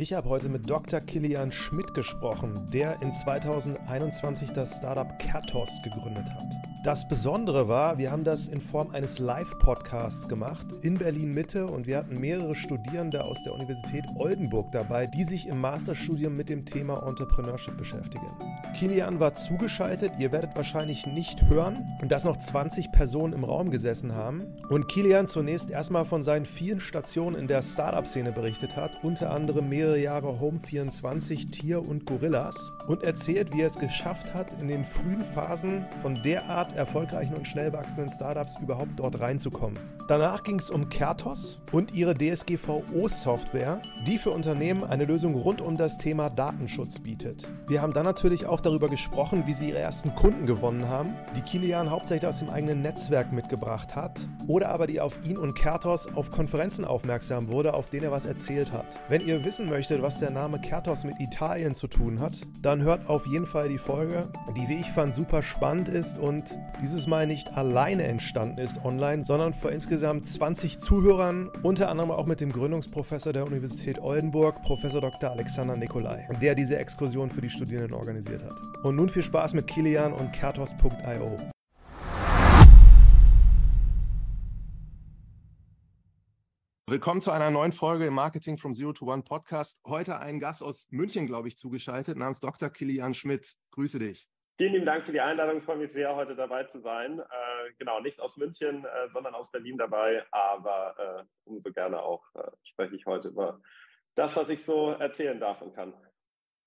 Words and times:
Ich 0.00 0.12
habe 0.12 0.28
heute 0.28 0.48
mit 0.48 0.70
Dr. 0.70 1.00
Kilian 1.00 1.50
Schmidt 1.50 1.92
gesprochen, 1.92 2.68
der 2.72 3.02
in 3.02 3.12
2021 3.12 4.50
das 4.50 4.78
Startup 4.78 5.18
Kertos 5.18 5.82
gegründet 5.82 6.30
hat. 6.30 6.77
Das 6.84 7.08
Besondere 7.08 7.66
war, 7.66 7.98
wir 7.98 8.12
haben 8.12 8.22
das 8.22 8.46
in 8.46 8.60
Form 8.60 8.92
eines 8.92 9.18
Live-Podcasts 9.18 10.28
gemacht 10.28 10.64
in 10.82 10.96
Berlin 10.96 11.32
Mitte 11.32 11.66
und 11.66 11.88
wir 11.88 11.96
hatten 11.96 12.20
mehrere 12.20 12.54
Studierende 12.54 13.24
aus 13.24 13.42
der 13.42 13.52
Universität 13.52 14.04
Oldenburg 14.14 14.70
dabei, 14.70 15.08
die 15.08 15.24
sich 15.24 15.48
im 15.48 15.60
Masterstudium 15.60 16.36
mit 16.36 16.48
dem 16.48 16.64
Thema 16.64 17.04
Entrepreneurship 17.04 17.76
beschäftigen. 17.76 18.28
Kilian 18.78 19.18
war 19.18 19.34
zugeschaltet, 19.34 20.12
ihr 20.20 20.30
werdet 20.30 20.54
wahrscheinlich 20.54 21.04
nicht 21.04 21.42
hören, 21.48 21.84
dass 22.06 22.24
noch 22.24 22.36
20 22.36 22.92
Personen 22.92 23.32
im 23.32 23.42
Raum 23.42 23.72
gesessen 23.72 24.14
haben 24.14 24.56
und 24.68 24.86
Kilian 24.86 25.26
zunächst 25.26 25.70
erstmal 25.70 26.04
von 26.04 26.22
seinen 26.22 26.46
vielen 26.46 26.78
Stationen 26.78 27.34
in 27.34 27.48
der 27.48 27.62
Startup-Szene 27.62 28.30
berichtet 28.30 28.76
hat, 28.76 29.02
unter 29.02 29.32
anderem 29.32 29.68
mehrere 29.68 29.98
Jahre 29.98 30.38
Home24, 30.40 31.50
Tier 31.50 31.86
und 31.86 32.06
Gorillas 32.06 32.70
und 32.86 33.02
erzählt, 33.02 33.52
wie 33.52 33.62
er 33.62 33.66
es 33.66 33.80
geschafft 33.80 34.32
hat, 34.32 34.62
in 34.62 34.68
den 34.68 34.84
frühen 34.84 35.24
Phasen 35.24 35.84
von 36.00 36.14
derart 36.22 36.67
derart 36.68 36.76
erfolgreichen 36.76 37.34
und 37.34 37.46
schnell 37.46 37.72
wachsenden 37.72 38.10
Startups 38.10 38.56
überhaupt 38.60 38.92
dort 38.96 39.20
reinzukommen. 39.20 39.78
Danach 40.08 40.42
ging 40.42 40.58
es 40.58 40.70
um 40.70 40.88
Kertos 40.88 41.58
und 41.72 41.94
ihre 41.94 42.14
DSGVO-Software, 42.14 43.82
die 44.06 44.18
für 44.18 44.30
Unternehmen 44.30 44.84
eine 44.84 45.04
Lösung 45.04 45.34
rund 45.34 45.60
um 45.60 45.76
das 45.76 45.98
Thema 45.98 46.30
Datenschutz 46.30 46.98
bietet. 46.98 47.46
Wir 47.66 47.82
haben 47.82 47.92
dann 47.92 48.04
natürlich 48.04 48.46
auch 48.46 48.60
darüber 48.60 48.88
gesprochen, 48.88 49.44
wie 49.46 49.52
sie 49.52 49.70
ihre 49.70 49.78
ersten 49.78 50.14
Kunden 50.14 50.46
gewonnen 50.46 50.88
haben, 50.88 51.14
die 51.36 51.42
Kilian 51.42 51.90
hauptsächlich 51.90 52.28
aus 52.28 52.38
dem 52.38 52.50
eigenen 52.50 52.82
Netzwerk 52.82 53.32
mitgebracht 53.32 53.96
hat 53.96 54.20
oder 54.46 54.70
aber 54.70 54.86
die 54.86 55.00
auf 55.00 55.18
ihn 55.24 55.36
und 55.36 55.54
Kertos 55.54 56.08
auf 56.14 56.30
Konferenzen 56.30 56.84
aufmerksam 56.84 57.48
wurde, 57.48 57.74
auf 57.74 57.90
denen 57.90 58.04
er 58.04 58.12
was 58.12 58.26
erzählt 58.26 58.72
hat. 58.72 58.98
Wenn 59.08 59.26
ihr 59.26 59.44
wissen 59.44 59.68
möchtet, 59.68 60.02
was 60.02 60.20
der 60.20 60.30
Name 60.30 60.58
Kertos 60.58 61.04
mit 61.04 61.20
Italien 61.20 61.74
zu 61.74 61.86
tun 61.86 62.20
hat, 62.20 62.40
dann 62.62 62.82
hört 62.82 63.08
auf 63.08 63.26
jeden 63.26 63.46
Fall 63.46 63.68
die 63.68 63.78
Folge, 63.78 64.28
die 64.56 64.68
wie 64.68 64.80
ich 64.80 64.90
fand 64.90 65.14
super 65.14 65.42
spannend 65.42 65.88
ist 65.88 66.18
und 66.18 66.57
dieses 66.80 67.06
Mal 67.06 67.26
nicht 67.26 67.56
alleine 67.56 68.04
entstanden 68.04 68.58
ist 68.58 68.84
online, 68.84 69.24
sondern 69.24 69.54
vor 69.54 69.72
insgesamt 69.72 70.28
20 70.28 70.78
Zuhörern, 70.78 71.50
unter 71.62 71.88
anderem 71.88 72.10
auch 72.10 72.26
mit 72.26 72.40
dem 72.40 72.52
Gründungsprofessor 72.52 73.32
der 73.32 73.46
Universität 73.46 73.98
Oldenburg, 73.98 74.62
Professor 74.62 75.00
Dr. 75.00 75.30
Alexander 75.30 75.76
Nikolai, 75.76 76.28
der 76.40 76.54
diese 76.54 76.78
Exkursion 76.78 77.30
für 77.30 77.40
die 77.40 77.50
Studierenden 77.50 77.94
organisiert 77.94 78.42
hat. 78.44 78.60
Und 78.82 78.96
nun 78.96 79.08
viel 79.08 79.22
Spaß 79.22 79.54
mit 79.54 79.66
Kilian 79.66 80.12
und 80.12 80.32
Kertos.io. 80.32 81.36
Willkommen 86.86 87.20
zu 87.20 87.30
einer 87.32 87.50
neuen 87.50 87.72
Folge 87.72 88.06
im 88.06 88.14
Marketing 88.14 88.56
from 88.56 88.72
Zero 88.72 88.94
to 88.94 89.12
One 89.12 89.22
Podcast. 89.22 89.78
Heute 89.86 90.20
ein 90.20 90.40
Gast 90.40 90.62
aus 90.62 90.86
München, 90.88 91.26
glaube 91.26 91.48
ich, 91.48 91.56
zugeschaltet, 91.58 92.16
namens 92.16 92.40
Dr. 92.40 92.70
Kilian 92.70 93.12
Schmidt. 93.12 93.56
Grüße 93.72 93.98
dich. 93.98 94.26
Vielen 94.58 94.72
lieben 94.72 94.86
Dank 94.86 95.06
für 95.06 95.12
die 95.12 95.20
Einladung. 95.20 95.58
Ich 95.58 95.64
freue 95.64 95.76
mich 95.76 95.92
sehr, 95.92 96.16
heute 96.16 96.34
dabei 96.34 96.64
zu 96.64 96.80
sein. 96.80 97.20
Äh, 97.20 97.72
genau, 97.78 98.00
nicht 98.00 98.18
aus 98.18 98.36
München, 98.36 98.84
äh, 98.84 99.08
sondern 99.08 99.36
aus 99.36 99.52
Berlin 99.52 99.78
dabei. 99.78 100.26
Aber 100.32 100.96
äh, 100.98 101.24
umso 101.44 101.70
gerne 101.70 102.02
auch 102.02 102.24
äh, 102.34 102.42
spreche 102.64 102.96
ich 102.96 103.06
heute 103.06 103.28
über 103.28 103.60
das, 104.16 104.34
was 104.34 104.48
ich 104.48 104.64
so 104.64 104.90
erzählen 104.90 105.38
darf 105.38 105.62
und 105.62 105.76
kann. 105.76 105.94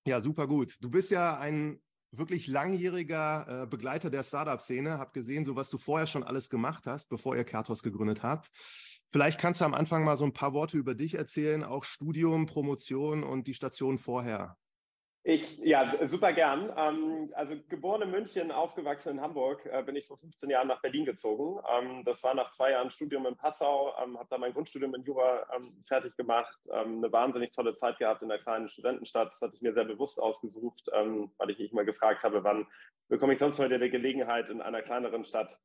Ja, 0.07 0.21
super 0.21 0.47
gut. 0.47 0.77
Du 0.79 0.89
bist 0.89 1.11
ja 1.11 1.37
ein 1.37 1.81
wirklich 2.11 2.47
langjähriger 2.47 3.63
äh, 3.63 3.67
Begleiter 3.67 4.09
der 4.09 4.23
Startup-Szene. 4.23 4.97
Hab 4.97 5.11
gesehen, 5.11 5.43
so 5.43 5.57
was 5.57 5.69
du 5.69 5.77
vorher 5.77 6.07
schon 6.07 6.23
alles 6.23 6.49
gemacht 6.49 6.87
hast, 6.87 7.09
bevor 7.09 7.35
ihr 7.35 7.43
Kertos 7.43 7.83
gegründet 7.83 8.23
habt. 8.23 8.51
Vielleicht 9.09 9.37
kannst 9.37 9.59
du 9.59 9.65
am 9.65 9.73
Anfang 9.73 10.05
mal 10.05 10.15
so 10.15 10.23
ein 10.23 10.31
paar 10.31 10.53
Worte 10.53 10.77
über 10.77 10.95
dich 10.95 11.15
erzählen, 11.15 11.65
auch 11.65 11.83
Studium, 11.83 12.45
Promotion 12.45 13.21
und 13.21 13.47
die 13.47 13.53
Station 13.53 13.97
vorher. 13.97 14.55
Ich, 15.23 15.59
ja, 15.59 15.87
super 16.07 16.33
gern. 16.33 16.73
Ähm, 16.75 17.31
also 17.35 17.55
geboren 17.69 18.01
in 18.01 18.09
München, 18.09 18.51
aufgewachsen 18.51 19.11
in 19.11 19.21
Hamburg, 19.21 19.63
äh, 19.67 19.83
bin 19.83 19.95
ich 19.95 20.07
vor 20.07 20.17
15 20.17 20.49
Jahren 20.49 20.67
nach 20.67 20.81
Berlin 20.81 21.05
gezogen. 21.05 21.61
Ähm, 21.71 22.03
das 22.05 22.23
war 22.23 22.33
nach 22.33 22.49
zwei 22.51 22.71
Jahren 22.71 22.89
Studium 22.89 23.27
in 23.27 23.35
Passau, 23.35 23.93
ähm, 24.01 24.17
habe 24.17 24.27
da 24.31 24.39
mein 24.39 24.53
Grundstudium 24.53 24.95
in 24.95 25.03
Jura 25.03 25.45
ähm, 25.55 25.83
fertig 25.87 26.17
gemacht, 26.17 26.57
eine 26.71 27.11
wahnsinnig 27.11 27.51
tolle 27.51 27.75
Zeit 27.75 27.99
gehabt 27.99 28.23
in 28.23 28.29
der 28.29 28.39
kleinen 28.39 28.67
Studentenstadt. 28.67 29.31
Das 29.31 29.41
hatte 29.41 29.55
ich 29.55 29.61
mir 29.61 29.73
sehr 29.73 29.85
bewusst 29.85 30.19
ausgesucht, 30.19 30.87
weil 30.91 31.49
ich 31.49 31.59
mich 31.59 31.71
immer 31.71 31.83
gefragt 31.83 32.23
habe, 32.23 32.43
wann 32.43 32.65
bekomme 33.09 33.33
ich 33.33 33.39
sonst 33.39 33.59
heute 33.59 33.77
die 33.77 33.89
Gelegenheit, 33.89 34.49
in 34.49 34.61
einer 34.61 34.81
kleineren 34.81 35.25
Stadt 35.25 35.59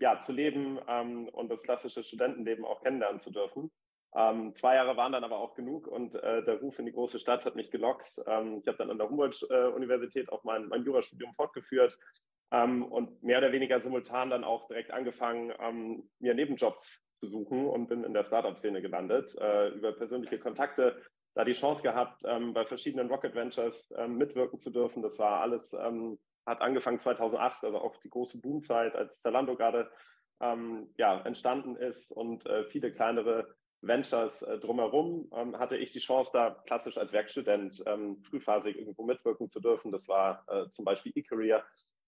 ja, 0.00 0.20
zu 0.20 0.32
leben 0.32 0.78
und 0.78 1.48
das 1.50 1.62
klassische 1.62 2.02
Studentenleben 2.02 2.64
auch 2.64 2.82
kennenlernen 2.82 3.20
zu 3.20 3.30
dürfen. 3.30 3.70
Ähm, 4.14 4.54
zwei 4.54 4.74
Jahre 4.74 4.96
waren 4.96 5.12
dann 5.12 5.24
aber 5.24 5.38
auch 5.38 5.54
genug 5.54 5.86
und 5.86 6.14
äh, 6.14 6.44
der 6.44 6.60
Ruf 6.60 6.78
in 6.78 6.84
die 6.84 6.92
große 6.92 7.18
Stadt 7.18 7.46
hat 7.46 7.56
mich 7.56 7.70
gelockt. 7.70 8.20
Ähm, 8.26 8.58
ich 8.60 8.68
habe 8.68 8.76
dann 8.76 8.90
an 8.90 8.98
der 8.98 9.08
Humboldt-Universität 9.08 10.30
auch 10.30 10.44
mein, 10.44 10.68
mein 10.68 10.84
Jurastudium 10.84 11.32
fortgeführt 11.34 11.98
ähm, 12.50 12.84
und 12.84 13.22
mehr 13.22 13.38
oder 13.38 13.52
weniger 13.52 13.80
simultan 13.80 14.28
dann 14.28 14.44
auch 14.44 14.66
direkt 14.68 14.90
angefangen, 14.90 15.52
ähm, 15.58 16.10
mir 16.18 16.34
Nebenjobs 16.34 17.02
zu 17.20 17.28
suchen 17.28 17.66
und 17.66 17.88
bin 17.88 18.04
in 18.04 18.12
der 18.12 18.24
Startup-Szene 18.24 18.82
gelandet. 18.82 19.34
Äh, 19.40 19.68
über 19.70 19.92
persönliche 19.92 20.38
Kontakte 20.38 21.00
da 21.34 21.44
die 21.44 21.54
Chance 21.54 21.82
gehabt, 21.82 22.20
ähm, 22.26 22.52
bei 22.52 22.66
verschiedenen 22.66 23.08
Rocket 23.08 23.34
Ventures 23.34 23.90
ähm, 23.96 24.18
mitwirken 24.18 24.60
zu 24.60 24.68
dürfen. 24.68 25.02
Das 25.02 25.18
war 25.18 25.40
alles, 25.40 25.74
hat 26.44 26.60
angefangen 26.60 27.00
2008, 27.00 27.64
also 27.64 27.78
auch 27.78 27.96
die 27.96 28.10
große 28.10 28.42
Boomzeit, 28.42 28.94
als 28.94 29.22
Zalando 29.22 29.56
gerade 29.56 29.90
ja, 30.96 31.20
entstanden 31.20 31.76
ist 31.76 32.10
und 32.10 32.44
äh, 32.46 32.64
viele 32.64 32.92
kleinere 32.92 33.54
Ventures 33.82 34.42
äh, 34.42 34.58
drumherum 34.58 35.28
ähm, 35.34 35.58
hatte 35.58 35.76
ich 35.76 35.92
die 35.92 35.98
Chance, 35.98 36.30
da 36.32 36.50
klassisch 36.66 36.96
als 36.96 37.12
Werkstudent 37.12 37.82
ähm, 37.86 38.22
frühphasig 38.22 38.76
irgendwo 38.78 39.04
mitwirken 39.04 39.50
zu 39.50 39.60
dürfen. 39.60 39.90
Das 39.90 40.08
war 40.08 40.44
äh, 40.48 40.68
zum 40.70 40.84
Beispiel 40.84 41.12
eCareer, 41.14 41.64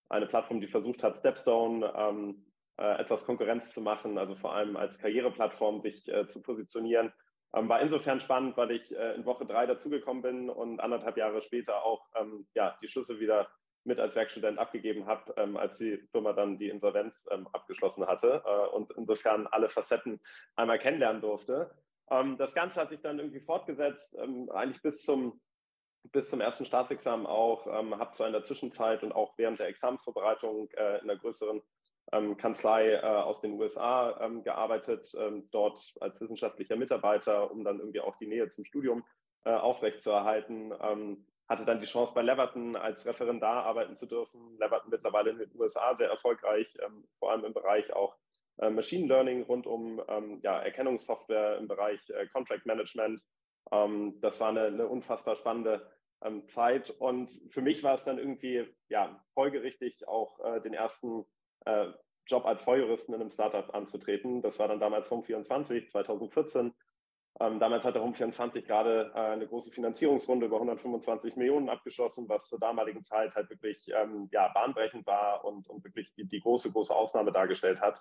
eine 0.09 0.27
Plattform, 0.27 0.61
die 0.61 0.69
versucht 0.69 1.03
hat, 1.03 1.19
Stepstone 1.19 1.93
ähm, 1.97 2.47
äh, 2.77 3.01
etwas 3.01 3.27
Konkurrenz 3.27 3.75
zu 3.75 3.81
machen, 3.81 4.19
also 4.19 4.37
vor 4.37 4.55
allem 4.55 4.77
als 4.77 4.99
Karriereplattform 4.99 5.81
sich 5.81 6.09
äh, 6.09 6.29
zu 6.29 6.41
positionieren. 6.43 7.13
Ähm, 7.55 7.69
war 7.69 7.81
insofern 7.81 8.21
spannend, 8.21 8.57
weil 8.57 8.71
ich 8.71 8.95
äh, 8.95 9.15
in 9.15 9.25
Woche 9.25 9.47
drei 9.47 9.67
dazugekommen 9.67 10.23
bin 10.23 10.51
und 10.51 10.81
anderthalb 10.81 11.17
Jahre 11.17 11.43
später 11.43 11.85
auch 11.85 12.07
ähm, 12.21 12.47
ja, 12.55 12.77
die 12.83 12.89
Schlüssel 12.89 13.21
wieder 13.21 13.49
mit 13.85 14.01
als 14.01 14.17
Werkstudent 14.17 14.59
abgegeben 14.59 15.07
habe, 15.07 15.35
ähm, 15.37 15.57
als 15.57 15.79
die 15.79 15.99
Firma 16.11 16.33
dann 16.33 16.59
die 16.59 16.69
Insolvenz 16.69 17.27
ähm, 17.31 17.47
abgeschlossen 17.53 18.07
hatte 18.07 18.43
äh, 18.45 18.75
und 18.75 18.93
insofern 18.97 19.47
alle 19.47 19.69
Facetten 19.69 20.21
einmal 20.57 20.79
kennenlernen 20.79 21.21
durfte. 21.21 21.71
Ähm, 22.11 22.37
das 22.39 22.55
Ganze 22.55 22.81
hat 22.81 22.91
sich 22.91 23.01
dann 23.01 23.19
irgendwie 23.19 23.41
fortgesetzt, 23.41 24.17
ähm, 24.19 24.51
eigentlich 24.51 24.83
bis 24.83 25.03
zum, 25.03 25.41
bis 26.13 26.31
zum 26.31 26.41
ersten 26.41 26.65
Staatsexamen 26.65 27.27
auch, 27.27 27.67
ähm, 27.67 27.99
habe 27.99 28.13
zwar 28.13 28.27
in 28.27 28.33
der 28.33 28.43
Zwischenzeit 28.43 29.03
und 29.03 29.13
auch 29.13 29.35
während 29.37 29.59
der 29.59 29.69
Examensvorbereitung 29.69 30.71
äh, 30.73 31.01
in 31.01 31.11
einer 31.11 31.19
größeren 31.19 31.63
ähm, 32.13 32.37
Kanzlei 32.37 32.93
äh, 32.93 33.01
aus 33.01 33.41
den 33.41 33.53
USA 33.53 34.31
gearbeitet, 34.45 35.15
dort 35.51 35.95
als 36.01 36.21
wissenschaftlicher 36.21 36.77
Mitarbeiter, 36.77 37.51
um 37.51 37.65
dann 37.65 37.79
irgendwie 37.79 38.01
auch 38.01 38.17
die 38.17 38.27
Nähe 38.27 38.51
zum 38.51 38.65
Studium 38.65 39.05
äh, 39.45 39.51
aufrechtzuerhalten 39.51 40.73
hatte 41.49 41.65
dann 41.65 41.81
die 41.81 41.87
Chance, 41.87 42.15
bei 42.15 42.23
Leverton 42.23 42.77
als 42.77 43.05
Referendar 43.07 43.65
arbeiten 43.65 43.97
zu 43.97 44.07
dürfen. 44.07 44.57
Leverton 44.59 44.91
mittlerweile 44.91 45.31
in 45.31 45.39
den 45.39 45.51
USA 45.59 45.95
sehr 45.95 46.09
erfolgreich, 46.09 46.67
ähm, 46.85 47.07
vor 47.19 47.33
allem 47.33 47.45
im 47.45 47.53
Bereich 47.53 47.93
auch 47.93 48.17
äh, 48.59 48.71
Machine 48.71 49.07
Learning 49.07 49.43
rund 49.43 49.67
um 49.67 50.03
ähm, 50.09 50.41
ja, 50.43 50.59
Erkennungssoftware 50.61 51.59
im 51.59 51.69
Bereich 51.69 52.01
äh, 52.11 52.27
Contract 52.29 52.67
Management. 52.67 53.23
Ähm, 53.73 54.19
das 54.21 54.41
war 54.41 54.51
eine, 54.51 54.67
eine 54.67 54.89
unfassbar 54.89 55.37
spannende 55.37 55.91
ähm, 56.23 56.49
Zeit 56.49 56.91
und 56.91 57.31
für 57.51 57.61
mich 57.61 57.83
war 57.83 57.95
es 57.95 58.05
dann 58.05 58.19
irgendwie 58.19 58.67
ja, 58.89 59.23
folgerichtig, 59.35 60.07
auch 60.09 60.41
äh, 60.41 60.61
den 60.61 60.73
ersten 60.73 61.27
äh, 61.67 61.89
Job 62.27 62.47
als 62.47 62.63
Volljuristen 62.63 63.15
in 63.15 63.21
einem 63.21 63.31
Startup 63.31 63.75
anzutreten. 63.75 64.41
Das 64.41 64.59
war 64.59 64.69
dann 64.69 64.81
damals 64.81 65.11
Home24 65.11 65.89
2014 65.89 66.75
ähm, 67.41 67.59
damals 67.59 67.85
hat 67.85 67.97
der 67.97 68.03
Home24 68.03 68.63
gerade 68.63 69.11
äh, 69.15 69.19
eine 69.19 69.49
große 69.49 69.73
Finanzierungsrunde 69.73 70.47
über 70.47 70.57
125 70.57 71.35
Millionen 71.35 71.69
abgeschlossen, 71.69 72.29
was 72.29 72.49
zur 72.49 72.61
damaligen 72.61 73.05
Zeit 73.05 73.35
halt 73.35 73.51
wirklich 73.51 73.89
ähm, 73.89 74.29
ja, 74.31 74.49
bahnbrechend 74.55 75.05
war 75.07 75.45
und, 75.45 75.69
und 75.69 75.83
wirklich 75.85 76.13
die, 76.15 76.27
die, 76.27 76.41
große, 76.41 76.71
große 76.71 76.95
Ausnahme 76.95 77.33
dargestellt 77.33 77.81
hat. 77.81 78.01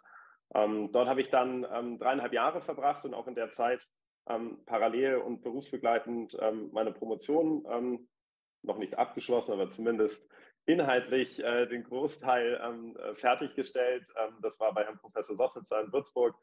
Ähm, 0.54 0.92
dort 0.92 1.08
habe 1.08 1.22
ich 1.22 1.32
dann 1.32 1.66
ähm, 1.74 1.98
dreieinhalb 1.98 2.32
Jahre 2.32 2.62
verbracht 2.62 3.06
und 3.06 3.16
auch 3.16 3.28
in 3.28 3.34
der 3.34 3.52
Zeit 3.52 3.88
ähm, 4.30 4.60
parallel 4.68 5.16
und 5.16 5.42
berufsbegleitend 5.42 6.38
ähm, 6.40 6.70
meine 6.72 6.92
Promotion 6.92 8.08
noch 8.66 8.78
nicht 8.78 8.98
abgeschlossen, 8.98 9.52
aber 9.52 9.70
zumindest 9.70 10.26
inhaltlich 10.66 11.44
äh, 11.44 11.66
den 11.66 11.84
Großteil 11.84 12.54
äh, 12.54 13.16
fertiggestellt. 13.16 14.06
das 14.42 14.58
war 14.62 14.74
bei 14.74 14.86
Herrn 14.86 15.00
Professor 15.00 15.36
Sossitzer 15.36 15.82
in 15.82 15.92
Würzburg 15.92 16.36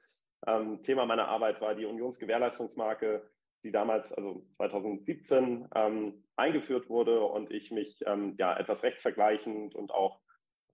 ähm, 0.47 0.83
Thema 0.83 1.07
meiner 1.07 1.29
Arbeit 1.29 1.61
war 1.61 1.75
die 1.75 1.87
Unionsgewährleistungsmarke, 1.87 3.29
die 3.63 3.73
damals, 3.73 4.13
also 4.13 4.47
2017, 4.53 5.69
ähm, 5.75 6.25
eingeführt 6.37 6.89
wurde 6.89 7.23
und 7.23 7.51
ich 7.51 7.71
mich 7.71 8.01
ähm, 8.07 8.35
ja 8.39 8.57
etwas 8.57 8.83
rechtsvergleichend 8.83 9.75
und 9.75 9.93
auch 9.93 10.21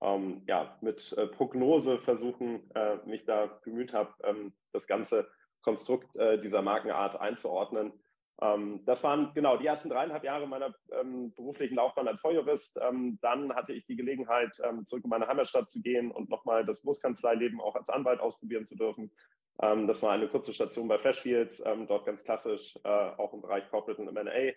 ähm, 0.03 0.43
ja, 0.47 0.77
mit 0.83 1.13
äh, 1.17 1.27
Prognose 1.27 1.99
versuchen, 1.99 2.71
äh, 2.75 2.97
mich 3.07 3.25
da 3.25 3.47
bemüht 3.65 3.93
habe, 3.93 4.13
ähm, 4.25 4.53
das 4.73 4.87
ganze 4.87 5.29
Konstrukt 5.63 6.17
äh, 6.17 6.41
dieser 6.41 6.63
Markenart 6.63 7.19
einzuordnen. 7.19 7.93
Ähm, 8.41 8.85
das 8.85 9.03
waren 9.03 9.33
genau 9.35 9.57
die 9.57 9.67
ersten 9.67 9.89
dreieinhalb 9.89 10.23
Jahre 10.23 10.47
meiner 10.47 10.75
beruflichen 11.37 11.77
Laufbahn 11.77 12.07
als. 12.07 12.23
Ähm, 12.23 13.19
dann 13.23 13.55
hatte 13.55 13.73
ich 13.73 13.87
die 13.87 13.97
Gelegenheit, 13.97 14.61
zurück 14.85 15.05
in 15.05 15.11
meine 15.11 15.27
Heimatstadt 15.27 15.71
zu 15.71 15.81
gehen 15.81 16.11
und 16.11 16.29
nochmal 16.29 16.65
das 16.65 16.83
Großkanzleileben 16.83 17.61
auch 17.61 17.75
als 17.75 17.89
Anwalt 17.89 18.21
ausprobieren 18.21 18.67
zu 18.67 18.77
dürfen. 18.77 19.11
Ähm, 19.63 19.87
das 19.87 20.03
war 20.03 20.13
eine 20.13 20.29
kurze 20.29 20.53
Station 20.53 20.89
bei 20.89 20.99
Freshfields, 20.99 21.63
ähm, 21.65 21.87
dort 21.87 22.07
ganz 22.07 22.25
klassisch 22.25 22.79
äh, 22.85 22.89
auch 22.89 23.33
im 23.33 23.43
Bereich 23.43 23.69
Corporate 23.71 24.01
und 24.03 24.17
M&A 24.17 24.53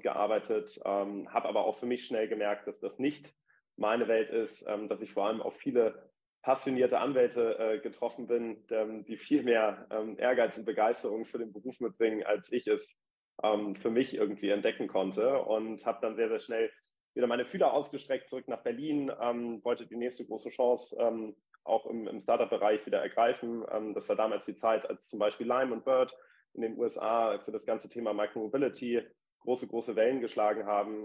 gearbeitet, 0.00 0.78
habe 0.84 1.48
aber 1.48 1.64
auch 1.64 1.78
für 1.78 1.86
mich 1.86 2.04
schnell 2.04 2.28
gemerkt, 2.28 2.66
dass 2.66 2.78
das 2.80 2.98
nicht 2.98 3.32
meine 3.78 4.06
Welt 4.06 4.28
ist, 4.28 4.66
dass 4.66 5.00
ich 5.00 5.14
vor 5.14 5.26
allem 5.26 5.40
auf 5.40 5.56
viele 5.56 6.12
passionierte 6.42 6.98
Anwälte 6.98 7.58
äh, 7.58 7.78
getroffen 7.78 8.26
bin, 8.26 8.64
ähm, 8.70 9.04
die 9.04 9.16
viel 9.16 9.42
mehr 9.44 9.86
ähm, 9.90 10.18
Ehrgeiz 10.18 10.58
und 10.58 10.64
Begeisterung 10.64 11.24
für 11.24 11.38
den 11.38 11.52
Beruf 11.52 11.78
mitbringen, 11.80 12.24
als 12.24 12.50
ich 12.50 12.66
es 12.66 12.96
ähm, 13.42 13.76
für 13.76 13.90
mich 13.90 14.14
irgendwie 14.14 14.50
entdecken 14.50 14.88
konnte. 14.88 15.40
Und 15.42 15.86
habe 15.86 16.00
dann 16.02 16.16
sehr, 16.16 16.28
sehr 16.28 16.40
schnell 16.40 16.70
wieder 17.14 17.28
meine 17.28 17.44
Fühler 17.44 17.72
ausgestreckt 17.72 18.28
zurück 18.28 18.48
nach 18.48 18.62
Berlin, 18.62 19.12
ähm, 19.20 19.62
wollte 19.64 19.86
die 19.86 19.96
nächste 19.96 20.26
große 20.26 20.50
Chance 20.50 20.96
ähm, 20.98 21.36
auch 21.64 21.86
im, 21.86 22.06
im 22.08 22.20
Startup-Bereich 22.20 22.84
wieder 22.86 23.00
ergreifen. 23.00 23.64
Ähm, 23.70 23.94
das 23.94 24.08
war 24.08 24.16
damals 24.16 24.46
die 24.46 24.56
Zeit, 24.56 24.88
als 24.88 25.08
zum 25.08 25.18
Beispiel 25.18 25.46
Lime 25.46 25.72
und 25.72 25.84
Bird 25.84 26.14
in 26.54 26.62
den 26.62 26.78
USA 26.78 27.38
für 27.38 27.52
das 27.52 27.64
ganze 27.64 27.88
Thema 27.88 28.12
Micromobility 28.12 29.02
große, 29.40 29.66
große 29.66 29.96
Wellen 29.96 30.20
geschlagen 30.20 30.66
haben. 30.66 31.04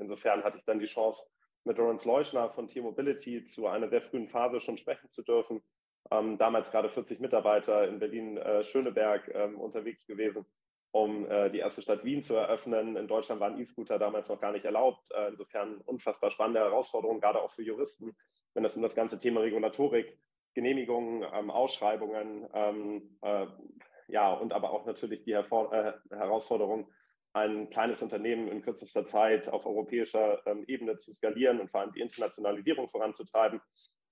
insofern 0.00 0.42
hatte 0.42 0.56
ich 0.56 0.64
dann 0.64 0.78
die 0.78 0.86
Chance, 0.86 1.20
mit 1.64 1.78
Lawrence 1.78 2.06
Leuschner 2.06 2.50
von 2.50 2.68
T-Mobility 2.68 3.44
zu 3.46 3.66
einer 3.66 3.88
sehr 3.88 4.02
frühen 4.02 4.28
Phase 4.28 4.60
schon 4.60 4.76
sprechen 4.76 5.10
zu 5.10 5.22
dürfen. 5.22 5.62
Ähm, 6.10 6.36
damals 6.36 6.70
gerade 6.70 6.90
40 6.90 7.20
Mitarbeiter 7.20 7.88
in 7.88 7.98
Berlin-Schöneberg 7.98 9.28
äh, 9.28 9.44
ähm, 9.44 9.58
unterwegs 9.58 10.06
gewesen, 10.06 10.44
um 10.94 11.28
äh, 11.28 11.50
die 11.50 11.58
erste 11.58 11.82
Stadt 11.82 12.04
Wien 12.04 12.22
zu 12.22 12.34
eröffnen. 12.34 12.96
In 12.96 13.08
Deutschland 13.08 13.40
waren 13.40 13.58
E-Scooter 13.58 13.98
damals 13.98 14.28
noch 14.28 14.40
gar 14.40 14.52
nicht 14.52 14.64
erlaubt. 14.64 15.10
Äh, 15.10 15.30
insofern 15.30 15.80
unfassbar 15.86 16.30
spannende 16.30 16.60
Herausforderungen, 16.60 17.20
gerade 17.20 17.42
auch 17.42 17.50
für 17.50 17.64
Juristen, 17.64 18.14
wenn 18.54 18.64
es 18.64 18.76
um 18.76 18.82
das 18.82 18.94
ganze 18.94 19.18
Thema 19.18 19.40
Regulatorik, 19.40 20.16
Genehmigungen, 20.54 21.26
ähm, 21.34 21.50
Ausschreibungen, 21.50 22.46
ähm, 22.54 23.18
äh, 23.22 23.46
ja, 24.06 24.32
und 24.34 24.52
aber 24.52 24.70
auch 24.70 24.86
natürlich 24.86 25.24
die 25.24 25.34
Hervor 25.34 25.72
äh, 25.72 25.94
Herausforderung, 26.10 26.88
ein 27.32 27.70
kleines 27.70 28.00
Unternehmen 28.00 28.46
in 28.46 28.62
kürzester 28.62 29.04
Zeit 29.04 29.48
auf 29.48 29.66
europäischer 29.66 30.46
ähm, 30.46 30.62
Ebene 30.68 30.98
zu 30.98 31.12
skalieren 31.12 31.58
und 31.58 31.72
vor 31.72 31.80
allem 31.80 31.92
die 31.92 32.02
Internationalisierung 32.02 32.88
voranzutreiben. 32.88 33.60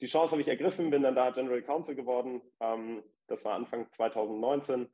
Die 0.00 0.06
Chance 0.06 0.32
habe 0.32 0.42
ich 0.42 0.48
ergriffen, 0.48 0.90
bin 0.90 1.04
dann 1.04 1.14
da 1.14 1.30
General 1.30 1.62
Counsel 1.62 1.94
geworden. 1.94 2.42
Ähm, 2.58 3.04
das 3.28 3.44
war 3.44 3.54
Anfang 3.54 3.86
2019 3.92 4.88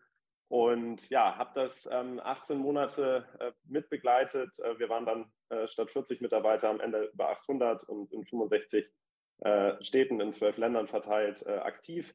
und 0.48 1.08
ja, 1.10 1.36
habe 1.36 1.50
das 1.54 1.88
ähm, 1.90 2.20
18 2.22 2.58
Monate 2.58 3.26
äh, 3.38 3.52
mitbegleitet. 3.64 4.58
Äh, 4.60 4.78
wir 4.78 4.88
waren 4.88 5.04
dann 5.04 5.30
äh, 5.50 5.68
statt 5.68 5.90
40 5.90 6.20
Mitarbeiter 6.20 6.70
am 6.70 6.80
Ende 6.80 7.10
über 7.12 7.28
800 7.30 7.84
und 7.84 8.12
in 8.12 8.24
65 8.24 8.86
äh, 9.40 9.82
Städten 9.82 10.20
in 10.20 10.32
zwölf 10.32 10.56
Ländern 10.56 10.88
verteilt 10.88 11.42
äh, 11.46 11.58
aktiv 11.58 12.14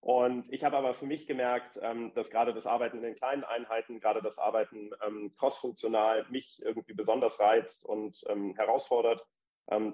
und 0.00 0.52
ich 0.52 0.64
habe 0.64 0.76
aber 0.76 0.94
für 0.94 1.06
mich 1.06 1.28
gemerkt, 1.28 1.78
ähm, 1.80 2.12
dass 2.14 2.28
gerade 2.28 2.52
das 2.52 2.66
Arbeiten 2.66 2.96
in 2.96 3.04
den 3.04 3.14
kleinen 3.14 3.44
Einheiten, 3.44 4.00
gerade 4.00 4.20
das 4.20 4.36
Arbeiten 4.36 4.90
ähm, 5.06 5.32
crossfunktional 5.36 6.26
mich 6.28 6.60
irgendwie 6.60 6.92
besonders 6.92 7.38
reizt 7.38 7.84
und 7.84 8.20
ähm, 8.28 8.54
herausfordert. 8.56 9.24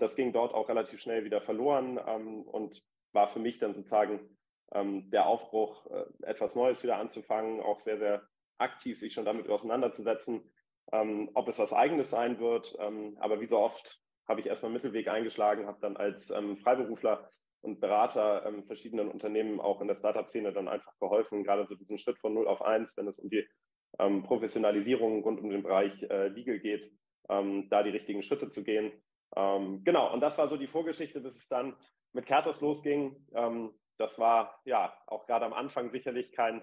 das 0.01 0.17
ging 0.17 0.33
dort 0.33 0.55
auch 0.55 0.71
relativ 0.71 0.99
schnell 1.01 1.25
wieder 1.25 1.43
verloren 1.43 1.99
und 1.99 2.83
war 3.13 3.29
für 3.29 3.39
mich 3.39 3.59
dann 3.59 3.75
sozusagen 3.75 4.38
der 4.71 5.27
Aufbruch, 5.27 5.87
äh, 5.91 6.05
etwas 6.23 6.55
Neues 6.55 6.83
wieder 6.83 6.99
anzufangen, 6.99 7.61
auch 7.61 7.81
sehr, 7.81 7.99
sehr 7.99 8.23
aktiv 8.59 8.99
sich 8.99 9.15
schon 9.15 9.25
damit 9.25 9.49
auseinanderzusetzen, 9.49 10.43
ob 10.91 11.49
es 11.49 11.59
was 11.59 11.73
Eigenes 11.73 12.11
sein 12.11 12.41
wird. 12.41 12.77
aber 12.79 13.41
wie 13.41 13.47
so 13.47 13.59
oft 13.59 14.01
habe 14.27 14.41
ich 14.41 14.47
erstmal 14.47 14.73
Mittelweg 14.73 15.07
eingeschlagen, 15.07 15.67
habe 15.67 15.79
dann 15.81 15.97
als 15.97 16.33
Freiberufler 16.63 17.31
und 17.61 17.81
Berater 17.81 18.47
ähm, 18.47 18.65
verschiedenen 18.65 19.09
Unternehmen 19.09 19.61
auch 19.61 19.81
in 19.81 19.89
der 19.89 19.97
Startup-Szene 19.97 20.53
dann 20.53 20.69
einfach 20.69 20.97
geholfen, 20.99 21.45
gerade 21.45 21.67
so 21.67 21.75
diesen 21.75 21.99
Schritt 21.99 22.19
von 22.19 22.35
0 22.35 22.47
auf 22.47 22.63
1, 22.63 22.97
wenn 22.97 23.09
es 23.09 23.19
um 23.19 23.29
die 23.31 23.47
ähm, 23.99 24.23
Professionalisierung 24.23 25.23
rund 25.23 25.41
um 25.41 25.51
den 25.51 25.63
Bereich 25.63 26.03
äh, 26.05 26.29
Legal 26.29 26.61
geht, 26.61 26.91
ähm, 27.29 27.69
da 27.69 27.83
die 27.83 27.91
richtigen 27.91 28.23
Schritte 28.23 28.49
zu 28.49 28.63
gehen. 28.63 28.93
Ähm, 29.37 29.83
genau, 29.85 30.13
und 30.13 30.21
das 30.21 30.39
war 30.39 30.49
so 30.49 30.57
die 30.57 30.69
Vorgeschichte, 30.69 31.21
bis 31.21 31.37
es 31.37 31.49
dann 31.49 31.77
mit 32.13 32.27
Kertos 32.27 32.61
losging. 32.61 33.17
Ähm, 33.99 34.05
das 34.07 34.19
war 34.19 34.61
ja 34.65 34.93
auch 35.07 35.27
gerade 35.27 35.45
am 35.45 35.53
Anfang 35.53 35.91
sicherlich 35.91 36.33
kein, 36.33 36.63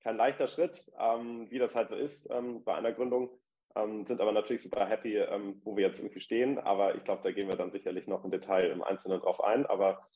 kein 0.00 0.16
leichter 0.16 0.48
Schritt, 0.48 0.90
ähm, 0.98 1.50
wie 1.50 1.58
das 1.58 1.74
halt 1.74 1.88
so 1.88 1.96
ist 1.96 2.28
bei 2.64 2.74
einer 2.74 2.92
Gründung. 2.92 3.30
sind 3.74 4.20
aber 4.20 4.32
natürlich 4.32 4.62
super 4.62 4.86
happy, 4.86 5.22
wo 5.62 5.76
wir 5.76 5.86
jetzt 5.86 5.98
irgendwie 5.98 6.20
stehen. 6.20 6.58
Aber 6.58 6.94
ich 6.94 7.04
glaube, 7.04 7.22
da 7.22 7.30
gehen 7.30 7.48
wir 7.48 7.56
dann 7.56 7.72
sicherlich 7.72 8.06
noch 8.06 8.24
im 8.24 8.30
Detail 8.30 8.70
im 8.70 8.82
Einzelnen 8.82 9.20
drauf 9.20 9.44
ein. 9.44 9.66
Aber 9.66 10.06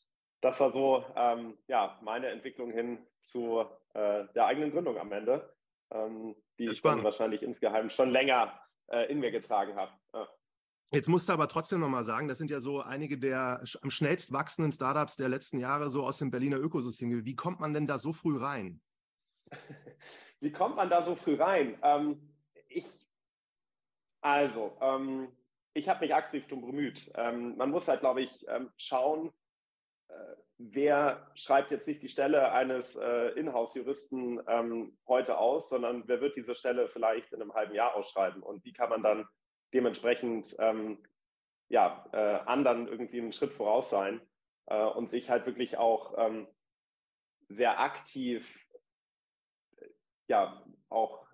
das 0.40 0.60
war 0.60 0.72
so 0.72 1.04
ähm, 1.16 1.58
ja, 1.66 1.98
meine 2.02 2.28
Entwicklung 2.28 2.70
hin 2.70 3.06
zu 3.20 3.66
äh, 3.94 4.24
der 4.34 4.46
eigenen 4.46 4.70
Gründung 4.70 4.96
am 4.98 5.12
Ende, 5.12 5.54
ähm, 5.90 6.34
die 6.58 6.70
ich 6.70 6.80
dann 6.80 7.04
wahrscheinlich 7.04 7.42
insgeheim 7.42 7.90
schon 7.90 8.10
länger 8.10 8.58
äh, 8.88 9.10
in 9.10 9.20
mir 9.20 9.30
getragen 9.30 9.76
habe. 9.76 9.92
Ja. 10.14 10.28
Jetzt 10.92 11.08
musst 11.08 11.28
du 11.28 11.32
aber 11.32 11.46
trotzdem 11.46 11.78
nochmal 11.78 12.02
sagen, 12.02 12.26
das 12.26 12.38
sind 12.38 12.50
ja 12.50 12.58
so 12.58 12.80
einige 12.80 13.16
der 13.16 13.62
am 13.80 13.90
schnellst 13.90 14.32
wachsenden 14.32 14.72
Startups 14.72 15.16
der 15.16 15.28
letzten 15.28 15.58
Jahre 15.58 15.88
so 15.88 16.04
aus 16.04 16.18
dem 16.18 16.32
Berliner 16.32 16.58
Ökosystem. 16.58 17.24
Wie 17.24 17.36
kommt 17.36 17.60
man 17.60 17.72
denn 17.72 17.86
da 17.86 17.98
so 17.98 18.12
früh 18.12 18.36
rein? 18.36 18.80
Wie 20.40 20.50
kommt 20.50 20.76
man 20.76 20.90
da 20.90 21.04
so 21.04 21.14
früh 21.14 21.36
rein? 21.36 21.78
Ähm, 21.82 22.34
ich, 22.68 22.86
also, 24.20 24.76
ähm, 24.80 25.28
ich 25.74 25.88
habe 25.88 26.00
mich 26.00 26.14
aktiv 26.14 26.46
darum 26.48 26.66
bemüht. 26.66 27.12
Ähm, 27.14 27.56
man 27.56 27.70
muss 27.70 27.86
halt, 27.86 28.00
glaube 28.00 28.22
ich, 28.22 28.46
ähm, 28.48 28.70
schauen, 28.76 29.32
äh, 30.08 30.36
wer 30.58 31.30
schreibt 31.34 31.70
jetzt 31.70 31.86
nicht 31.86 32.02
die 32.02 32.08
Stelle 32.08 32.50
eines 32.50 32.96
äh, 32.96 33.28
Inhouse-Juristen 33.38 34.40
ähm, 34.48 34.98
heute 35.06 35.38
aus, 35.38 35.68
sondern 35.68 36.02
wer 36.06 36.20
wird 36.20 36.34
diese 36.34 36.56
Stelle 36.56 36.88
vielleicht 36.88 37.32
in 37.32 37.40
einem 37.40 37.54
halben 37.54 37.74
Jahr 37.74 37.94
ausschreiben 37.94 38.42
und 38.42 38.64
wie 38.64 38.72
kann 38.72 38.90
man 38.90 39.04
dann 39.04 39.28
dementsprechend 39.72 40.56
ähm, 40.58 40.98
ja, 41.68 42.04
äh, 42.12 42.40
anderen 42.46 42.88
irgendwie 42.88 43.20
einen 43.20 43.32
Schritt 43.32 43.52
voraus 43.52 43.90
sein 43.90 44.20
äh, 44.66 44.84
und 44.84 45.10
sich 45.10 45.30
halt 45.30 45.46
wirklich 45.46 45.78
auch 45.78 46.14
ähm, 46.18 46.48
sehr 47.48 47.80
aktiv 47.80 48.46
ja 50.30 50.64
auch 50.88 51.26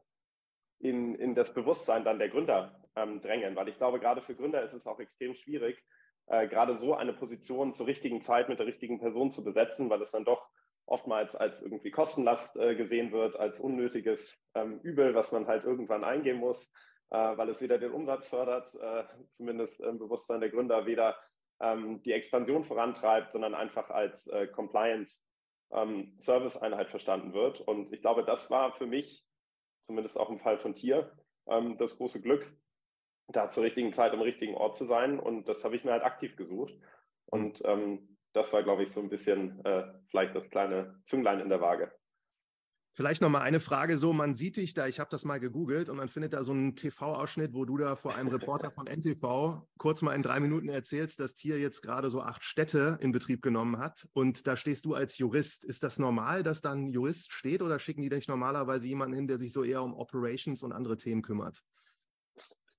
in, 0.79 1.15
in 1.15 1.35
das 1.35 1.55
Bewusstsein 1.55 2.05
dann 2.05 2.19
der 2.19 2.29
Gründer 2.29 2.83
ähm, 2.97 3.21
drängen, 3.21 3.55
weil 3.57 3.69
ich 3.69 3.77
glaube, 3.77 4.01
gerade 4.01 4.23
für 4.23 4.35
Gründer 4.35 4.63
ist 4.63 4.73
es 4.73 4.87
auch 4.87 4.99
extrem 4.99 5.35
schwierig, 5.35 5.83
äh, 6.27 6.49
gerade 6.49 6.75
so 6.75 6.95
eine 6.95 7.13
Position 7.13 7.75
zur 7.75 7.87
richtigen 7.87 8.21
Zeit 8.23 8.49
mit 8.49 8.59
der 8.59 8.67
richtigen 8.67 8.99
Person 8.99 9.31
zu 9.31 9.45
besetzen, 9.45 9.91
weil 9.91 10.03
es 10.03 10.11
dann 10.11 10.25
doch 10.25 10.49
oftmals 10.87 11.37
als 11.37 11.63
irgendwie 11.63 11.91
Kostenlast 11.91 12.57
äh, 12.57 12.75
gesehen 12.75 13.13
wird, 13.13 13.37
als 13.37 13.61
unnötiges 13.61 14.39
ähm, 14.55 14.81
Übel, 14.81 15.15
was 15.15 15.33
man 15.33 15.47
halt 15.47 15.65
irgendwann 15.65 16.05
eingehen 16.05 16.39
muss, 16.39 16.73
weil 17.11 17.49
es 17.49 17.61
weder 17.61 17.79
den 17.79 17.93
Umsatz 17.93 18.29
fördert, 18.29 18.75
äh, 18.75 19.05
zumindest 19.33 19.81
im 19.81 19.99
Bewusstsein 19.99 20.41
der 20.41 20.51
Gründer, 20.51 20.87
weder 20.87 21.17
ähm, 21.61 22.03
die 22.03 22.13
Expansion 22.13 22.65
vorantreibt, 22.65 23.33
sondern 23.33 23.55
einfach 23.55 23.91
als 23.91 24.27
äh, 24.29 24.47
Compliance-Service-Einheit 24.49 26.87
ähm, 26.87 26.91
verstanden 26.91 27.33
wird. 27.33 27.61
Und 27.61 27.93
ich 27.93 28.01
glaube, 28.01 28.25
das 28.25 28.51
war 28.51 28.73
für 28.73 28.87
mich, 28.87 29.25
zumindest 29.87 30.19
auch 30.19 30.31
im 30.31 30.39
Fall 30.39 30.59
von 30.59 30.75
Tier, 30.75 31.13
ähm, 31.47 31.79
das 31.79 31.97
große 31.97 32.21
Glück, 32.21 32.53
da 33.29 33.51
zur 33.51 33.65
richtigen 33.65 33.93
Zeit 33.93 34.13
am 34.13 34.21
richtigen 34.21 34.55
Ort 34.55 34.77
zu 34.77 34.85
sein. 34.85 35.19
Und 35.19 35.49
das 35.49 35.65
habe 35.65 35.75
ich 35.77 35.85
mir 35.85 35.93
halt 35.93 36.05
aktiv 36.05 36.37
gesucht. 36.37 36.75
Und 37.29 37.61
das 38.37 38.53
war, 38.53 38.63
glaube 38.63 38.83
ich, 38.83 38.93
so 38.93 39.01
ein 39.01 39.09
bisschen 39.09 39.65
äh, 39.65 39.85
vielleicht 40.09 40.37
das 40.37 40.51
kleine 40.51 41.01
Zünglein 41.07 41.41
in 41.41 41.49
der 41.49 41.61
Waage. 41.61 41.91
Vielleicht 42.97 43.21
noch 43.21 43.29
mal 43.29 43.43
eine 43.43 43.61
Frage 43.61 43.99
so, 43.99 44.15
man 44.15 44.35
sieht 44.35 44.57
dich 44.57 44.73
da, 44.73 44.87
ich 44.87 45.01
habe 45.01 45.11
das 45.11 45.27
mal 45.27 45.39
gegoogelt 45.39 45.91
und 45.91 45.99
man 45.99 46.09
findet 46.09 46.33
da 46.33 46.43
so 46.43 46.53
einen 46.53 46.77
TV-Ausschnitt, 46.77 47.53
wo 47.53 47.67
du 47.67 47.77
da 47.77 47.95
vor 47.95 48.15
einem 48.15 48.29
Reporter 48.29 48.71
von 48.71 48.87
NTV 48.87 49.69
kurz 49.77 50.01
mal 50.01 50.15
in 50.15 50.23
drei 50.23 50.41
Minuten 50.41 50.71
erzählst, 50.71 51.21
dass 51.21 51.35
Tier 51.35 51.59
jetzt 51.59 51.83
gerade 51.83 52.09
so 52.09 52.23
acht 52.23 52.43
Städte 52.43 52.97
in 53.03 53.13
Betrieb 53.13 53.43
genommen 53.43 53.77
hat 53.77 54.09
und 54.15 54.47
da 54.47 54.57
stehst 54.57 54.87
du 54.87 54.95
als 54.95 55.19
Jurist. 55.19 55.67
Ist 55.67 55.83
das 55.83 55.99
normal, 55.99 56.43
dass 56.43 56.63
dann 56.63 56.87
ein 56.87 56.89
Jurist 56.89 57.33
steht 57.33 57.61
oder 57.61 57.79
schicken 57.79 58.01
die 58.01 58.09
dich 58.09 58.29
normalerweise 58.29 58.87
jemanden 58.87 59.15
hin, 59.15 59.27
der 59.27 59.37
sich 59.37 59.53
so 59.53 59.63
eher 59.63 59.83
um 59.83 59.93
Operations 59.93 60.63
und 60.63 60.73
andere 60.73 60.97
Themen 60.97 61.21
kümmert? 61.21 61.63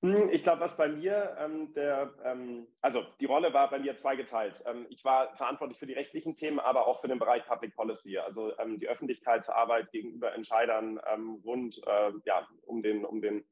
Hm, 0.03 0.29
ich 0.29 0.43
glaube, 0.43 0.61
was 0.61 0.77
bei 0.77 0.87
mir, 0.87 1.35
ähm, 1.39 1.73
der, 1.73 2.13
ähm, 2.23 2.67
also 2.81 3.03
die 3.19 3.25
Rolle 3.25 3.51
war 3.53 3.69
bei 3.69 3.79
mir 3.79 3.97
zweigeteilt. 3.97 4.61
Ähm, 4.65 4.85
ich 4.89 5.03
war 5.03 5.35
verantwortlich 5.35 5.79
für 5.79 5.87
die 5.87 5.93
rechtlichen 5.93 6.35
Themen, 6.35 6.59
aber 6.59 6.85
auch 6.85 7.01
für 7.01 7.07
den 7.07 7.17
Bereich 7.17 7.45
Public 7.45 7.75
Policy, 7.75 8.19
also 8.19 8.55
ähm, 8.59 8.77
die 8.77 8.87
Öffentlichkeitsarbeit 8.87 9.91
gegenüber 9.91 10.33
Entscheidern 10.35 10.99
ähm, 11.11 11.41
rund 11.43 11.81
äh, 11.87 12.11
ja, 12.25 12.47
um 12.67 12.83
den, 12.83 13.05
um 13.05 13.21
den 13.21 13.43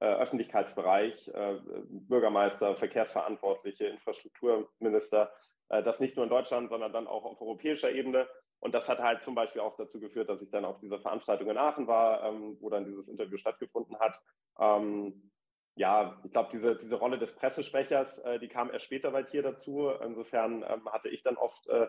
äh, 0.00 0.06
Öffentlichkeitsbereich, 0.06 1.28
äh, 1.34 1.58
Bürgermeister, 1.88 2.76
Verkehrsverantwortliche, 2.76 3.86
Infrastrukturminister, 3.86 5.32
äh, 5.68 5.82
das 5.82 5.98
nicht 5.98 6.14
nur 6.14 6.24
in 6.24 6.30
Deutschland, 6.30 6.68
sondern 6.68 6.92
dann 6.92 7.08
auch 7.08 7.24
auf 7.24 7.40
europäischer 7.40 7.90
Ebene. 7.90 8.28
Und 8.60 8.74
das 8.74 8.88
hat 8.88 9.00
halt 9.00 9.22
zum 9.24 9.34
Beispiel 9.34 9.62
auch 9.62 9.76
dazu 9.76 9.98
geführt, 9.98 10.28
dass 10.28 10.42
ich 10.42 10.50
dann 10.50 10.64
auf 10.64 10.78
dieser 10.78 11.00
Veranstaltung 11.00 11.50
in 11.50 11.58
Aachen 11.58 11.88
war, 11.88 12.22
ähm, 12.24 12.56
wo 12.60 12.70
dann 12.70 12.84
dieses 12.84 13.08
Interview 13.08 13.36
stattgefunden 13.36 13.98
hat. 13.98 14.20
Ähm, 14.60 15.30
ja, 15.78 16.20
ich 16.24 16.32
glaube, 16.32 16.50
diese, 16.52 16.76
diese 16.76 16.96
Rolle 16.96 17.18
des 17.18 17.36
Pressesprechers, 17.36 18.18
äh, 18.18 18.40
die 18.40 18.48
kam 18.48 18.70
erst 18.70 18.84
später 18.84 19.12
bei 19.12 19.22
Tier 19.22 19.42
dazu. 19.42 19.90
Insofern 20.04 20.64
ähm, 20.68 20.88
hatte 20.90 21.08
ich 21.08 21.22
dann 21.22 21.36
oft 21.36 21.68
äh, 21.68 21.86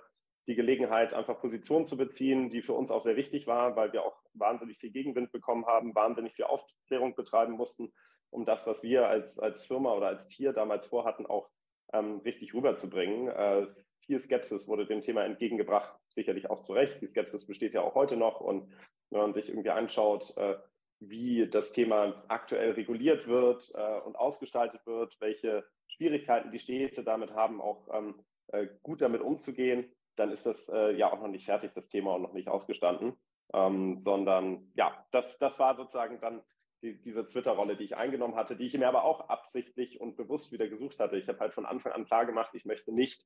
die 0.47 0.55
Gelegenheit, 0.55 1.13
einfach 1.13 1.39
Positionen 1.39 1.87
zu 1.87 1.97
beziehen, 1.97 2.51
die 2.51 2.61
für 2.61 2.73
uns 2.73 2.91
auch 2.91 3.01
sehr 3.01 3.15
wichtig 3.15 3.47
war, 3.47 3.75
weil 3.75 3.91
wir 3.91 4.05
auch 4.05 4.21
wahnsinnig 4.33 4.77
viel 4.77 4.91
Gegenwind 4.91 5.31
bekommen 5.31 5.65
haben, 5.65 5.95
wahnsinnig 5.95 6.35
viel 6.35 6.45
Aufklärung 6.45 7.15
betreiben 7.15 7.53
mussten, 7.53 7.91
um 8.29 8.45
das, 8.45 8.67
was 8.67 8.83
wir 8.83 9.07
als, 9.07 9.39
als 9.39 9.65
Firma 9.65 9.93
oder 9.93 10.07
als 10.07 10.27
Tier 10.27 10.53
damals 10.53 10.85
vorhatten, 10.85 11.25
auch 11.25 11.49
ähm, 11.91 12.19
richtig 12.19 12.53
rüberzubringen. 12.53 13.27
Äh, 13.27 13.67
viel 14.05 14.19
Skepsis 14.19 14.67
wurde 14.67 14.85
dem 14.85 15.01
Thema 15.01 15.25
entgegengebracht, 15.25 15.95
sicherlich 16.09 16.49
auch 16.49 16.61
zu 16.61 16.73
Recht. 16.73 17.01
Die 17.01 17.07
Skepsis 17.07 17.47
besteht 17.47 17.73
ja 17.73 17.81
auch 17.81 17.95
heute 17.95 18.17
noch. 18.17 18.39
Und 18.39 18.71
wenn 19.09 19.21
man 19.21 19.33
sich 19.33 19.49
irgendwie 19.49 19.71
anschaut, 19.71 20.35
äh, 20.37 20.57
wie 20.99 21.47
das 21.49 21.71
Thema 21.71 22.23
aktuell 22.27 22.71
reguliert 22.71 23.27
wird 23.27 23.71
äh, 23.73 23.99
und 24.01 24.15
ausgestaltet 24.15 24.85
wird, 24.85 25.15
welche 25.19 25.65
Schwierigkeiten 25.87 26.51
die 26.51 26.59
Städte 26.59 27.03
damit 27.03 27.33
haben, 27.33 27.61
auch 27.61 27.87
ähm, 27.93 28.23
äh, 28.47 28.67
gut 28.83 29.01
damit 29.01 29.21
umzugehen, 29.21 29.91
dann 30.15 30.31
ist 30.31 30.45
das 30.45 30.69
äh, 30.69 30.91
ja 30.91 31.11
auch 31.11 31.21
noch 31.21 31.29
nicht 31.29 31.45
fertig, 31.45 31.71
das 31.73 31.89
Thema 31.89 32.15
und 32.15 32.21
noch 32.21 32.33
nicht 32.33 32.49
ausgestanden. 32.49 33.13
Ähm, 33.53 34.01
sondern 34.03 34.71
ja, 34.75 35.05
das, 35.11 35.39
das 35.39 35.57
war 35.59 35.75
sozusagen 35.75 36.19
dann 36.19 36.43
die, 36.81 37.01
diese 37.01 37.27
Twitter-Rolle, 37.27 37.75
die 37.75 37.85
ich 37.85 37.97
eingenommen 37.97 38.35
hatte, 38.35 38.55
die 38.55 38.65
ich 38.65 38.77
mir 38.77 38.87
aber 38.87 39.03
auch 39.03 39.29
absichtlich 39.29 39.99
und 39.99 40.17
bewusst 40.17 40.51
wieder 40.51 40.67
gesucht 40.67 40.99
hatte. 40.99 41.17
Ich 41.17 41.27
habe 41.27 41.39
halt 41.39 41.53
von 41.53 41.65
Anfang 41.65 41.93
an 41.93 42.05
klar 42.05 42.25
gemacht, 42.25 42.51
ich 42.53 42.65
möchte 42.65 42.93
nicht 42.93 43.25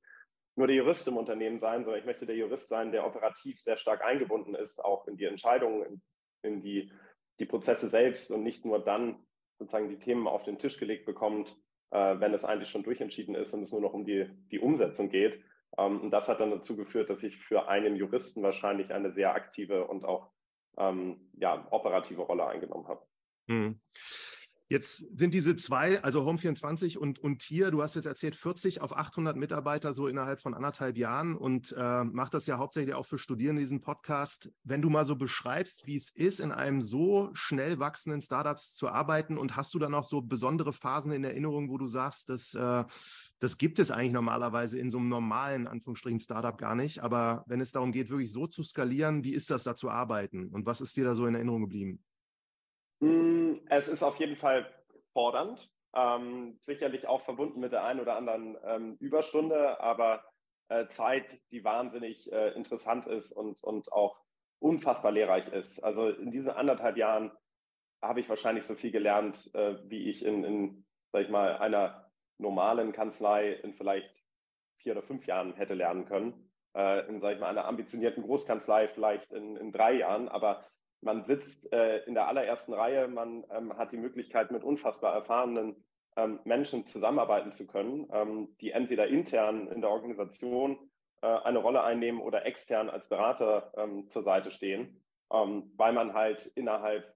nur 0.56 0.68
der 0.68 0.76
Jurist 0.76 1.08
im 1.08 1.18
Unternehmen 1.18 1.60
sein, 1.60 1.84
sondern 1.84 2.00
ich 2.00 2.06
möchte 2.06 2.26
der 2.26 2.36
Jurist 2.36 2.68
sein, 2.68 2.92
der 2.92 3.06
operativ 3.06 3.60
sehr 3.62 3.78
stark 3.78 4.04
eingebunden 4.04 4.56
ist, 4.56 4.84
auch 4.84 5.08
in 5.08 5.18
die 5.18 5.26
Entscheidungen, 5.26 5.84
in, 5.84 6.02
in 6.44 6.62
die, 6.62 6.92
die 7.40 7.46
Prozesse 7.46 7.88
selbst 7.88 8.32
und 8.32 8.44
nicht 8.44 8.66
nur 8.66 8.84
dann 8.84 9.18
sozusagen 9.60 9.90
die 9.90 10.00
Themen 10.00 10.28
auf 10.28 10.44
den 10.44 10.60
Tisch 10.60 10.78
gelegt 10.78 11.06
bekommt, 11.06 11.56
äh, 11.92 12.20
wenn 12.20 12.34
es 12.34 12.46
eigentlich 12.46 12.70
schon 12.70 12.84
durchentschieden 12.84 13.36
ist 13.36 13.54
und 13.54 13.64
es 13.64 13.72
nur 13.72 13.82
noch 13.82 13.94
um 13.94 14.06
die, 14.06 14.30
die 14.52 14.60
Umsetzung 14.60 15.10
geht. 15.10 15.44
Ähm, 15.78 16.02
und 16.02 16.12
das 16.12 16.30
hat 16.30 16.40
dann 16.40 16.52
dazu 16.52 16.76
geführt, 16.76 17.10
dass 17.10 17.24
ich 17.24 17.38
für 17.38 17.68
einen 17.68 17.96
Juristen 17.96 18.44
wahrscheinlich 18.44 18.94
eine 18.94 19.12
sehr 19.12 19.34
aktive 19.34 19.88
und 19.88 20.06
auch 20.06 20.32
ähm, 20.78 21.30
ja, 21.34 21.68
operative 21.72 22.24
Rolle 22.24 22.46
eingenommen 22.48 22.88
habe. 22.88 23.06
Hm. 23.48 23.80
Jetzt 24.70 25.06
sind 25.18 25.34
diese 25.34 25.56
zwei, 25.56 26.02
also 26.04 26.22
Home24 26.22 26.98
und, 26.98 27.20
und 27.20 27.40
Tier, 27.40 27.70
du 27.70 27.84
hast 27.84 27.96
jetzt 27.96 28.06
erzählt, 28.06 28.36
40 28.36 28.82
auf 28.82 28.96
800 28.96 29.36
Mitarbeiter 29.36 29.94
so 29.94 30.08
innerhalb 30.08 30.40
von 30.40 30.54
anderthalb 30.54 30.98
Jahren 30.98 31.36
und 31.36 31.76
äh, 31.78 32.04
macht 32.06 32.34
das 32.34 32.48
ja 32.48 32.58
hauptsächlich 32.58 32.96
auch 32.96 33.06
für 33.06 33.18
Studierende, 33.18 33.60
diesen 33.60 33.82
Podcast. 33.82 34.52
Wenn 34.64 34.82
du 34.82 34.90
mal 34.90 35.06
so 35.06 35.16
beschreibst, 35.16 35.86
wie 35.86 35.96
es 35.96 36.10
ist, 36.10 36.40
in 36.40 36.52
einem 36.52 36.82
so 36.82 37.30
schnell 37.34 37.80
wachsenden 37.80 38.22
Startups 38.22 38.74
zu 38.74 38.90
arbeiten 38.90 39.38
und 39.38 39.56
hast 39.56 39.74
du 39.74 39.80
dann 39.80 39.94
auch 39.94 40.06
so 40.06 40.22
besondere 40.22 40.72
Phasen 40.74 41.12
in 41.12 41.24
Erinnerung, 41.24 41.70
wo 41.70 41.78
du 41.78 41.86
sagst, 41.86 42.30
dass 42.30 42.54
äh, 42.54 42.84
das 43.40 43.58
gibt 43.58 43.78
es 43.80 43.92
eigentlich 43.92 44.14
normalerweise 44.14 44.80
in 44.80 44.90
so 44.90 44.98
einem 44.98 45.10
normalen, 45.10 45.68
Anführungsstrichen, 45.68 46.22
Startup 46.22 46.58
gar 46.58 46.76
nicht. 46.76 47.04
Aber 47.04 47.44
wenn 47.46 47.60
es 47.60 47.74
darum 47.74 47.92
geht, 47.92 48.10
wirklich 48.10 48.32
so 48.32 48.48
zu 48.48 48.64
skalieren, 48.64 49.26
wie 49.26 49.34
ist 49.34 49.50
das 49.50 49.66
da 49.66 49.76
zu 49.76 49.90
arbeiten? 49.90 50.48
Und 50.48 50.66
was 50.66 50.80
ist 50.80 50.96
dir 50.96 51.04
da 51.04 51.14
so 51.14 51.28
in 51.28 51.36
Erinnerung 51.36 51.62
geblieben? 51.62 52.02
Hm, 53.04 53.60
es 53.70 53.90
ist 53.90 54.02
auf 54.02 54.18
jeden 54.18 54.38
Fall 54.38 54.66
fordernd, 55.12 55.70
ähm, 55.94 56.58
sicherlich 56.62 57.06
auch 57.06 57.22
verbunden 57.22 57.60
mit 57.60 57.74
der 57.74 57.84
einen 57.84 58.00
oder 58.00 58.16
anderen 58.16 58.58
ähm, 58.64 58.96
Überstunde, 59.02 59.82
aber 59.82 60.24
äh, 60.70 60.88
Zeit, 60.88 61.38
die 61.52 61.66
wahnsinnig 61.66 62.32
äh, 62.32 62.52
interessant 62.52 63.06
ist 63.06 63.34
und, 63.34 63.62
und 63.62 63.92
auch 63.92 64.22
unfassbar 64.60 65.12
lehrreich 65.12 65.50
ist. 65.50 65.82
Also 65.82 66.08
in 66.08 66.32
diesen 66.32 66.52
anderthalb 66.52 66.96
Jahren 66.96 67.32
habe 68.02 68.22
ich 68.22 68.30
wahrscheinlich 68.30 68.64
so 68.66 68.74
viel 68.74 68.92
gelernt, 68.92 69.54
äh, 69.54 69.76
wie 69.90 70.10
ich 70.10 70.24
in, 70.24 70.46
in, 70.46 70.86
sag 71.12 71.24
ich 71.24 71.30
mal, 71.30 71.58
einer 71.58 72.10
normalen 72.38 72.94
Kanzlei 72.94 73.52
in 73.52 73.74
vielleicht 73.74 74.24
vier 74.78 74.94
oder 74.94 75.04
fünf 75.04 75.26
Jahren 75.26 75.56
hätte 75.56 75.74
lernen 75.74 76.06
können. 76.06 76.50
Äh, 76.74 77.06
in, 77.10 77.20
sag 77.20 77.34
ich 77.34 77.42
mal, 77.42 77.50
einer 77.50 77.66
ambitionierten 77.66 78.24
Großkanzlei 78.24 78.88
vielleicht 78.88 79.34
in, 79.34 79.58
in 79.58 79.74
drei 79.74 79.92
Jahren. 79.92 80.30
Aber 80.30 80.64
man 81.04 81.24
sitzt 81.24 81.72
äh, 81.72 82.00
in 82.06 82.14
der 82.14 82.28
allerersten 82.28 82.74
Reihe, 82.74 83.08
man 83.08 83.44
ähm, 83.52 83.78
hat 83.78 83.92
die 83.92 83.98
Möglichkeit, 83.98 84.52
mit 84.52 84.64
unfassbar 84.64 85.14
erfahrenen 85.14 85.76
ähm, 86.16 86.40
Menschen 86.44 86.86
zusammenarbeiten 86.86 87.52
zu 87.52 87.68
können, 87.68 88.08
ähm, 88.12 88.56
die 88.62 88.72
entweder 88.72 89.08
intern 89.08 89.68
in 89.68 89.82
der 89.82 89.90
Organisation 89.90 90.78
äh, 91.22 91.28
eine 91.28 91.60
Rolle 91.60 91.84
einnehmen 91.84 92.22
oder 92.22 92.46
extern 92.46 92.90
als 92.90 93.08
Berater 93.10 93.72
ähm, 93.78 94.10
zur 94.10 94.22
Seite 94.22 94.52
stehen, 94.52 95.04
ähm, 95.32 95.72
weil 95.76 95.94
man 95.94 96.14
halt 96.14 96.46
innerhalb 96.56 97.14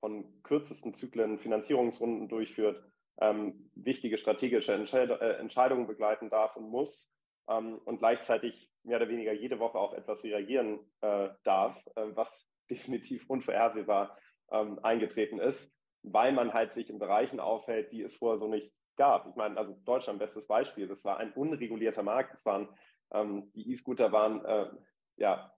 von 0.00 0.42
kürzesten 0.42 0.94
Zyklen 0.94 1.38
Finanzierungsrunden 1.38 2.28
durchführt, 2.28 2.82
ähm, 3.20 3.70
wichtige 3.74 4.18
strategische 4.18 4.72
Entscheid 4.72 5.10
äh, 5.10 5.34
Entscheidungen 5.34 5.86
begleiten 5.86 6.30
darf 6.30 6.56
und 6.56 6.68
muss 6.68 7.12
und 7.46 7.98
gleichzeitig 7.98 8.70
mehr 8.84 8.98
oder 8.98 9.08
weniger 9.08 9.32
jede 9.32 9.58
Woche 9.58 9.78
auf 9.78 9.92
etwas 9.92 10.24
reagieren 10.24 10.78
äh, 11.00 11.30
darf, 11.42 11.76
äh, 11.96 12.06
was 12.14 12.49
definitiv 12.70 13.28
unvorhersehbar 13.28 14.16
ähm, 14.50 14.78
eingetreten 14.82 15.38
ist, 15.38 15.72
weil 16.02 16.32
man 16.32 16.52
halt 16.52 16.74
sich 16.74 16.90
in 16.90 16.98
Bereichen 16.98 17.40
aufhält, 17.40 17.92
die 17.92 18.02
es 18.02 18.16
vorher 18.16 18.38
so 18.38 18.48
nicht 18.48 18.72
gab. 18.96 19.26
Ich 19.28 19.36
meine, 19.36 19.56
also 19.56 19.76
Deutschland, 19.84 20.18
bestes 20.18 20.46
Beispiel, 20.46 20.86
das 20.86 21.04
war 21.04 21.18
ein 21.18 21.32
unregulierter 21.32 22.02
Markt. 22.02 22.34
Das 22.34 22.44
waren, 22.44 22.68
ähm, 23.12 23.50
die 23.54 23.70
E-Scooter 23.70 24.12
waren 24.12 24.44
äh, 24.44 24.70
ja, 25.16 25.52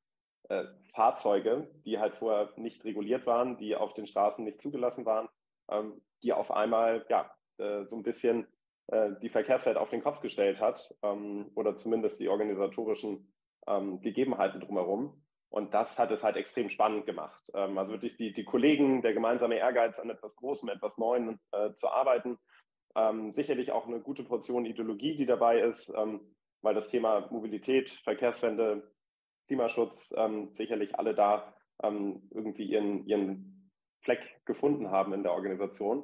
äh, 0.48 0.64
Fahrzeuge, 0.94 1.68
die 1.84 1.98
halt 1.98 2.14
vorher 2.14 2.52
nicht 2.56 2.84
reguliert 2.84 3.26
waren, 3.26 3.56
die 3.56 3.76
auf 3.76 3.94
den 3.94 4.06
Straßen 4.06 4.44
nicht 4.44 4.60
zugelassen 4.60 5.06
waren, 5.06 5.28
ähm, 5.70 6.00
die 6.22 6.32
auf 6.32 6.50
einmal 6.50 7.04
ja, 7.08 7.32
äh, 7.58 7.84
so 7.86 7.96
ein 7.96 8.02
bisschen 8.02 8.46
äh, 8.88 9.10
die 9.22 9.28
Verkehrswelt 9.28 9.76
auf 9.76 9.90
den 9.90 10.02
Kopf 10.02 10.20
gestellt 10.20 10.60
hat 10.60 10.94
ähm, 11.02 11.50
oder 11.54 11.76
zumindest 11.76 12.20
die 12.20 12.28
organisatorischen 12.28 13.32
ähm, 13.66 14.00
Gegebenheiten 14.00 14.60
drumherum. 14.60 15.22
Und 15.52 15.74
das 15.74 15.98
hat 15.98 16.10
es 16.10 16.24
halt 16.24 16.36
extrem 16.36 16.70
spannend 16.70 17.04
gemacht. 17.04 17.50
Ähm, 17.52 17.76
also 17.76 17.92
wirklich 17.92 18.16
die, 18.16 18.32
die 18.32 18.44
Kollegen, 18.44 19.02
der 19.02 19.12
gemeinsame 19.12 19.56
Ehrgeiz 19.56 19.98
an 19.98 20.08
etwas 20.08 20.34
Großem, 20.36 20.70
etwas 20.70 20.96
Neuem 20.96 21.38
äh, 21.52 21.74
zu 21.74 21.88
arbeiten. 21.88 22.38
Ähm, 22.96 23.32
sicherlich 23.32 23.70
auch 23.70 23.86
eine 23.86 24.00
gute 24.00 24.24
Portion 24.24 24.64
Ideologie, 24.64 25.14
die 25.14 25.26
dabei 25.26 25.60
ist, 25.60 25.92
ähm, 25.94 26.34
weil 26.62 26.74
das 26.74 26.88
Thema 26.88 27.28
Mobilität, 27.30 27.90
Verkehrswende, 27.90 28.90
Klimaschutz 29.46 30.14
ähm, 30.16 30.54
sicherlich 30.54 30.98
alle 30.98 31.14
da 31.14 31.54
ähm, 31.82 32.30
irgendwie 32.30 32.64
ihren, 32.64 33.06
ihren 33.06 33.70
Fleck 34.00 34.40
gefunden 34.46 34.90
haben 34.90 35.12
in 35.12 35.22
der 35.22 35.32
Organisation. 35.32 36.02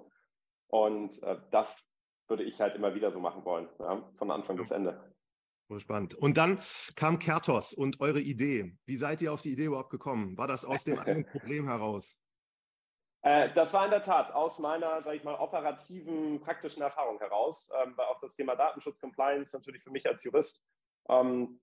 Und 0.67 1.23
äh, 1.23 1.37
das 1.51 1.89
würde 2.29 2.43
ich 2.43 2.61
halt 2.61 2.75
immer 2.75 2.95
wieder 2.95 3.13
so 3.13 3.19
machen 3.19 3.47
wollen, 3.47 3.67
ja, 3.79 4.11
von 4.19 4.31
Anfang 4.31 4.59
bis 4.59 4.73
Ende. 4.73 5.15
Spannend. 5.77 6.15
Und 6.15 6.39
dann 6.39 6.61
kam 6.97 7.19
Kertos 7.19 7.75
und 7.75 8.01
eure 8.01 8.21
Idee. 8.21 8.77
Wie 8.87 8.97
seid 8.97 9.21
ihr 9.21 9.33
auf 9.33 9.43
die 9.43 9.53
Idee 9.53 9.67
überhaupt 9.67 9.91
gekommen? 9.91 10.39
War 10.39 10.47
das 10.47 10.65
aus 10.65 10.85
dem 10.85 10.99
eigenen 10.99 11.27
Problem 11.31 11.67
heraus? 11.67 12.19
Äh, 13.23 13.53
das 13.55 13.75
war 13.75 13.85
in 13.85 13.91
der 13.91 14.03
Tat 14.03 14.33
aus 14.33 14.59
meiner, 14.59 15.03
sage 15.03 15.17
ich 15.17 15.25
mal, 15.25 15.35
operativen, 15.35 16.41
praktischen 16.41 16.83
Erfahrung 16.83 17.19
heraus, 17.19 17.71
ähm, 17.83 17.93
weil 17.97 18.07
auch 18.07 18.21
das 18.21 18.35
Thema 18.35 18.57
Datenschutz, 18.57 19.01
Compliance 19.01 19.55
natürlich 19.55 19.83
für 19.83 19.91
mich 19.91 20.07
als 20.07 20.25
Jurist 20.25 20.65
ähm, 21.11 21.61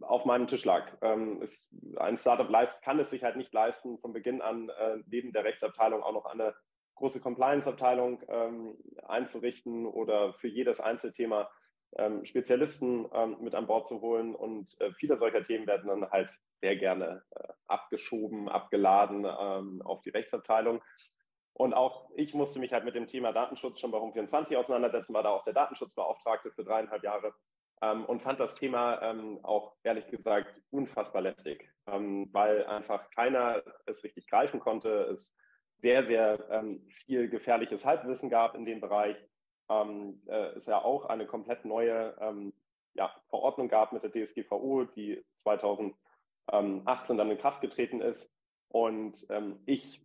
auf 0.00 0.24
meinem 0.24 0.46
Tisch 0.46 0.64
lag. 0.64 0.96
Ähm, 1.02 1.42
ist, 1.42 1.72
ein 1.98 2.18
Startup 2.18 2.48
leist, 2.48 2.82
kann 2.82 2.98
es 2.98 3.10
sich 3.10 3.22
halt 3.22 3.36
nicht 3.36 3.52
leisten, 3.52 3.98
von 3.98 4.12
Beginn 4.12 4.40
an 4.42 4.68
äh, 4.70 4.98
neben 5.06 5.32
der 5.32 5.44
Rechtsabteilung 5.44 6.02
auch 6.02 6.12
noch 6.12 6.26
eine 6.26 6.54
große 6.96 7.20
Compliance-Abteilung 7.20 8.22
ähm, 8.28 8.76
einzurichten 9.06 9.86
oder 9.86 10.32
für 10.34 10.48
jedes 10.48 10.80
Einzelthema 10.80 11.50
ähm, 11.96 12.24
Spezialisten 12.24 13.06
ähm, 13.12 13.36
mit 13.40 13.54
an 13.54 13.66
Bord 13.66 13.88
zu 13.88 14.00
holen. 14.00 14.34
Und 14.34 14.78
äh, 14.80 14.92
viele 14.92 15.18
solcher 15.18 15.42
Themen 15.42 15.66
werden 15.66 15.88
dann 15.88 16.10
halt 16.10 16.34
sehr 16.60 16.76
gerne 16.76 17.22
äh, 17.30 17.48
abgeschoben, 17.66 18.48
abgeladen 18.48 19.24
ähm, 19.24 19.82
auf 19.82 20.02
die 20.02 20.10
Rechtsabteilung. 20.10 20.82
Und 21.52 21.72
auch 21.72 22.10
ich 22.16 22.34
musste 22.34 22.58
mich 22.58 22.72
halt 22.72 22.84
mit 22.84 22.94
dem 22.94 23.06
Thema 23.06 23.32
Datenschutz 23.32 23.80
schon 23.80 23.90
bei 23.90 23.98
Home24 23.98 24.56
auseinandersetzen, 24.56 25.14
war 25.14 25.22
da 25.22 25.30
auch 25.30 25.44
der 25.44 25.54
Datenschutzbeauftragte 25.54 26.50
für 26.50 26.64
dreieinhalb 26.64 27.02
Jahre 27.02 27.32
ähm, 27.80 28.04
und 28.04 28.22
fand 28.22 28.40
das 28.40 28.56
Thema 28.56 29.00
ähm, 29.02 29.40
auch 29.42 29.74
ehrlich 29.82 30.06
gesagt 30.08 30.54
unfassbar 30.70 31.22
lästig, 31.22 31.70
ähm, 31.86 32.28
weil 32.32 32.66
einfach 32.66 33.10
keiner 33.10 33.62
es 33.86 34.04
richtig 34.04 34.26
greifen 34.26 34.60
konnte. 34.60 34.90
Es 35.04 35.34
sehr, 35.78 36.06
sehr 36.06 36.64
viel 36.88 37.28
gefährliches 37.28 37.84
Halbwissen 37.84 38.30
gab 38.30 38.54
in 38.54 38.64
dem 38.64 38.80
Bereich 38.80 39.16
ähm, 39.68 40.22
äh, 40.26 40.52
es 40.56 40.66
ja 40.66 40.82
auch 40.82 41.06
eine 41.06 41.26
komplett 41.26 41.64
neue 41.64 42.16
ähm, 42.20 42.52
ja, 42.94 43.14
Verordnung 43.28 43.68
gab 43.68 43.92
mit 43.92 44.02
der 44.02 44.12
DSGVO, 44.12 44.84
die 44.84 45.24
2018 45.36 45.96
dann 47.16 47.30
in 47.30 47.38
Kraft 47.38 47.60
getreten 47.60 48.00
ist. 48.00 48.32
Und 48.68 49.26
ähm, 49.30 49.60
ich 49.66 50.00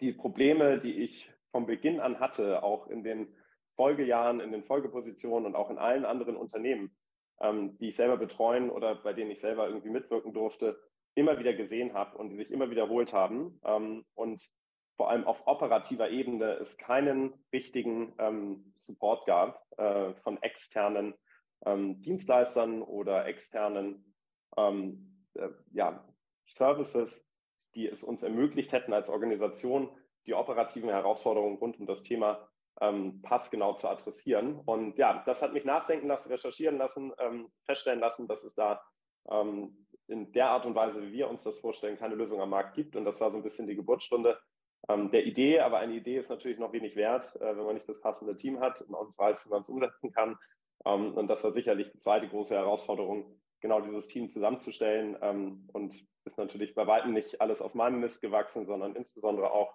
die 0.00 0.12
Probleme, 0.12 0.78
die 0.78 1.02
ich 1.02 1.30
von 1.50 1.66
Beginn 1.66 2.00
an 2.00 2.20
hatte, 2.20 2.62
auch 2.62 2.88
in 2.88 3.04
den 3.04 3.28
Folgejahren, 3.76 4.40
in 4.40 4.52
den 4.52 4.64
Folgepositionen 4.64 5.46
und 5.46 5.56
auch 5.56 5.70
in 5.70 5.78
allen 5.78 6.04
anderen 6.04 6.36
Unternehmen, 6.36 6.96
ähm, 7.40 7.76
die 7.78 7.88
ich 7.88 7.96
selber 7.96 8.16
betreuen 8.16 8.70
oder 8.70 8.94
bei 8.94 9.12
denen 9.12 9.30
ich 9.30 9.40
selber 9.40 9.66
irgendwie 9.66 9.90
mitwirken 9.90 10.32
durfte, 10.32 10.80
immer 11.14 11.38
wieder 11.38 11.54
gesehen 11.54 11.94
habe 11.94 12.16
und 12.16 12.30
die 12.30 12.36
sich 12.36 12.50
immer 12.50 12.70
wiederholt 12.70 13.12
haben. 13.12 13.60
Ähm, 13.64 14.04
und 14.14 14.48
vor 14.96 15.10
allem 15.10 15.26
auf 15.26 15.46
operativer 15.46 16.10
Ebene 16.10 16.54
es 16.54 16.76
keinen 16.78 17.34
richtigen 17.52 18.14
ähm, 18.18 18.72
Support 18.76 19.26
gab 19.26 19.64
äh, 19.78 20.14
von 20.14 20.40
externen 20.42 21.14
ähm, 21.64 22.00
Dienstleistern 22.02 22.82
oder 22.82 23.26
externen 23.26 24.14
ähm, 24.56 25.26
äh, 25.34 25.48
ja, 25.72 26.06
Services, 26.46 27.28
die 27.74 27.88
es 27.88 28.04
uns 28.04 28.22
ermöglicht 28.22 28.72
hätten, 28.72 28.92
als 28.92 29.10
Organisation 29.10 29.90
die 30.26 30.34
operativen 30.34 30.90
Herausforderungen 30.90 31.58
rund 31.58 31.78
um 31.80 31.86
das 31.86 32.02
Thema 32.02 32.48
ähm, 32.80 33.20
passgenau 33.22 33.74
zu 33.74 33.88
adressieren. 33.88 34.60
Und 34.60 34.96
ja, 34.98 35.22
das 35.26 35.42
hat 35.42 35.52
mich 35.52 35.64
nachdenken 35.64 36.08
lassen, 36.08 36.30
recherchieren 36.30 36.78
lassen, 36.78 37.12
ähm, 37.18 37.50
feststellen 37.64 38.00
lassen, 38.00 38.26
dass 38.28 38.44
es 38.44 38.54
da 38.54 38.80
ähm, 39.30 39.86
in 40.06 40.32
der 40.32 40.50
Art 40.50 40.66
und 40.66 40.74
Weise, 40.74 41.02
wie 41.02 41.12
wir 41.12 41.28
uns 41.28 41.42
das 41.42 41.58
vorstellen, 41.58 41.98
keine 41.98 42.14
Lösung 42.14 42.40
am 42.40 42.50
Markt 42.50 42.74
gibt. 42.74 42.96
Und 42.96 43.04
das 43.04 43.20
war 43.20 43.30
so 43.30 43.36
ein 43.36 43.42
bisschen 43.42 43.66
die 43.66 43.76
Geburtsstunde 43.76 44.38
ähm, 44.88 45.10
der 45.10 45.26
Idee. 45.26 45.60
Aber 45.60 45.78
eine 45.78 45.94
Idee 45.94 46.18
ist 46.18 46.30
natürlich 46.30 46.58
noch 46.58 46.72
wenig 46.72 46.96
wert, 46.96 47.34
äh, 47.36 47.56
wenn 47.56 47.64
man 47.64 47.74
nicht 47.74 47.88
das 47.88 48.00
passende 48.00 48.36
Team 48.36 48.60
hat 48.60 48.80
und 48.82 48.94
auch 48.94 49.06
nicht 49.06 49.18
weiß, 49.18 49.46
wie 49.46 49.50
man 49.50 49.60
es 49.60 49.68
umsetzen 49.68 50.12
kann. 50.12 50.36
Ähm, 50.84 51.14
und 51.14 51.28
das 51.28 51.42
war 51.44 51.52
sicherlich 51.52 51.90
die 51.90 51.98
zweite 51.98 52.28
große 52.28 52.54
Herausforderung, 52.54 53.40
genau 53.60 53.80
dieses 53.80 54.08
Team 54.08 54.28
zusammenzustellen. 54.28 55.16
Ähm, 55.22 55.68
und 55.72 55.94
ist 56.24 56.38
natürlich 56.38 56.74
bei 56.74 56.86
weitem 56.86 57.12
nicht 57.12 57.40
alles 57.40 57.60
auf 57.62 57.74
meinem 57.74 58.00
Mist 58.00 58.20
gewachsen, 58.20 58.66
sondern 58.66 58.96
insbesondere 58.96 59.52
auch 59.52 59.74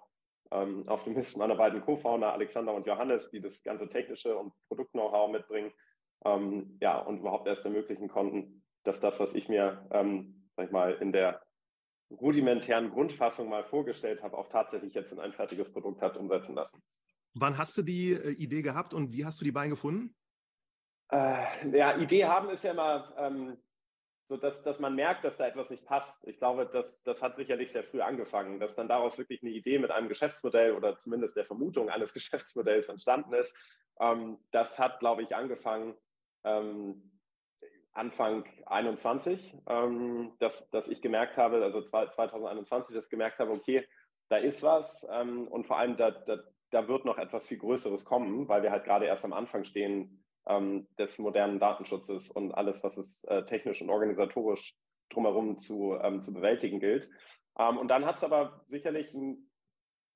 ähm, 0.50 0.88
auf 0.88 1.04
dem 1.04 1.14
Mist 1.14 1.36
meiner 1.36 1.54
beiden 1.54 1.80
Co-Founder 1.80 2.32
Alexander 2.32 2.74
und 2.74 2.86
Johannes, 2.86 3.30
die 3.30 3.40
das 3.40 3.62
ganze 3.62 3.88
technische 3.88 4.36
und 4.36 4.52
Produkt-Know-how 4.68 5.30
mitbringen. 5.30 5.72
Ähm, 6.24 6.76
ja, 6.80 6.98
und 6.98 7.20
überhaupt 7.20 7.46
erst 7.46 7.64
ermöglichen 7.64 8.08
konnten, 8.08 8.62
dass 8.84 9.00
das, 9.00 9.20
was 9.20 9.34
ich 9.34 9.48
mir, 9.48 9.86
ähm, 9.92 10.48
sag 10.56 10.66
ich 10.66 10.72
mal, 10.72 10.94
in 10.94 11.12
der 11.12 11.40
rudimentären 12.10 12.90
Grundfassung 12.90 13.48
mal 13.48 13.64
vorgestellt 13.64 14.22
habe, 14.22 14.36
auch 14.36 14.48
tatsächlich 14.48 14.94
jetzt 14.94 15.12
in 15.12 15.20
ein 15.20 15.32
fertiges 15.32 15.72
Produkt 15.72 16.02
hat 16.02 16.16
umsetzen 16.16 16.54
lassen. 16.54 16.82
Wann 17.34 17.58
hast 17.58 17.76
du 17.78 17.82
die 17.82 18.12
äh, 18.12 18.30
Idee 18.30 18.62
gehabt 18.62 18.94
und 18.94 19.12
wie 19.12 19.24
hast 19.24 19.40
du 19.40 19.44
die 19.44 19.52
beiden 19.52 19.70
gefunden? 19.70 20.14
Äh, 21.12 21.76
ja, 21.76 21.96
Idee 21.96 22.24
haben 22.24 22.50
ist 22.50 22.64
ja 22.64 22.72
immer 22.72 23.14
ähm, 23.16 23.56
so, 24.28 24.36
dass, 24.36 24.62
dass 24.62 24.78
man 24.78 24.94
merkt, 24.94 25.24
dass 25.24 25.36
da 25.36 25.46
etwas 25.46 25.70
nicht 25.70 25.84
passt. 25.84 26.26
Ich 26.26 26.38
glaube, 26.38 26.68
das, 26.72 27.02
das 27.02 27.20
hat 27.20 27.36
sicherlich 27.36 27.72
sehr 27.72 27.82
früh 27.82 28.00
angefangen, 28.00 28.60
dass 28.60 28.76
dann 28.76 28.88
daraus 28.88 29.18
wirklich 29.18 29.42
eine 29.42 29.50
Idee 29.50 29.78
mit 29.78 29.90
einem 29.90 30.08
Geschäftsmodell 30.08 30.72
oder 30.74 30.96
zumindest 30.98 31.36
der 31.36 31.44
Vermutung 31.44 31.90
eines 31.90 32.12
Geschäftsmodells 32.14 32.88
entstanden 32.88 33.34
ist. 33.34 33.54
Ähm, 34.00 34.38
das 34.52 34.78
hat, 34.78 35.00
glaube 35.00 35.22
ich, 35.22 35.34
angefangen 35.34 35.94
ähm, 36.44 37.19
Anfang 37.92 38.44
21, 38.66 39.56
ähm, 39.66 40.32
dass, 40.38 40.70
dass 40.70 40.88
ich 40.88 41.00
gemerkt 41.00 41.36
habe, 41.36 41.62
also 41.62 41.82
2021, 41.82 42.94
dass 42.94 43.06
ich 43.06 43.10
gemerkt 43.10 43.38
habe, 43.38 43.52
okay, 43.52 43.86
da 44.28 44.36
ist 44.36 44.62
was 44.62 45.06
ähm, 45.10 45.48
und 45.48 45.66
vor 45.66 45.78
allem 45.78 45.96
da, 45.96 46.10
da, 46.12 46.38
da 46.70 46.88
wird 46.88 47.04
noch 47.04 47.18
etwas 47.18 47.46
viel 47.46 47.58
Größeres 47.58 48.04
kommen, 48.04 48.48
weil 48.48 48.62
wir 48.62 48.70
halt 48.70 48.84
gerade 48.84 49.06
erst 49.06 49.24
am 49.24 49.32
Anfang 49.32 49.64
stehen 49.64 50.24
ähm, 50.46 50.86
des 50.98 51.18
modernen 51.18 51.58
Datenschutzes 51.58 52.30
und 52.30 52.52
alles, 52.52 52.84
was 52.84 52.96
es 52.96 53.24
äh, 53.24 53.44
technisch 53.44 53.82
und 53.82 53.90
organisatorisch 53.90 54.76
drumherum 55.10 55.58
zu, 55.58 55.98
ähm, 56.00 56.22
zu 56.22 56.32
bewältigen 56.32 56.78
gilt. 56.78 57.10
Ähm, 57.58 57.76
und 57.76 57.88
dann 57.88 58.06
hat 58.06 58.18
es 58.18 58.24
aber 58.24 58.62
sicherlich 58.66 59.12
ein, 59.14 59.50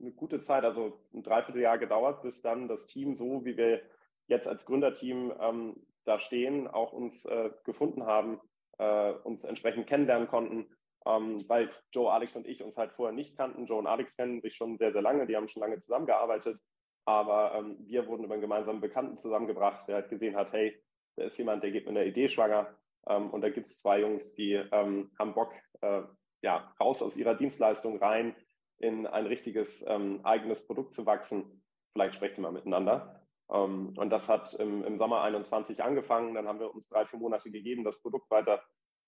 eine 0.00 0.12
gute 0.12 0.40
Zeit, 0.40 0.64
also 0.64 1.00
ein 1.12 1.22
Dreivierteljahr 1.22 1.78
gedauert, 1.78 2.22
bis 2.22 2.40
dann 2.40 2.68
das 2.68 2.86
Team 2.86 3.16
so, 3.16 3.44
wie 3.44 3.56
wir 3.56 3.82
jetzt 4.28 4.48
als 4.48 4.64
Gründerteam 4.64 5.32
ähm, 5.40 5.86
da 6.04 6.18
stehen, 6.18 6.68
auch 6.68 6.92
uns 6.92 7.24
äh, 7.24 7.50
gefunden 7.64 8.04
haben, 8.04 8.40
äh, 8.78 9.12
uns 9.24 9.44
entsprechend 9.44 9.86
kennenlernen 9.86 10.28
konnten, 10.28 10.66
ähm, 11.06 11.44
weil 11.48 11.70
Joe, 11.92 12.12
Alex 12.12 12.36
und 12.36 12.46
ich 12.46 12.62
uns 12.62 12.76
halt 12.76 12.92
vorher 12.92 13.14
nicht 13.14 13.36
kannten. 13.36 13.66
Joe 13.66 13.78
und 13.78 13.86
Alex 13.86 14.16
kennen 14.16 14.40
sich 14.40 14.56
schon 14.56 14.78
sehr, 14.78 14.92
sehr 14.92 15.02
lange, 15.02 15.26
die 15.26 15.36
haben 15.36 15.48
schon 15.48 15.60
lange 15.60 15.80
zusammengearbeitet, 15.80 16.58
aber 17.04 17.54
ähm, 17.54 17.76
wir 17.80 18.06
wurden 18.06 18.24
über 18.24 18.34
einen 18.34 18.42
gemeinsamen 18.42 18.80
Bekannten 18.80 19.18
zusammengebracht, 19.18 19.88
der 19.88 19.96
halt 19.96 20.10
gesehen 20.10 20.36
hat, 20.36 20.52
hey, 20.52 20.80
da 21.16 21.24
ist 21.24 21.38
jemand, 21.38 21.62
der 21.62 21.70
geht 21.70 21.86
mit 21.86 21.96
einer 21.96 22.06
Idee 22.06 22.28
schwanger 22.28 22.76
ähm, 23.06 23.30
und 23.30 23.42
da 23.42 23.50
gibt 23.50 23.66
es 23.66 23.78
zwei 23.78 24.00
Jungs, 24.00 24.34
die 24.34 24.52
ähm, 24.52 25.10
haben 25.18 25.34
Bock, 25.34 25.52
äh, 25.80 26.02
ja, 26.42 26.74
raus 26.78 27.02
aus 27.02 27.16
ihrer 27.16 27.34
Dienstleistung 27.34 27.98
rein 27.98 28.34
in 28.78 29.06
ein 29.06 29.26
richtiges 29.26 29.84
ähm, 29.86 30.20
eigenes 30.24 30.66
Produkt 30.66 30.94
zu 30.94 31.06
wachsen. 31.06 31.62
Vielleicht 31.92 32.16
sprechen 32.16 32.42
wir 32.42 32.50
miteinander. 32.50 33.23
Ähm, 33.52 33.94
und 33.96 34.10
das 34.10 34.28
hat 34.28 34.54
im, 34.54 34.84
im, 34.84 34.98
Sommer 34.98 35.22
21 35.22 35.82
angefangen. 35.82 36.34
Dann 36.34 36.48
haben 36.48 36.60
wir 36.60 36.74
uns 36.74 36.88
drei, 36.88 37.04
vier 37.06 37.18
Monate 37.18 37.50
gegeben, 37.50 37.84
das 37.84 38.00
Produkt 38.00 38.30
weiter 38.30 38.62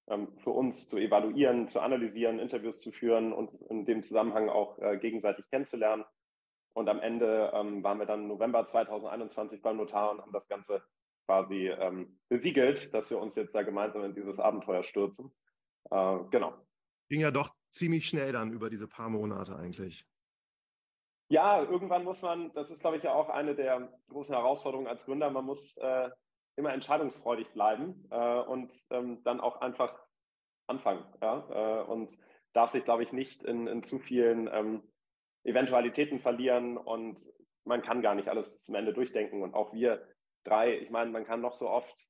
ähm, 0.09 0.37
für 0.39 0.51
uns 0.51 0.89
zu 0.89 0.99
evaluieren, 0.99 1.69
zu 1.69 1.81
analysieren, 1.81 2.39
Interviews 2.39 2.81
zu 2.81 2.93
führen 2.93 3.33
und 3.33 3.53
in 3.71 3.85
dem 3.87 4.03
Zusammenhang 4.03 4.49
auch 4.49 4.79
äh, 4.79 4.99
gegenseitig 4.99 5.49
kennenzulernen. 5.51 6.05
Und 6.75 6.89
am 6.89 7.01
Ende 7.01 7.51
ähm, 7.55 7.83
waren 7.83 7.99
wir 7.99 8.07
dann 8.07 8.29
November 8.29 8.67
2021 8.67 9.63
beim 9.63 9.79
Notar 9.79 10.11
und 10.11 10.21
haben 10.21 10.33
das 10.33 10.49
Ganze 10.49 10.83
quasi 11.27 11.73
besiegelt, 12.29 12.95
dass 12.95 13.11
wir 13.11 13.19
uns 13.19 13.35
jetzt 13.35 13.53
da 13.53 13.63
gemeinsam 13.63 14.05
in 14.05 14.15
dieses 14.15 14.39
Abenteuer 14.39 14.85
stürzen. 14.85 15.33
Äh, 15.91 16.19
genau. 16.31 16.55
Ging 17.09 17.21
ja 17.21 17.31
doch 17.31 17.51
ziemlich 17.71 18.07
schnell 18.07 18.33
dann 18.33 18.53
über 18.53 18.71
diese 18.71 18.89
paar 18.89 19.09
Monate 19.09 19.57
eigentlich. 19.57 20.07
Ja, 21.29 21.63
irgendwann 21.63 22.05
muss 22.05 22.23
man, 22.23 22.53
das 22.53 22.71
ist, 22.71 22.81
glaube 22.81 22.99
ich, 22.99 23.03
ja 23.03 23.13
auch 23.15 23.29
eine 23.29 23.55
der 23.55 23.89
großen 24.09 24.35
Herausforderungen 24.35 24.89
als 24.89 25.05
Gründer, 25.05 25.31
man 25.31 25.45
muss 25.45 25.77
äh, 25.79 26.11
immer 26.57 26.73
entscheidungsfreudig 26.73 27.53
bleiben 27.53 28.07
äh, 28.11 28.41
und 28.41 28.73
ähm, 28.91 29.23
dann 29.25 29.41
auch 29.41 29.61
einfach 29.61 29.99
anfangen. 30.69 31.05
Ja? 31.21 31.49
Äh, 31.51 31.85
und 31.85 32.17
darf 32.53 32.71
sich, 32.71 32.85
glaube 32.85 33.03
ich, 33.03 33.13
nicht 33.13 33.43
in, 33.43 33.67
in 33.67 33.83
zu 33.83 33.99
vielen 33.99 34.49
ähm, 34.53 34.83
Eventualitäten 35.45 36.21
verlieren 36.21 36.77
und 36.77 37.21
man 37.65 37.83
kann 37.83 38.03
gar 38.03 38.15
nicht 38.15 38.29
alles 38.29 38.51
bis 38.51 38.65
zum 38.65 38.77
Ende 38.77 38.93
durchdenken. 38.93 39.43
Und 39.43 39.55
auch 39.55 39.73
wir 39.73 40.07
drei, 40.45 40.79
ich 40.79 40.91
meine, 40.91 41.11
man 41.11 41.25
kann 41.25 41.41
noch 41.41 41.53
so 41.53 41.69
oft 41.69 42.09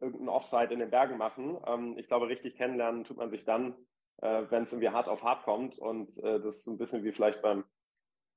irgendein 0.00 0.28
Offside 0.28 0.72
in 0.72 0.78
den 0.78 0.90
Bergen 0.90 1.18
machen. 1.18 1.58
Ähm, 1.66 1.98
ich 1.98 2.06
glaube, 2.06 2.28
richtig 2.28 2.56
kennenlernen 2.56 3.04
tut 3.04 3.16
man 3.16 3.30
sich 3.30 3.44
dann, 3.44 3.74
äh, 4.22 4.44
wenn 4.48 4.62
es 4.62 4.72
irgendwie 4.72 4.90
hart 4.90 5.08
auf 5.08 5.22
hart 5.22 5.42
kommt. 5.42 5.78
Und 5.78 6.16
äh, 6.18 6.40
das 6.40 6.56
ist 6.56 6.64
so 6.64 6.70
ein 6.70 6.78
bisschen 6.78 7.04
wie 7.04 7.12
vielleicht 7.12 7.42
beim 7.42 7.64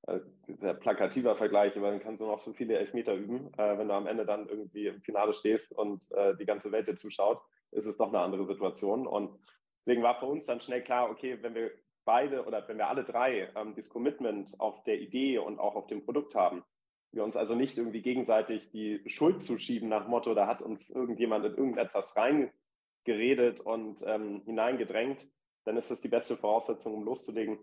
äh, 0.06 0.20
sehr 0.46 0.74
plakativer 0.74 1.36
Vergleich, 1.36 1.74
weil 1.80 1.92
dann 1.92 2.00
kannst 2.00 2.20
du 2.20 2.26
noch 2.26 2.38
so 2.38 2.52
viele 2.52 2.78
Elfmeter 2.78 3.14
üben. 3.14 3.52
Äh, 3.58 3.78
wenn 3.78 3.88
du 3.88 3.94
am 3.94 4.06
Ende 4.06 4.24
dann 4.24 4.48
irgendwie 4.48 4.86
im 4.86 5.02
Finale 5.02 5.34
stehst 5.34 5.72
und 5.72 6.10
äh, 6.12 6.36
die 6.36 6.46
ganze 6.46 6.72
Welt 6.72 6.86
dir 6.86 6.96
zuschaut, 6.96 7.40
ist 7.72 7.86
es 7.86 7.96
doch 7.96 8.08
eine 8.08 8.20
andere 8.20 8.46
Situation. 8.46 9.06
Und 9.06 9.38
deswegen 9.84 10.02
war 10.02 10.18
für 10.18 10.26
uns 10.26 10.46
dann 10.46 10.60
schnell 10.60 10.82
klar, 10.82 11.10
okay, 11.10 11.38
wenn 11.42 11.54
wir 11.54 11.70
beide 12.04 12.46
oder 12.46 12.66
wenn 12.66 12.78
wir 12.78 12.88
alle 12.88 13.04
drei 13.04 13.52
ähm, 13.54 13.74
das 13.74 13.90
Commitment 13.90 14.58
auf 14.58 14.82
der 14.84 15.00
Idee 15.00 15.38
und 15.38 15.58
auch 15.58 15.74
auf 15.74 15.86
dem 15.88 16.04
Produkt 16.04 16.34
haben, 16.34 16.64
wir 17.12 17.24
uns 17.24 17.36
also 17.36 17.54
nicht 17.54 17.76
irgendwie 17.78 18.02
gegenseitig 18.02 18.70
die 18.70 19.02
Schuld 19.06 19.42
zuschieben 19.42 19.88
nach 19.88 20.08
Motto, 20.08 20.34
da 20.34 20.46
hat 20.46 20.62
uns 20.62 20.90
irgendjemand 20.90 21.44
in 21.44 21.54
irgendetwas 21.54 22.14
reingeredet 22.16 23.60
und 23.60 24.02
ähm, 24.06 24.42
hineingedrängt, 24.44 25.26
dann 25.64 25.76
ist 25.76 25.90
das 25.90 26.00
die 26.00 26.08
beste 26.08 26.36
Voraussetzung, 26.36 26.94
um 26.94 27.04
loszulegen. 27.04 27.58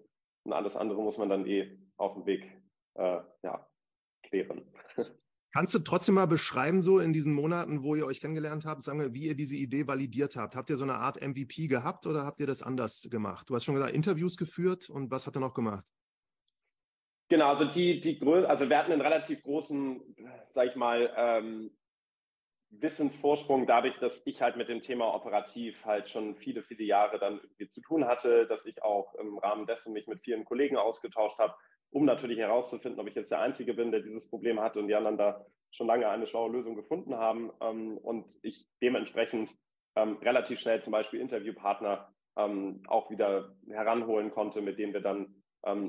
Und 0.45 0.53
alles 0.53 0.75
andere 0.75 1.01
muss 1.01 1.17
man 1.17 1.29
dann 1.29 1.45
eh 1.47 1.77
auf 1.97 2.13
dem 2.13 2.25
Weg 2.25 2.43
äh, 2.93 3.19
ja, 3.43 3.67
klären. 4.23 4.63
Kannst 5.51 5.73
du 5.73 5.79
trotzdem 5.79 6.15
mal 6.15 6.27
beschreiben, 6.27 6.81
so 6.81 6.99
in 6.99 7.13
diesen 7.13 7.34
Monaten, 7.34 7.81
wo 7.81 7.95
ihr 7.95 8.05
euch 8.05 8.19
kennengelernt 8.19 8.65
habt, 8.65 8.84
sagen 8.84 8.99
wir, 8.99 9.13
wie 9.13 9.27
ihr 9.27 9.36
diese 9.36 9.55
Idee 9.55 9.88
validiert 9.88 10.36
habt? 10.36 10.55
Habt 10.55 10.69
ihr 10.69 10.75
so 10.75 10.84
eine 10.84 10.95
Art 10.95 11.21
MVP 11.21 11.67
gehabt 11.67 12.05
oder 12.05 12.25
habt 12.25 12.41
ihr 12.41 12.47
das 12.47 12.62
anders 12.62 13.08
gemacht? 13.10 13.49
Du 13.49 13.55
hast 13.55 13.63
schon 13.63 13.73
gesagt, 13.73 13.93
Interviews 13.93 14.36
geführt 14.36 14.89
und 14.89 15.12
was 15.12 15.25
hat 15.25 15.36
er 15.36 15.39
noch 15.39 15.53
gemacht? 15.53 15.86
Genau, 17.29 17.47
also 17.47 17.65
die, 17.65 18.01
die 18.01 18.21
also 18.21 18.69
wir 18.69 18.77
hatten 18.77 18.91
einen 18.91 19.01
relativ 19.01 19.41
großen, 19.41 20.01
sag 20.51 20.67
ich 20.67 20.75
mal, 20.75 21.12
ähm, 21.15 21.71
Wissensvorsprung 22.81 23.67
dadurch, 23.67 23.97
dass 23.99 24.25
ich 24.25 24.41
halt 24.41 24.57
mit 24.57 24.69
dem 24.69 24.81
Thema 24.81 25.13
operativ 25.13 25.85
halt 25.85 26.09
schon 26.09 26.35
viele, 26.35 26.63
viele 26.63 26.83
Jahre 26.83 27.19
dann 27.19 27.39
irgendwie 27.39 27.67
zu 27.67 27.81
tun 27.81 28.05
hatte, 28.05 28.47
dass 28.47 28.65
ich 28.65 28.83
auch 28.83 29.13
im 29.15 29.38
Rahmen 29.38 29.65
dessen 29.65 29.93
mich 29.93 30.07
mit 30.07 30.21
vielen 30.21 30.45
Kollegen 30.45 30.77
ausgetauscht 30.77 31.38
habe, 31.39 31.55
um 31.91 32.05
natürlich 32.05 32.39
herauszufinden, 32.39 32.99
ob 32.99 33.07
ich 33.07 33.15
jetzt 33.15 33.31
der 33.31 33.39
Einzige 33.39 33.73
bin, 33.73 33.91
der 33.91 34.01
dieses 34.01 34.29
Problem 34.29 34.59
hatte 34.59 34.79
und 34.79 34.88
die 34.88 34.95
anderen 34.95 35.17
da 35.17 35.45
schon 35.71 35.88
lange 35.88 36.07
eine 36.07 36.27
schlaue 36.27 36.51
Lösung 36.51 36.75
gefunden 36.75 37.15
haben. 37.15 37.51
Ähm, 37.61 37.97
und 37.97 38.38
ich 38.41 38.67
dementsprechend 38.81 39.53
ähm, 39.95 40.17
relativ 40.17 40.59
schnell 40.59 40.81
zum 40.81 40.91
Beispiel 40.91 41.21
Interviewpartner 41.21 42.13
ähm, 42.38 42.83
auch 42.88 43.09
wieder 43.09 43.55
heranholen 43.69 44.31
konnte, 44.31 44.61
mit 44.61 44.77
denen 44.79 44.93
wir 44.93 45.01
dann 45.01 45.41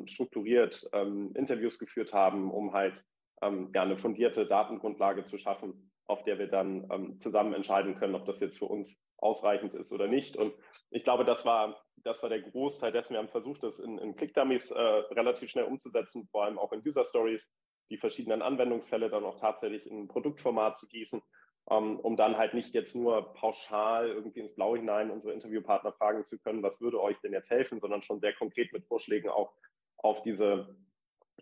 strukturiert 0.06 0.88
Interviews 1.34 1.78
geführt 1.78 2.14
haben, 2.14 2.50
um 2.50 2.72
halt 2.72 3.04
ja, 3.42 3.82
eine 3.82 3.98
fundierte 3.98 4.46
Datengrundlage 4.46 5.26
zu 5.26 5.36
schaffen, 5.36 5.85
auf 6.06 6.22
der 6.22 6.38
wir 6.38 6.46
dann 6.46 6.88
ähm, 6.90 7.20
zusammen 7.20 7.54
entscheiden 7.54 7.96
können, 7.96 8.14
ob 8.14 8.24
das 8.24 8.40
jetzt 8.40 8.58
für 8.58 8.66
uns 8.66 9.02
ausreichend 9.18 9.74
ist 9.74 9.92
oder 9.92 10.06
nicht. 10.06 10.36
Und 10.36 10.54
ich 10.90 11.04
glaube, 11.04 11.24
das 11.24 11.44
war, 11.44 11.82
das 11.96 12.22
war 12.22 12.30
der 12.30 12.42
Großteil 12.42 12.92
dessen. 12.92 13.14
Wir 13.14 13.18
haben 13.18 13.28
versucht, 13.28 13.62
das 13.62 13.78
in, 13.78 13.98
in 13.98 14.14
Click-Dummies 14.14 14.70
äh, 14.70 14.80
relativ 14.80 15.50
schnell 15.50 15.64
umzusetzen, 15.64 16.28
vor 16.30 16.44
allem 16.44 16.58
auch 16.58 16.72
in 16.72 16.82
User-Stories, 16.86 17.52
die 17.90 17.98
verschiedenen 17.98 18.42
Anwendungsfälle 18.42 19.08
dann 19.08 19.24
auch 19.24 19.40
tatsächlich 19.40 19.86
in 19.86 20.02
ein 20.02 20.08
Produktformat 20.08 20.78
zu 20.78 20.86
gießen. 20.86 21.22
ähm, 21.70 21.98
um 21.98 22.16
dann 22.16 22.36
halt 22.36 22.54
nicht 22.54 22.74
jetzt 22.74 22.94
nur 22.94 23.32
pauschal 23.34 24.08
irgendwie 24.08 24.40
ins 24.40 24.54
Blaue 24.54 24.78
hinein 24.78 25.10
unsere 25.10 25.34
Interviewpartner 25.34 25.92
fragen 25.92 26.24
zu 26.24 26.38
können, 26.38 26.62
was 26.62 26.80
würde 26.80 27.02
euch 27.02 27.18
denn 27.20 27.32
jetzt 27.32 27.50
helfen, 27.50 27.80
sondern 27.80 28.02
schon 28.02 28.20
sehr 28.20 28.34
konkret 28.34 28.72
mit 28.72 28.86
Vorschlägen 28.86 29.28
auch 29.28 29.52
auf 29.96 30.22
diese 30.22 30.76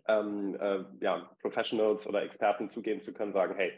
ähm, 0.07 0.55
äh, 0.59 0.83
ja, 1.01 1.29
Professionals 1.41 2.07
oder 2.07 2.23
Experten 2.23 2.69
zugehen 2.69 3.01
zu 3.01 3.13
können, 3.13 3.33
sagen, 3.33 3.55
hey, 3.55 3.73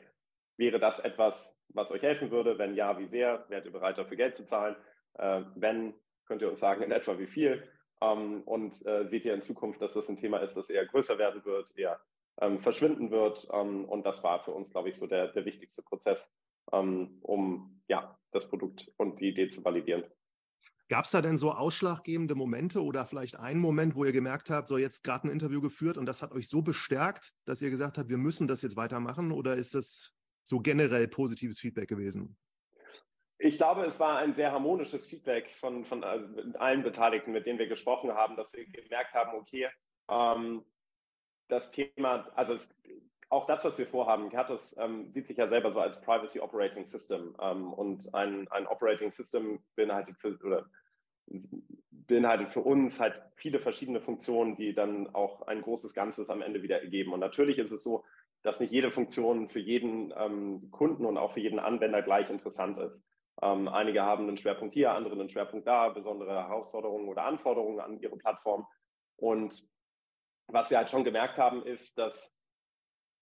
wäre 0.57 0.79
das 0.79 0.99
etwas, 0.99 1.61
was 1.69 1.91
euch 1.91 2.01
helfen 2.01 2.31
würde? 2.31 2.57
Wenn 2.57 2.75
ja, 2.75 2.97
wie 2.99 3.07
sehr? 3.07 3.45
Wärt 3.49 3.65
ihr 3.65 3.71
bereit, 3.71 3.97
dafür 3.97 4.17
Geld 4.17 4.35
zu 4.35 4.45
zahlen? 4.45 4.75
Äh, 5.13 5.41
wenn, 5.55 5.93
könnt 6.25 6.41
ihr 6.41 6.49
uns 6.49 6.59
sagen, 6.59 6.83
in 6.83 6.91
etwa 6.91 7.17
wie 7.17 7.27
viel? 7.27 7.63
Ähm, 8.01 8.41
und 8.43 8.85
äh, 8.85 9.07
seht 9.07 9.25
ihr 9.25 9.33
in 9.33 9.43
Zukunft, 9.43 9.81
dass 9.81 9.93
das 9.93 10.09
ein 10.09 10.17
Thema 10.17 10.39
ist, 10.39 10.55
das 10.55 10.69
eher 10.69 10.85
größer 10.85 11.17
werden 11.17 11.43
wird, 11.45 11.75
eher 11.77 11.99
ähm, 12.41 12.59
verschwinden 12.59 13.11
wird? 13.11 13.47
Ähm, 13.51 13.85
und 13.85 14.05
das 14.05 14.23
war 14.23 14.43
für 14.43 14.51
uns, 14.51 14.71
glaube 14.71 14.89
ich, 14.89 14.95
so 14.95 15.07
der, 15.07 15.29
der 15.29 15.45
wichtigste 15.45 15.81
Prozess, 15.81 16.31
ähm, 16.71 17.17
um 17.21 17.81
ja, 17.87 18.17
das 18.31 18.49
Produkt 18.49 18.91
und 18.97 19.19
die 19.19 19.29
Idee 19.29 19.49
zu 19.49 19.63
validieren. 19.63 20.03
Gab 20.89 21.03
es 21.03 21.11
da 21.11 21.21
denn 21.21 21.37
so 21.37 21.51
ausschlaggebende 21.51 22.33
Momente 22.33 22.81
oder 22.81 23.05
vielleicht 23.05 23.37
einen 23.37 23.59
Moment, 23.59 23.95
wo 23.95 24.05
ihr 24.05 24.13
gemerkt 24.13 24.49
habt, 24.49 24.69
so 24.69 24.77
jetzt 24.77 25.03
gerade 25.03 25.27
ein 25.27 25.31
Interview 25.31 25.59
geführt 25.59 25.97
und 25.97 26.05
das 26.05 26.21
hat 26.21 26.31
euch 26.31 26.47
so 26.47 26.61
bestärkt, 26.61 27.31
dass 27.43 27.61
ihr 27.61 27.69
gesagt 27.69 27.97
habt, 27.97 28.09
wir 28.09 28.17
müssen 28.17 28.47
das 28.47 28.61
jetzt 28.61 28.77
weitermachen? 28.77 29.33
Oder 29.33 29.55
ist 29.55 29.75
das 29.75 30.13
so 30.47 30.59
generell 30.59 31.07
positives 31.09 31.59
Feedback 31.59 31.89
gewesen? 31.89 32.37
Ich 33.37 33.57
glaube, 33.57 33.85
es 33.85 33.99
war 33.99 34.17
ein 34.17 34.33
sehr 34.33 34.51
harmonisches 34.51 35.05
Feedback 35.05 35.51
von, 35.51 35.83
von 35.83 36.01
äh, 36.03 36.57
allen 36.57 36.83
Beteiligten, 36.83 37.33
mit 37.33 37.45
denen 37.45 37.59
wir 37.59 37.67
gesprochen 37.67 38.13
haben, 38.13 38.35
dass 38.35 38.53
wir 38.53 38.65
gemerkt 38.65 39.13
haben, 39.13 39.37
okay, 39.37 39.67
ähm, 40.09 40.63
das 41.49 41.71
Thema, 41.71 42.31
also 42.35 42.53
es, 42.53 42.75
auch 43.29 43.45
das, 43.45 43.65
was 43.65 43.77
wir 43.77 43.85
vorhaben, 43.85 44.29
Kertos 44.29 44.75
ähm, 44.79 45.11
sieht 45.11 45.27
sich 45.27 45.37
ja 45.37 45.49
selber 45.49 45.71
so 45.71 45.81
als 45.81 46.01
Privacy 46.01 46.39
Operating 46.39 46.85
System 46.85 47.35
ähm, 47.41 47.73
und 47.73 48.13
ein, 48.15 48.47
ein 48.47 48.67
Operating 48.67 49.11
System 49.11 49.59
beinhaltet 49.75 50.17
für, 50.17 50.39
oder 50.43 50.65
beinhaltet 51.91 52.49
für 52.49 52.61
uns 52.61 53.01
halt 53.01 53.21
viele 53.35 53.59
verschiedene 53.59 53.99
Funktionen, 53.99 54.55
die 54.55 54.73
dann 54.73 55.13
auch 55.13 55.41
ein 55.47 55.61
großes 55.61 55.93
Ganzes 55.93 56.29
am 56.29 56.41
Ende 56.41 56.63
wieder 56.63 56.81
ergeben. 56.81 57.11
Und 57.11 57.19
natürlich 57.19 57.57
ist 57.57 57.71
es 57.71 57.83
so, 57.83 58.05
dass 58.47 58.61
nicht 58.61 58.71
jede 58.71 58.91
Funktion 58.91 59.49
für 59.49 59.59
jeden 59.59 60.13
ähm, 60.15 60.71
Kunden 60.71 61.05
und 61.05 61.17
auch 61.17 61.33
für 61.33 61.41
jeden 61.41 61.59
Anwender 61.59 62.01
gleich 62.01 62.29
interessant 62.29 62.77
ist. 62.77 63.05
Ähm, 63.41 63.67
einige 63.67 64.03
haben 64.03 64.25
einen 64.25 64.37
Schwerpunkt 64.37 64.73
hier, 64.73 64.93
andere 64.93 65.15
einen 65.15 65.29
Schwerpunkt 65.29 65.67
da, 65.67 65.89
besondere 65.89 66.31
Herausforderungen 66.31 67.09
oder 67.09 67.25
Anforderungen 67.25 67.81
an 67.81 67.99
ihre 67.99 68.15
Plattform. 68.15 68.65
Und 69.17 69.67
was 70.47 70.69
wir 70.69 70.77
halt 70.77 70.89
schon 70.89 71.03
gemerkt 71.03 71.37
haben, 71.37 71.65
ist, 71.65 71.97
dass 71.97 72.39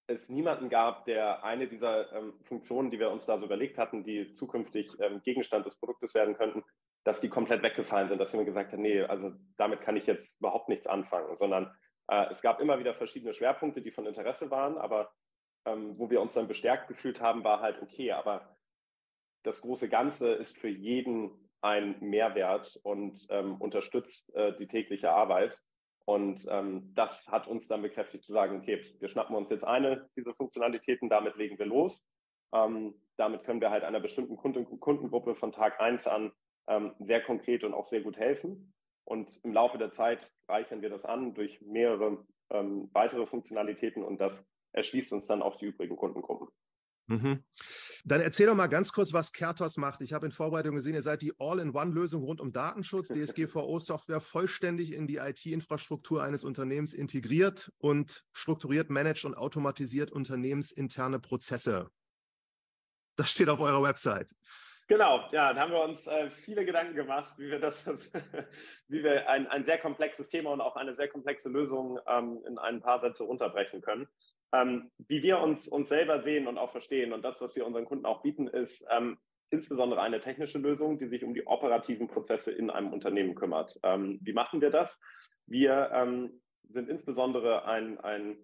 es 0.05 0.29
niemanden 0.29 0.69
gab, 0.69 1.05
der 1.05 1.43
eine 1.43 1.67
dieser 1.67 2.13
ähm, 2.13 2.33
Funktionen, 2.43 2.91
die 2.91 2.99
wir 2.99 3.09
uns 3.09 3.25
da 3.25 3.39
so 3.39 3.47
überlegt 3.47 3.79
hatten, 3.79 4.03
die 4.03 4.31
zukünftig 4.31 4.91
ähm, 4.99 5.23
Gegenstand 5.23 5.65
des 5.65 5.75
Produktes 5.79 6.13
werden 6.13 6.35
könnten, 6.38 6.63
dass 7.03 7.19
die 7.19 7.29
komplett 7.29 7.63
weggefallen 7.63 8.09
sind, 8.09 8.19
dass 8.19 8.31
jemand 8.31 8.49
gesagt 8.49 8.73
hat, 8.73 8.79
nee, 8.79 9.01
also 9.01 9.31
damit 9.57 9.81
kann 9.81 9.97
ich 9.97 10.05
jetzt 10.05 10.39
überhaupt 10.39 10.69
nichts 10.69 10.85
anfangen, 10.85 11.35
sondern 11.35 11.75
äh, 12.07 12.27
es 12.31 12.41
gab 12.41 12.59
immer 12.59 12.79
wieder 12.79 12.93
verschiedene 12.93 13.33
Schwerpunkte, 13.33 13.81
die 13.81 13.91
von 13.91 14.05
Interesse 14.05 14.51
waren, 14.51 14.77
aber 14.77 15.11
ähm, 15.65 15.97
wo 15.97 16.09
wir 16.09 16.21
uns 16.21 16.33
dann 16.33 16.47
bestärkt 16.47 16.87
gefühlt 16.87 17.19
haben, 17.21 17.43
war 17.43 17.61
halt 17.61 17.81
okay, 17.81 18.11
aber 18.11 18.55
das 19.43 19.61
große 19.61 19.89
Ganze 19.89 20.33
ist 20.33 20.57
für 20.57 20.69
jeden 20.69 21.31
ein 21.61 21.99
Mehrwert 21.99 22.79
und 22.83 23.25
ähm, 23.29 23.55
unterstützt 23.59 24.33
äh, 24.35 24.55
die 24.57 24.67
tägliche 24.67 25.11
Arbeit. 25.11 25.57
Und 26.05 26.45
ähm, 26.49 26.91
das 26.93 27.31
hat 27.31 27.47
uns 27.47 27.67
dann 27.67 27.81
bekräftigt 27.81 28.23
zu 28.23 28.33
sagen, 28.33 28.59
okay, 28.59 28.83
wir 28.99 29.09
schnappen 29.09 29.35
uns 29.35 29.49
jetzt 29.49 29.63
eine 29.63 30.07
dieser 30.15 30.35
Funktionalitäten, 30.35 31.09
damit 31.09 31.35
legen 31.35 31.57
wir 31.57 31.65
los. 31.65 32.07
Ähm, 32.53 32.93
damit 33.17 33.43
können 33.43 33.61
wir 33.61 33.71
halt 33.71 33.83
einer 33.83 33.99
bestimmten 33.99 34.37
Kunden, 34.37 34.79
Kundengruppe 34.79 35.33
von 35.33 35.51
Tag 35.51 35.79
eins 35.81 36.05
an 36.05 36.31
ähm, 36.67 36.93
sehr 36.99 37.23
konkret 37.23 37.63
und 37.63 37.73
auch 37.73 37.87
sehr 37.87 38.01
gut 38.01 38.17
helfen. 38.17 38.73
Und 39.05 39.39
im 39.43 39.53
Laufe 39.53 39.77
der 39.77 39.91
Zeit 39.91 40.33
reichern 40.47 40.81
wir 40.81 40.89
das 40.89 41.05
an 41.05 41.33
durch 41.33 41.61
mehrere 41.61 42.25
ähm, 42.49 42.89
weitere 42.93 43.25
Funktionalitäten 43.25 44.03
und 44.03 44.19
das 44.19 44.45
erschließt 44.73 45.13
uns 45.13 45.27
dann 45.27 45.41
auch 45.41 45.57
die 45.57 45.65
übrigen 45.65 45.95
Kundengruppen. 45.95 46.47
Mhm. 47.07 47.43
Dann 48.03 48.21
erzähl 48.21 48.47
doch 48.47 48.55
mal 48.55 48.67
ganz 48.67 48.91
kurz, 48.91 49.13
was 49.13 49.31
Kertos 49.31 49.77
macht. 49.77 50.01
Ich 50.01 50.13
habe 50.13 50.25
in 50.25 50.31
Vorbereitung 50.31 50.75
gesehen, 50.75 50.95
ihr 50.95 51.03
seid 51.03 51.21
die 51.21 51.33
All-in-One-Lösung 51.37 52.23
rund 52.23 52.41
um 52.41 52.51
Datenschutz, 52.51 53.09
DSGVO-Software 53.13 54.21
vollständig 54.21 54.91
in 54.91 55.05
die 55.05 55.17
IT-Infrastruktur 55.17 56.23
eines 56.23 56.43
Unternehmens 56.43 56.93
integriert 56.93 57.71
und 57.77 58.23
strukturiert, 58.33 58.89
managt 58.89 59.25
und 59.25 59.35
automatisiert 59.35 60.11
unternehmensinterne 60.11 61.19
Prozesse. 61.19 61.89
Das 63.17 63.29
steht 63.31 63.49
auf 63.49 63.59
eurer 63.59 63.83
Website. 63.83 64.31
Genau, 64.88 65.28
ja, 65.32 65.52
da 65.52 65.62
haben 65.62 65.71
wir 65.71 65.82
uns 65.82 66.06
äh, 66.06 66.30
viele 66.30 66.63
Gedanken 66.63 66.95
gemacht, 66.95 67.34
wie 67.38 67.50
wir 67.50 67.60
das, 67.60 67.88
wie 68.88 69.04
wir 69.04 69.28
ein, 69.28 69.48
ein 69.48 69.63
sehr 69.63 69.80
komplexes 69.80 70.30
Thema 70.30 70.52
und 70.52 70.62
auch 70.62 70.76
eine 70.76 70.93
sehr 70.93 71.08
komplexe 71.08 71.50
Lösung 71.50 72.00
ähm, 72.08 72.43
in 72.48 72.60
ein 72.60 72.82
paar 72.82 73.00
Sätze 73.00 73.24
runterbrechen 73.24 73.82
können. 73.82 74.08
Ähm, 74.54 74.91
wie 75.08 75.24
wir 75.24 75.39
uns, 75.39 75.67
uns 75.67 75.89
selber 75.89 76.21
sehen 76.21 76.45
und 76.45 76.60
auch 76.60 76.71
verstehen 76.71 77.13
und 77.13 77.24
das, 77.24 77.41
was 77.41 77.56
wir 77.56 77.65
unseren 77.65 77.86
Kunden 77.86 78.06
auch 78.06 78.21
bieten, 78.21 78.48
ist 78.48 78.86
ähm, 78.91 79.17
insbesondere 79.50 80.02
eine 80.02 80.19
technische 80.19 80.60
Lösung, 80.60 81.00
die 81.00 81.08
sich 81.08 81.24
um 81.24 81.34
die 81.34 81.48
operativen 81.48 82.08
Prozesse 82.08 82.52
in 82.52 82.69
einem 82.69 82.93
Unternehmen 82.93 83.34
kümmert. 83.34 83.80
Ähm, 83.82 84.19
wie 84.21 84.34
machen 84.34 84.62
wir 84.62 84.69
das? 84.69 85.00
Wir 85.48 85.89
ähm, 85.93 86.41
sind 86.69 86.89
insbesondere 86.89 87.65
ein, 87.65 88.00
ein 88.00 88.38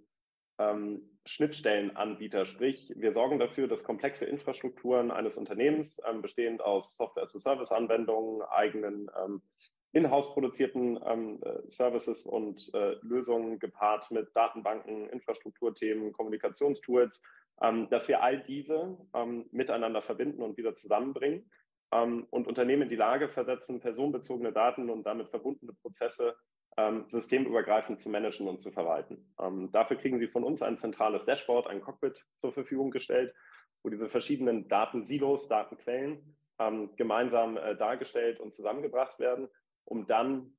ähm, 0.62 1.02
Schnittstellenanbieter, 1.26 2.46
sprich 2.46 2.92
wir 2.96 3.14
sorgen 3.14 3.40
dafür, 3.40 3.68
dass 3.68 3.84
komplexe 3.84 4.26
Infrastrukturen 4.26 5.12
eines 5.12 5.38
Unternehmens, 5.38 6.02
ähm, 6.10 6.22
bestehend 6.22 6.62
aus 6.62 6.98
Software-as-a-Service-Anwendungen, 6.98 8.42
eigenen 8.42 9.10
ähm, 9.24 9.42
in-house 9.94 10.34
produzierten 10.34 11.00
ähm, 11.06 11.40
äh, 11.44 11.70
Services 11.70 12.26
und 12.26 12.74
äh, 12.74 12.96
Lösungen 13.02 13.60
gepaart 13.60 14.10
mit 14.12 14.30
Datenbanken, 14.36 15.10
Infrastrukturthemen, 15.10 16.14
Kommunikationstools, 16.14 17.22
ähm, 17.62 17.90
dass 17.90 18.08
wir 18.08 18.24
all 18.24 18.42
diese 18.44 18.98
ähm, 19.14 19.46
miteinander 19.52 20.02
verbinden 20.02 20.42
und 20.42 20.58
wieder 20.58 20.76
zusammenbringen 20.76 21.52
ähm, 21.92 22.26
und 22.30 22.48
Unternehmen 22.48 22.84
in 22.84 22.90
die 22.90 22.96
Lage 22.96 23.30
versetzen, 23.30 23.80
personenbezogene 23.80 24.54
Daten 24.54 24.90
und 24.90 25.04
damit 25.04 25.30
verbundene 25.30 25.74
Prozesse 25.74 26.36
ähm, 26.78 27.06
systemübergreifend 27.08 28.00
zu 28.00 28.10
managen 28.10 28.48
und 28.48 28.62
zu 28.62 28.72
verwalten. 28.72 29.34
Ähm, 29.40 29.72
dafür 29.72 29.98
kriegen 29.98 30.20
Sie 30.20 30.28
von 30.28 30.44
uns 30.44 30.62
ein 30.62 30.78
zentrales 30.78 31.26
Dashboard, 31.26 31.68
ein 31.68 31.82
Cockpit 31.82 32.26
zur 32.38 32.54
Verfügung 32.54 32.92
gestellt, 32.92 33.34
wo 33.84 33.90
diese 33.90 34.10
verschiedenen 34.10 34.68
Datensilos, 34.68 35.48
Datenquellen 35.48 36.38
ähm, 36.60 36.96
gemeinsam 36.96 37.58
äh, 37.58 37.76
dargestellt 37.76 38.40
und 38.40 38.54
zusammengebracht 38.54 39.20
werden, 39.20 39.50
um 39.86 40.08
dann 40.08 40.54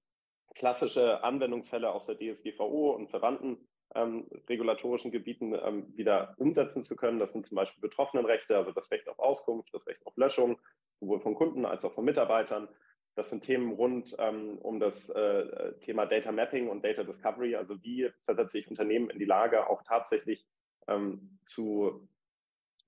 klassische 0.54 1.24
Anwendungsfälle 1.24 1.90
aus 1.90 2.06
der 2.06 2.18
DSGVO 2.18 2.90
und 2.90 3.08
verwandten 3.08 3.68
ähm, 3.94 4.26
regulatorischen 4.48 5.10
Gebieten 5.10 5.54
ähm, 5.54 5.96
wieder 5.96 6.34
umsetzen 6.38 6.82
zu 6.82 6.96
können. 6.96 7.18
Das 7.18 7.32
sind 7.32 7.46
zum 7.46 7.56
Beispiel 7.56 7.80
Betroffenenrechte, 7.80 8.56
also 8.56 8.72
das 8.72 8.90
Recht 8.90 9.08
auf 9.08 9.18
Auskunft, 9.18 9.72
das 9.72 9.86
Recht 9.86 10.06
auf 10.06 10.16
Löschung, 10.16 10.58
sowohl 10.94 11.20
von 11.20 11.34
Kunden 11.34 11.64
als 11.64 11.84
auch 11.84 11.92
von 11.92 12.04
Mitarbeitern, 12.04 12.68
das 13.14 13.30
sind 13.30 13.44
Themen 13.44 13.72
rund 13.72 14.16
ähm, 14.18 14.58
um 14.58 14.80
das 14.80 15.10
äh, 15.10 15.72
Thema 15.80 16.06
Data 16.06 16.32
Mapping 16.32 16.68
und 16.68 16.84
Data 16.84 17.04
Discovery. 17.04 17.56
Also 17.56 17.82
wie 17.82 18.10
versetze 18.24 18.58
ich 18.58 18.68
Unternehmen 18.68 19.10
in 19.10 19.18
die 19.18 19.26
Lage, 19.26 19.68
auch 19.68 19.82
tatsächlich 19.82 20.46
ähm, 20.88 21.38
zu, 21.44 22.08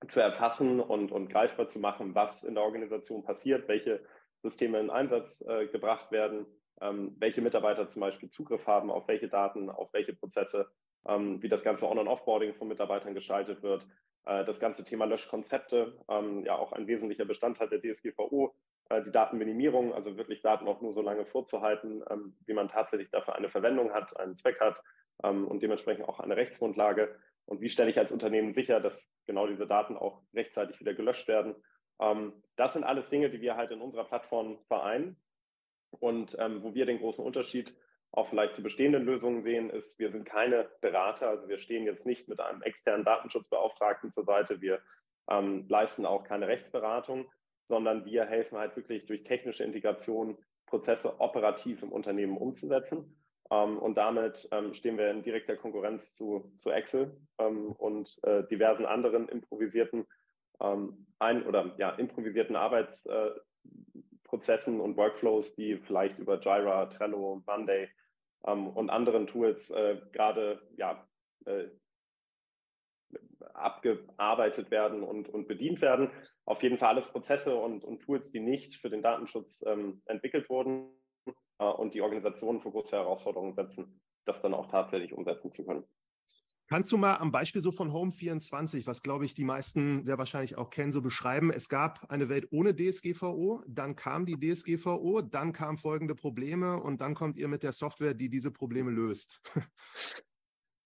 zu 0.07 0.19
erfassen 0.19 0.79
und, 0.79 1.11
und 1.11 1.29
greifbar 1.29 1.67
zu 1.67 1.79
machen, 1.79 2.15
was 2.15 2.43
in 2.43 2.55
der 2.55 2.63
Organisation 2.63 3.23
passiert, 3.23 3.67
welche 3.67 4.03
Systeme 4.41 4.79
in 4.79 4.89
Einsatz 4.89 5.41
äh, 5.47 5.67
gebracht 5.67 6.11
werden, 6.11 6.45
ähm, 6.81 7.15
welche 7.19 7.41
Mitarbeiter 7.41 7.87
zum 7.87 8.01
Beispiel 8.01 8.29
Zugriff 8.29 8.65
haben 8.67 8.89
auf 8.89 9.07
welche 9.07 9.27
Daten, 9.27 9.69
auf 9.69 9.93
welche 9.93 10.13
Prozesse, 10.13 10.69
ähm, 11.07 11.41
wie 11.41 11.49
das 11.49 11.63
ganze 11.63 11.87
On- 11.87 11.99
und 11.99 12.07
Offboarding 12.07 12.53
von 12.55 12.67
Mitarbeitern 12.67 13.13
gestaltet 13.13 13.61
wird. 13.61 13.87
Äh, 14.25 14.43
das 14.45 14.59
ganze 14.59 14.83
Thema 14.83 15.05
Löschkonzepte, 15.05 15.97
ähm, 16.09 16.43
ja 16.45 16.55
auch 16.55 16.73
ein 16.73 16.87
wesentlicher 16.87 17.25
Bestandteil 17.25 17.69
der 17.69 17.81
DSGVO, 17.81 18.55
die 18.91 19.11
Datenminimierung, 19.11 19.93
also 19.93 20.17
wirklich 20.17 20.41
Daten 20.41 20.67
auch 20.67 20.81
nur 20.81 20.93
so 20.93 21.01
lange 21.01 21.25
vorzuhalten, 21.25 22.03
ähm, 22.09 22.35
wie 22.45 22.53
man 22.53 22.69
tatsächlich 22.69 23.09
dafür 23.09 23.35
eine 23.35 23.49
Verwendung 23.49 23.93
hat, 23.93 24.15
einen 24.19 24.37
Zweck 24.37 24.59
hat 24.59 24.81
ähm, 25.23 25.47
und 25.47 25.63
dementsprechend 25.63 26.07
auch 26.07 26.19
eine 26.19 26.35
Rechtsgrundlage. 26.35 27.15
Und 27.45 27.61
wie 27.61 27.69
stelle 27.69 27.89
ich 27.89 27.97
als 27.97 28.11
Unternehmen 28.11 28.53
sicher, 28.53 28.79
dass 28.79 29.11
genau 29.25 29.47
diese 29.47 29.67
Daten 29.67 29.97
auch 29.97 30.21
rechtzeitig 30.33 30.79
wieder 30.79 30.93
gelöscht 30.93 31.27
werden? 31.27 31.55
Ähm, 31.99 32.43
das 32.55 32.73
sind 32.73 32.83
alles 32.83 33.09
Dinge, 33.09 33.29
die 33.29 33.41
wir 33.41 33.55
halt 33.55 33.71
in 33.71 33.81
unserer 33.81 34.05
Plattform 34.05 34.59
vereinen. 34.67 35.17
Und 35.91 36.33
wo 36.33 36.73
wir 36.73 36.85
den 36.85 36.99
großen 36.99 37.23
Unterschied 37.23 37.73
auch 38.11 38.27
vielleicht 38.27 38.53
zu 38.53 38.63
bestehenden 38.63 39.05
Lösungen 39.05 39.43
sehen, 39.43 39.69
ist, 39.69 39.97
wir 39.97 40.11
sind 40.11 40.25
keine 40.25 40.69
Berater, 40.81 41.29
also 41.29 41.47
wir 41.47 41.57
stehen 41.57 41.85
jetzt 41.85 42.05
nicht 42.05 42.27
mit 42.27 42.41
einem 42.41 42.61
externen 42.63 43.05
Datenschutzbeauftragten 43.05 44.11
zur 44.11 44.25
Seite, 44.25 44.59
wir 44.59 44.81
ähm, 45.29 45.65
leisten 45.69 46.05
auch 46.05 46.23
keine 46.23 46.49
Rechtsberatung, 46.49 47.29
sondern 47.65 48.05
wir 48.05 48.25
helfen 48.25 48.57
halt 48.57 48.75
wirklich 48.75 49.05
durch 49.05 49.23
technische 49.23 49.63
Integration 49.63 50.37
Prozesse 50.65 51.19
operativ 51.19 51.83
im 51.83 51.91
Unternehmen 51.91 52.37
umzusetzen. 52.37 53.15
Ähm, 53.51 53.77
und 53.77 53.97
damit 53.97 54.47
ähm, 54.51 54.73
stehen 54.73 54.97
wir 54.97 55.11
in 55.11 55.23
direkter 55.23 55.55
Konkurrenz 55.55 56.15
zu, 56.15 56.51
zu 56.57 56.71
Excel 56.71 57.15
ähm, 57.37 57.73
und 57.73 58.17
äh, 58.23 58.43
diversen 58.47 58.85
anderen 58.85 59.29
improvisierten 59.29 60.07
ähm, 60.59 61.05
ein 61.19 61.45
oder 61.45 61.75
ja, 61.77 61.91
improvisierten 61.91 62.55
Arbeitsprozessen 62.55 64.79
äh, 64.79 64.81
und 64.81 64.97
Workflows, 64.97 65.53
die 65.55 65.77
vielleicht 65.77 66.17
über 66.19 66.39
Jira, 66.39 66.87
Trello, 66.87 67.43
Monday 67.45 67.89
ähm, 68.45 68.67
und 68.67 68.89
anderen 68.89 69.27
Tools 69.27 69.71
äh, 69.71 70.01
gerade 70.11 70.61
ja, 70.77 71.07
äh, 71.45 71.67
abgearbeitet 73.53 74.71
werden 74.71 75.03
und, 75.03 75.29
und 75.29 75.47
bedient 75.47 75.81
werden. 75.81 76.11
Auf 76.45 76.61
jeden 76.61 76.77
Fall 76.77 76.89
alles 76.89 77.09
Prozesse 77.09 77.55
und, 77.55 77.83
und 77.83 78.01
Tools, 78.01 78.31
die 78.31 78.39
nicht 78.39 78.75
für 78.75 78.89
den 78.89 79.01
Datenschutz 79.01 79.63
ähm, 79.65 80.01
entwickelt 80.05 80.49
wurden 80.49 80.89
äh, 81.59 81.65
und 81.65 81.93
die 81.93 82.01
Organisationen 82.01 82.61
für 82.61 82.71
große 82.71 82.95
Herausforderungen 82.95 83.55
setzen, 83.55 83.99
das 84.25 84.41
dann 84.41 84.53
auch 84.53 84.67
tatsächlich 84.67 85.13
umsetzen 85.13 85.51
zu 85.51 85.65
können. 85.65 85.83
Kannst 86.67 86.91
du 86.91 86.97
mal 86.97 87.17
am 87.17 87.31
Beispiel 87.31 87.61
so 87.61 87.71
von 87.71 87.93
Home 87.93 88.11
24, 88.11 88.87
was 88.87 89.03
glaube 89.03 89.25
ich 89.25 89.35
die 89.35 89.43
meisten 89.43 90.03
sehr 90.03 90.17
wahrscheinlich 90.17 90.57
auch 90.57 90.71
kennen, 90.71 90.91
so 90.91 91.01
beschreiben? 91.03 91.51
Es 91.51 91.69
gab 91.69 92.09
eine 92.09 92.27
Welt 92.27 92.47
ohne 92.51 92.75
DSGVO, 92.75 93.63
dann 93.67 93.95
kam 93.95 94.25
die 94.25 94.39
DSGVO, 94.39 95.21
dann 95.21 95.53
kamen 95.53 95.77
folgende 95.77 96.15
Probleme 96.15 96.81
und 96.81 97.01
dann 97.01 97.13
kommt 97.13 97.37
ihr 97.37 97.47
mit 97.47 97.61
der 97.61 97.71
Software, 97.71 98.15
die 98.15 98.29
diese 98.29 98.51
Probleme 98.51 98.91
löst. 98.91 99.41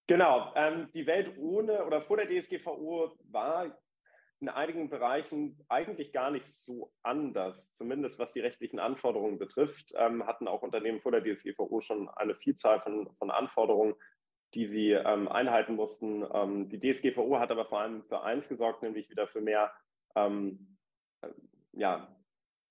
Genau, 0.07 0.51
ähm, 0.55 0.89
die 0.95 1.05
Welt 1.05 1.37
ohne 1.37 1.85
oder 1.85 2.01
vor 2.01 2.17
der 2.17 2.27
DSGVO 2.27 3.15
war 3.25 3.77
in 4.41 4.49
einigen 4.49 4.89
Bereichen 4.89 5.59
eigentlich 5.67 6.13
gar 6.13 6.31
nicht 6.31 6.45
so 6.45 6.91
anders, 7.03 7.75
zumindest 7.75 8.19
was 8.19 8.33
die 8.33 8.39
rechtlichen 8.39 8.79
Anforderungen 8.79 9.37
betrifft, 9.37 9.93
ähm, 9.95 10.25
hatten 10.25 10.47
auch 10.47 10.61
Unternehmen 10.61 11.01
vor 11.01 11.11
der 11.11 11.23
DSGVO 11.23 11.81
schon 11.81 12.09
eine 12.09 12.35
Vielzahl 12.35 12.79
von, 12.79 13.09
von 13.17 13.31
Anforderungen, 13.31 13.95
die 14.53 14.65
sie 14.65 14.91
ähm, 14.91 15.27
einhalten 15.27 15.75
mussten. 15.75 16.25
Ähm, 16.33 16.69
die 16.69 16.79
DSGVO 16.79 17.39
hat 17.39 17.51
aber 17.51 17.65
vor 17.65 17.81
allem 17.81 18.03
für 18.03 18.23
eins 18.23 18.47
gesorgt, 18.47 18.81
nämlich 18.81 19.09
wieder 19.09 19.27
für 19.27 19.41
mehr 19.41 19.73
ähm, 20.15 20.77
äh, 21.21 21.29
ja, 21.73 22.07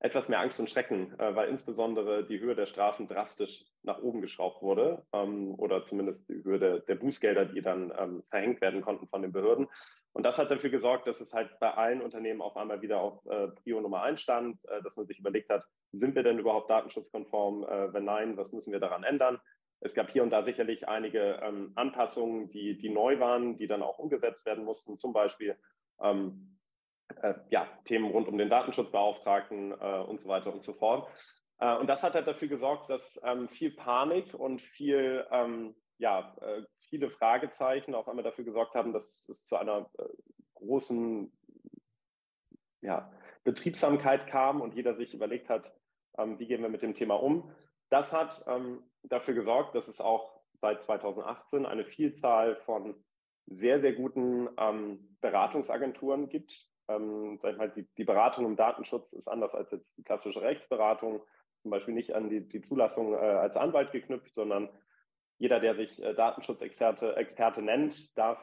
etwas 0.00 0.28
mehr 0.28 0.40
Angst 0.40 0.60
und 0.60 0.70
Schrecken, 0.70 1.18
äh, 1.18 1.34
weil 1.34 1.48
insbesondere 1.48 2.24
die 2.24 2.38
Höhe 2.38 2.54
der 2.54 2.66
Strafen 2.66 3.08
drastisch 3.08 3.64
nach 3.82 4.00
oben 4.00 4.20
geschraubt 4.20 4.62
wurde 4.62 5.04
ähm, 5.12 5.54
oder 5.56 5.84
zumindest 5.86 6.28
die 6.28 6.44
Höhe 6.44 6.58
der, 6.58 6.80
der 6.80 6.94
Bußgelder, 6.94 7.46
die 7.46 7.62
dann 7.62 7.92
ähm, 7.98 8.22
verhängt 8.30 8.60
werden 8.60 8.80
konnten 8.80 9.08
von 9.08 9.22
den 9.22 9.32
Behörden. 9.32 9.68
Und 10.12 10.24
das 10.24 10.38
hat 10.38 10.50
dafür 10.50 10.70
gesorgt, 10.70 11.06
dass 11.06 11.20
es 11.20 11.32
halt 11.32 11.50
bei 11.60 11.72
allen 11.72 12.00
Unternehmen 12.00 12.42
auf 12.42 12.56
einmal 12.56 12.80
wieder 12.80 13.00
auf 13.00 13.24
äh, 13.26 13.48
Prio 13.48 13.80
Nummer 13.80 14.02
1 14.02 14.20
stand, 14.20 14.58
äh, 14.68 14.82
dass 14.82 14.96
man 14.96 15.06
sich 15.06 15.18
überlegt 15.18 15.50
hat, 15.50 15.64
sind 15.92 16.14
wir 16.14 16.22
denn 16.22 16.38
überhaupt 16.38 16.70
datenschutzkonform? 16.70 17.64
Äh, 17.64 17.92
wenn 17.92 18.04
nein, 18.04 18.36
was 18.36 18.52
müssen 18.52 18.72
wir 18.72 18.80
daran 18.80 19.04
ändern? 19.04 19.40
Es 19.80 19.94
gab 19.94 20.10
hier 20.10 20.22
und 20.22 20.30
da 20.30 20.42
sicherlich 20.42 20.88
einige 20.88 21.40
ähm, 21.42 21.72
Anpassungen, 21.76 22.50
die, 22.50 22.78
die 22.78 22.88
neu 22.88 23.20
waren, 23.20 23.58
die 23.58 23.68
dann 23.68 23.82
auch 23.82 23.98
umgesetzt 23.98 24.44
werden 24.44 24.64
mussten, 24.64 24.98
zum 24.98 25.12
Beispiel 25.12 25.56
ähm, 26.02 26.57
äh, 27.22 27.34
ja, 27.50 27.68
Themen 27.84 28.10
rund 28.10 28.28
um 28.28 28.38
den 28.38 28.50
Datenschutzbeauftragten 28.50 29.72
äh, 29.72 30.04
und 30.06 30.20
so 30.20 30.28
weiter 30.28 30.52
und 30.52 30.62
so 30.62 30.72
fort. 30.74 31.08
Äh, 31.58 31.76
und 31.76 31.86
das 31.86 32.02
hat 32.02 32.14
halt 32.14 32.26
dafür 32.26 32.48
gesorgt, 32.48 32.90
dass 32.90 33.20
ähm, 33.24 33.48
viel 33.48 33.70
Panik 33.70 34.34
und 34.34 34.60
viel, 34.60 35.26
ähm, 35.30 35.74
ja, 35.98 36.36
äh, 36.40 36.62
viele 36.88 37.10
Fragezeichen 37.10 37.94
auf 37.94 38.08
einmal 38.08 38.24
dafür 38.24 38.44
gesorgt 38.44 38.74
haben, 38.74 38.92
dass 38.92 39.28
es 39.28 39.44
zu 39.44 39.56
einer 39.56 39.90
äh, 39.98 40.04
großen 40.54 41.32
ja, 42.80 43.12
Betriebsamkeit 43.44 44.26
kam 44.26 44.60
und 44.60 44.74
jeder 44.74 44.94
sich 44.94 45.14
überlegt 45.14 45.48
hat, 45.48 45.72
ähm, 46.16 46.38
wie 46.38 46.46
gehen 46.46 46.62
wir 46.62 46.68
mit 46.68 46.82
dem 46.82 46.94
Thema 46.94 47.14
um. 47.14 47.50
Das 47.90 48.12
hat 48.12 48.44
ähm, 48.46 48.82
dafür 49.02 49.34
gesorgt, 49.34 49.74
dass 49.74 49.88
es 49.88 50.00
auch 50.00 50.40
seit 50.60 50.82
2018 50.82 51.66
eine 51.66 51.84
Vielzahl 51.84 52.56
von 52.56 53.02
sehr, 53.46 53.80
sehr 53.80 53.92
guten 53.92 54.48
ähm, 54.58 55.16
Beratungsagenturen 55.20 56.28
gibt, 56.28 56.68
ähm, 56.88 57.38
sag 57.40 57.52
ich 57.52 57.58
mal, 57.58 57.70
die, 57.70 57.86
die, 57.96 58.04
Beratung 58.04 58.46
im 58.46 58.56
Datenschutz 58.56 59.12
ist 59.12 59.28
anders 59.28 59.54
als 59.54 59.70
jetzt 59.70 59.96
die 59.96 60.02
klassische 60.02 60.40
Rechtsberatung, 60.40 61.22
zum 61.62 61.70
Beispiel 61.70 61.94
nicht 61.94 62.14
an 62.14 62.28
die, 62.30 62.48
die 62.48 62.62
Zulassung 62.62 63.14
äh, 63.14 63.16
als 63.16 63.56
Anwalt 63.56 63.92
geknüpft, 63.92 64.34
sondern 64.34 64.68
jeder, 65.38 65.60
der 65.60 65.74
sich 65.74 66.02
äh, 66.02 66.14
Datenschutzexperte 66.14 67.16
Experte 67.16 67.62
nennt, 67.62 68.16
darf 68.16 68.38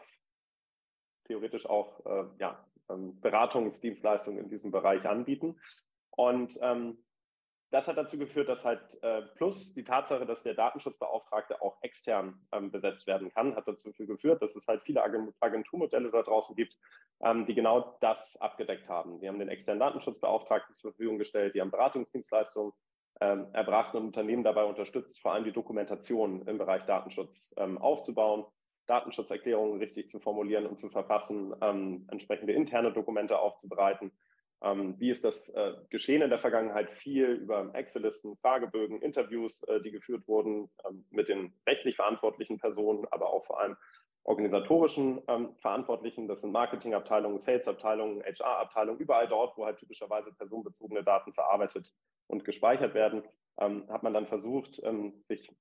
theoretisch 1.25 1.65
auch 1.65 2.05
äh, 2.05 2.25
ja, 2.39 2.65
ähm, 2.89 3.19
Beratungsdienstleistungen 3.19 4.39
in 4.39 4.49
diesem 4.49 4.71
Bereich 4.71 5.05
anbieten. 5.05 5.59
Und 6.11 6.57
ähm, 6.61 6.97
das 7.75 7.89
hat 7.89 7.97
dazu 7.97 8.17
geführt, 8.17 8.47
dass 8.47 8.63
halt 8.63 8.79
äh, 9.03 9.21
plus 9.35 9.73
die 9.73 9.83
Tatsache, 9.83 10.25
dass 10.25 10.43
der 10.43 10.53
Datenschutzbeauftragte 10.53 11.61
auch 11.61 11.75
extern 11.81 12.39
ähm, 12.53 12.71
besetzt 12.71 13.05
werden 13.05 13.29
kann, 13.33 13.53
hat 13.53 13.67
dazu 13.67 13.91
geführt, 13.91 14.41
dass 14.41 14.55
es 14.55 14.65
halt 14.65 14.81
viele 14.83 15.03
Agenturmodelle 15.03 16.09
da 16.09 16.23
draußen 16.23 16.55
gibt, 16.55 16.77
ähm, 17.21 17.45
die 17.45 17.53
genau 17.53 17.97
das 17.99 18.37
abgedeckt 18.39 18.87
haben. 18.87 19.19
Die 19.19 19.27
haben 19.27 19.39
den 19.39 19.49
externen 19.49 19.81
Datenschutzbeauftragten 19.81 20.73
zur 20.77 20.91
Verfügung 20.91 21.17
gestellt, 21.17 21.53
die 21.53 21.59
haben 21.59 21.69
Beratungsdienstleistungen 21.69 22.71
ähm, 23.19 23.47
erbracht 23.51 23.93
und 23.93 24.05
Unternehmen 24.05 24.45
dabei 24.45 24.63
unterstützt, 24.63 25.19
vor 25.19 25.33
allem 25.33 25.43
die 25.43 25.51
Dokumentation 25.51 26.47
im 26.47 26.57
Bereich 26.57 26.85
Datenschutz 26.85 27.53
ähm, 27.57 27.77
aufzubauen, 27.77 28.45
Datenschutzerklärungen 28.87 29.79
richtig 29.79 30.07
zu 30.07 30.21
formulieren 30.21 30.65
und 30.65 30.79
zu 30.79 30.89
verfassen, 30.89 31.53
ähm, 31.59 32.07
entsprechende 32.09 32.53
interne 32.53 32.93
Dokumente 32.93 33.37
aufzubereiten 33.37 34.13
ähm, 34.61 34.95
wie 34.99 35.09
ist 35.09 35.25
das 35.25 35.49
äh, 35.49 35.73
geschehen 35.89 36.21
in 36.21 36.29
der 36.29 36.39
Vergangenheit? 36.39 36.89
Viel 36.91 37.25
über 37.25 37.73
Excel-Listen, 37.73 38.37
Fragebögen, 38.37 39.01
Interviews, 39.01 39.63
äh, 39.63 39.81
die 39.81 39.91
geführt 39.91 40.27
wurden 40.27 40.69
ähm, 40.87 41.05
mit 41.11 41.29
den 41.29 41.53
rechtlich 41.67 41.95
verantwortlichen 41.95 42.59
Personen, 42.59 43.05
aber 43.11 43.29
auch 43.29 43.45
vor 43.45 43.59
allem 43.59 43.75
organisatorischen 44.23 45.21
ähm, 45.27 45.55
Verantwortlichen. 45.57 46.27
Das 46.27 46.41
sind 46.41 46.51
Marketingabteilungen, 46.51 47.37
Salesabteilungen, 47.37 48.23
HR-Abteilungen, 48.23 48.99
überall 48.99 49.27
dort, 49.27 49.55
wo 49.55 49.65
halt 49.65 49.77
typischerweise 49.77 50.31
personenbezogene 50.33 51.03
Daten 51.03 51.31
verarbeitet 51.33 51.93
und 52.27 52.43
gespeichert 52.43 52.95
werden, 52.95 53.23
ähm, 53.59 53.85
hat 53.89 54.03
man 54.03 54.13
dann 54.13 54.25
versucht, 54.25 54.81
ähm, 54.83 55.13
sich 55.21 55.51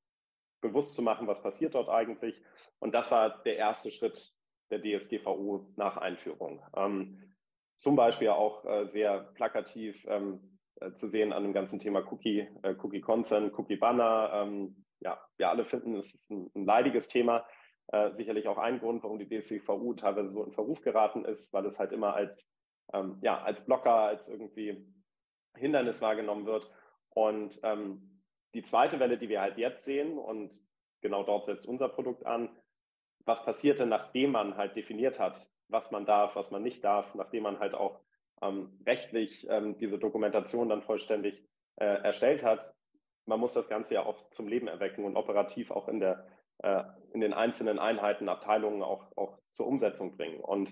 bewusst 0.62 0.94
zu 0.94 1.02
machen, 1.02 1.26
was 1.26 1.42
passiert 1.42 1.74
dort 1.74 1.90
eigentlich. 1.90 2.42
Und 2.78 2.94
das 2.94 3.10
war 3.10 3.42
der 3.42 3.56
erste 3.56 3.90
Schritt 3.90 4.32
der 4.70 4.80
DSGVO 4.80 5.66
nach 5.76 5.98
Einführung. 5.98 6.62
Ähm, 6.74 7.20
zum 7.78 7.96
Beispiel 7.96 8.28
auch 8.28 8.64
äh, 8.64 8.86
sehr 8.86 9.20
plakativ 9.34 10.04
ähm, 10.08 10.58
äh, 10.80 10.92
zu 10.92 11.06
sehen 11.06 11.32
an 11.32 11.42
dem 11.42 11.52
ganzen 11.52 11.80
Thema 11.80 12.00
Cookie, 12.10 12.48
äh, 12.62 12.74
Cookie 12.82 13.00
Consent, 13.00 13.56
Cookie 13.58 13.76
Banner. 13.76 14.30
Ähm, 14.34 14.84
ja, 15.00 15.18
wir 15.36 15.50
alle 15.50 15.64
finden, 15.64 15.96
es 15.96 16.14
ist 16.14 16.30
ein, 16.30 16.50
ein 16.54 16.64
leidiges 16.64 17.08
Thema. 17.08 17.46
Äh, 17.88 18.12
sicherlich 18.14 18.48
auch 18.48 18.58
ein 18.58 18.80
Grund, 18.80 19.02
warum 19.02 19.18
die 19.18 19.28
DSGVO 19.28 19.94
teilweise 19.94 20.30
so 20.30 20.44
in 20.44 20.52
Verruf 20.52 20.80
geraten 20.80 21.24
ist, 21.24 21.52
weil 21.52 21.66
es 21.66 21.78
halt 21.78 21.92
immer 21.92 22.14
als, 22.14 22.46
ähm, 22.92 23.18
ja, 23.20 23.42
als 23.42 23.64
Blocker, 23.66 23.94
als 23.94 24.28
irgendwie 24.28 24.86
Hindernis 25.56 26.00
wahrgenommen 26.00 26.46
wird. 26.46 26.70
Und 27.10 27.60
ähm, 27.62 28.22
die 28.54 28.62
zweite 28.62 28.98
Welle, 29.00 29.18
die 29.18 29.28
wir 29.28 29.40
halt 29.40 29.58
jetzt 29.58 29.84
sehen, 29.84 30.18
und 30.18 30.58
genau 31.02 31.22
dort 31.22 31.44
setzt 31.44 31.66
unser 31.66 31.88
Produkt 31.88 32.24
an, 32.24 32.48
was 33.26 33.44
passiert 33.44 33.78
denn, 33.78 33.88
nachdem 33.88 34.32
man 34.32 34.56
halt 34.56 34.76
definiert 34.76 35.18
hat, 35.18 35.48
was 35.68 35.90
man 35.90 36.06
darf, 36.06 36.36
was 36.36 36.50
man 36.50 36.62
nicht 36.62 36.84
darf, 36.84 37.14
nachdem 37.14 37.44
man 37.44 37.58
halt 37.58 37.74
auch 37.74 38.00
ähm, 38.42 38.78
rechtlich 38.86 39.46
ähm, 39.48 39.78
diese 39.78 39.98
Dokumentation 39.98 40.68
dann 40.68 40.82
vollständig 40.82 41.42
äh, 41.76 41.84
erstellt 41.84 42.44
hat. 42.44 42.74
Man 43.26 43.40
muss 43.40 43.54
das 43.54 43.68
Ganze 43.68 43.94
ja 43.94 44.04
auch 44.04 44.30
zum 44.30 44.48
Leben 44.48 44.68
erwecken 44.68 45.04
und 45.04 45.16
operativ 45.16 45.70
auch 45.70 45.88
in, 45.88 46.00
der, 46.00 46.26
äh, 46.58 46.82
in 47.12 47.20
den 47.20 47.32
einzelnen 47.32 47.78
Einheiten, 47.78 48.28
Abteilungen 48.28 48.82
auch, 48.82 49.16
auch 49.16 49.38
zur 49.50 49.66
Umsetzung 49.66 50.16
bringen. 50.16 50.40
Und 50.40 50.68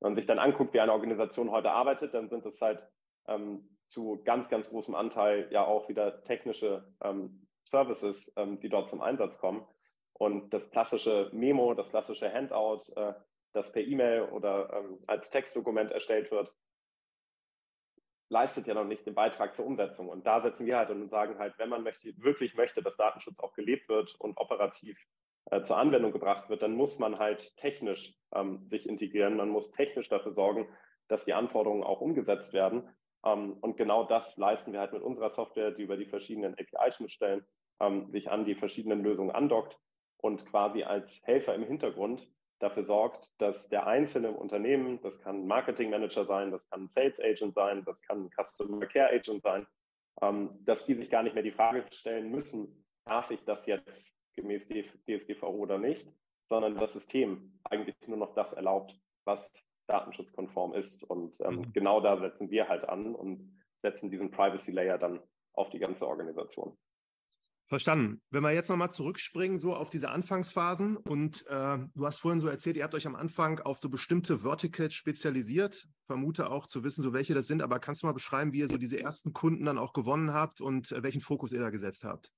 wenn 0.00 0.10
man 0.10 0.14
sich 0.14 0.26
dann 0.26 0.38
anguckt, 0.38 0.74
wie 0.74 0.80
eine 0.80 0.92
Organisation 0.92 1.50
heute 1.50 1.72
arbeitet, 1.72 2.14
dann 2.14 2.28
sind 2.28 2.46
es 2.46 2.60
halt 2.60 2.86
ähm, 3.26 3.76
zu 3.88 4.22
ganz, 4.24 4.48
ganz 4.48 4.68
großem 4.68 4.94
Anteil 4.94 5.48
ja 5.50 5.64
auch 5.64 5.88
wieder 5.88 6.22
technische 6.22 6.86
ähm, 7.02 7.46
Services, 7.64 8.32
ähm, 8.36 8.60
die 8.60 8.68
dort 8.68 8.90
zum 8.90 9.00
Einsatz 9.00 9.38
kommen. 9.38 9.66
Und 10.12 10.54
das 10.54 10.70
klassische 10.70 11.30
Memo, 11.32 11.74
das 11.74 11.90
klassische 11.90 12.32
Handout, 12.32 12.80
äh, 12.96 13.12
das 13.56 13.72
per 13.72 13.82
E-Mail 13.82 14.22
oder 14.22 14.72
ähm, 14.72 14.98
als 15.06 15.30
Textdokument 15.30 15.90
erstellt 15.90 16.30
wird, 16.30 16.52
leistet 18.28 18.66
ja 18.66 18.74
noch 18.74 18.84
nicht 18.84 19.06
den 19.06 19.14
Beitrag 19.14 19.54
zur 19.54 19.66
Umsetzung. 19.66 20.08
Und 20.08 20.26
da 20.26 20.40
setzen 20.40 20.66
wir 20.66 20.76
halt 20.76 20.90
und 20.90 21.08
sagen 21.08 21.38
halt, 21.38 21.58
wenn 21.58 21.68
man 21.68 21.82
möchte, 21.82 22.12
wirklich 22.18 22.54
möchte, 22.54 22.82
dass 22.82 22.96
Datenschutz 22.96 23.40
auch 23.40 23.54
gelebt 23.54 23.88
wird 23.88 24.14
und 24.18 24.36
operativ 24.36 24.98
äh, 25.50 25.62
zur 25.62 25.76
Anwendung 25.76 26.12
gebracht 26.12 26.48
wird, 26.48 26.62
dann 26.62 26.74
muss 26.74 26.98
man 26.98 27.18
halt 27.18 27.56
technisch 27.56 28.14
ähm, 28.34 28.66
sich 28.66 28.88
integrieren. 28.88 29.36
Man 29.36 29.48
muss 29.48 29.70
technisch 29.70 30.08
dafür 30.08 30.32
sorgen, 30.32 30.68
dass 31.08 31.24
die 31.24 31.34
Anforderungen 31.34 31.84
auch 31.84 32.00
umgesetzt 32.00 32.52
werden. 32.52 32.88
Ähm, 33.24 33.54
und 33.60 33.76
genau 33.76 34.04
das 34.04 34.36
leisten 34.36 34.72
wir 34.72 34.80
halt 34.80 34.92
mit 34.92 35.02
unserer 35.02 35.30
Software, 35.30 35.70
die 35.70 35.82
über 35.82 35.96
die 35.96 36.06
verschiedenen 36.06 36.54
API-Schnittstellen 36.54 37.46
ähm, 37.80 38.10
sich 38.10 38.28
an 38.28 38.44
die 38.44 38.56
verschiedenen 38.56 39.02
Lösungen 39.02 39.30
andockt 39.30 39.78
und 40.18 40.46
quasi 40.46 40.82
als 40.82 41.22
Helfer 41.24 41.54
im 41.54 41.62
Hintergrund 41.62 42.28
dafür 42.58 42.84
sorgt, 42.84 43.32
dass 43.38 43.68
der 43.68 43.86
einzelne 43.86 44.28
im 44.28 44.36
Unternehmen, 44.36 45.00
das 45.02 45.20
kann 45.20 45.42
ein 45.42 45.46
Marketing 45.46 45.90
Manager 45.90 46.24
sein, 46.24 46.50
das 46.50 46.68
kann 46.68 46.84
ein 46.84 46.88
Sales 46.88 47.20
Agent 47.20 47.54
sein, 47.54 47.84
das 47.84 48.02
kann 48.02 48.24
ein 48.24 48.30
Customer 48.30 48.86
Care 48.86 49.10
Agent 49.10 49.42
sein, 49.42 49.66
ähm, 50.22 50.50
dass 50.64 50.86
die 50.86 50.94
sich 50.94 51.10
gar 51.10 51.22
nicht 51.22 51.34
mehr 51.34 51.42
die 51.42 51.52
Frage 51.52 51.84
stellen 51.92 52.30
müssen, 52.30 52.86
darf 53.04 53.30
ich 53.30 53.44
das 53.44 53.66
jetzt 53.66 54.14
gemäß 54.34 54.68
DSGVO 54.68 55.48
oder 55.48 55.78
nicht, 55.78 56.08
sondern 56.48 56.76
das 56.76 56.92
System 56.92 57.58
eigentlich 57.64 57.96
nur 58.06 58.18
noch 58.18 58.34
das 58.34 58.52
erlaubt, 58.52 58.98
was 59.24 59.52
datenschutzkonform 59.86 60.74
ist. 60.74 61.02
Und 61.04 61.40
ähm, 61.40 61.56
mhm. 61.56 61.72
genau 61.72 62.00
da 62.00 62.18
setzen 62.18 62.50
wir 62.50 62.68
halt 62.68 62.88
an 62.88 63.14
und 63.14 63.58
setzen 63.82 64.10
diesen 64.10 64.30
Privacy 64.30 64.72
Layer 64.72 64.98
dann 64.98 65.20
auf 65.52 65.70
die 65.70 65.78
ganze 65.78 66.06
Organisation. 66.06 66.76
Verstanden. 67.68 68.22
Wenn 68.30 68.44
wir 68.44 68.52
jetzt 68.52 68.68
nochmal 68.68 68.90
zurückspringen, 68.90 69.58
so 69.58 69.74
auf 69.74 69.90
diese 69.90 70.10
Anfangsphasen 70.10 70.96
und 70.96 71.44
äh, 71.48 71.78
du 71.94 72.06
hast 72.06 72.20
vorhin 72.20 72.38
so 72.38 72.46
erzählt, 72.46 72.76
ihr 72.76 72.84
habt 72.84 72.94
euch 72.94 73.08
am 73.08 73.16
Anfang 73.16 73.58
auf 73.58 73.78
so 73.78 73.90
bestimmte 73.90 74.38
Verticals 74.38 74.94
spezialisiert. 74.94 75.84
Vermute 76.06 76.50
auch 76.50 76.66
zu 76.66 76.84
wissen, 76.84 77.02
so 77.02 77.12
welche 77.12 77.34
das 77.34 77.48
sind, 77.48 77.62
aber 77.62 77.80
kannst 77.80 78.02
du 78.02 78.06
mal 78.06 78.12
beschreiben, 78.12 78.52
wie 78.52 78.60
ihr 78.60 78.68
so 78.68 78.78
diese 78.78 79.00
ersten 79.00 79.32
Kunden 79.32 79.64
dann 79.64 79.78
auch 79.78 79.92
gewonnen 79.92 80.32
habt 80.32 80.60
und 80.60 80.92
äh, 80.92 81.02
welchen 81.02 81.20
Fokus 81.20 81.52
ihr 81.52 81.58
da 81.58 81.70
gesetzt 81.70 82.04
habt? 82.04 82.30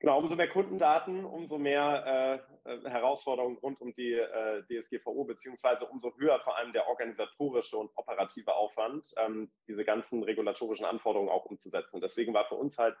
Genau, 0.00 0.18
umso 0.18 0.36
mehr 0.36 0.48
Kundendaten, 0.48 1.24
umso 1.24 1.58
mehr 1.58 2.42
äh, 2.66 2.70
äh 2.70 2.90
Herausforderungen 2.90 3.56
rund 3.58 3.80
um 3.80 3.94
die 3.94 4.12
äh, 4.12 4.62
DSGVO, 4.62 5.24
beziehungsweise 5.24 5.86
umso 5.86 6.14
höher 6.18 6.40
vor 6.40 6.56
allem 6.56 6.72
der 6.74 6.86
organisatorische 6.86 7.78
und 7.78 7.90
operative 7.96 8.54
Aufwand, 8.54 9.12
ähm, 9.16 9.50
diese 9.68 9.84
ganzen 9.84 10.22
regulatorischen 10.22 10.84
Anforderungen 10.84 11.30
auch 11.30 11.46
umzusetzen. 11.46 12.00
Deswegen 12.02 12.34
war 12.34 12.46
für 12.46 12.54
uns 12.54 12.78
halt 12.78 12.96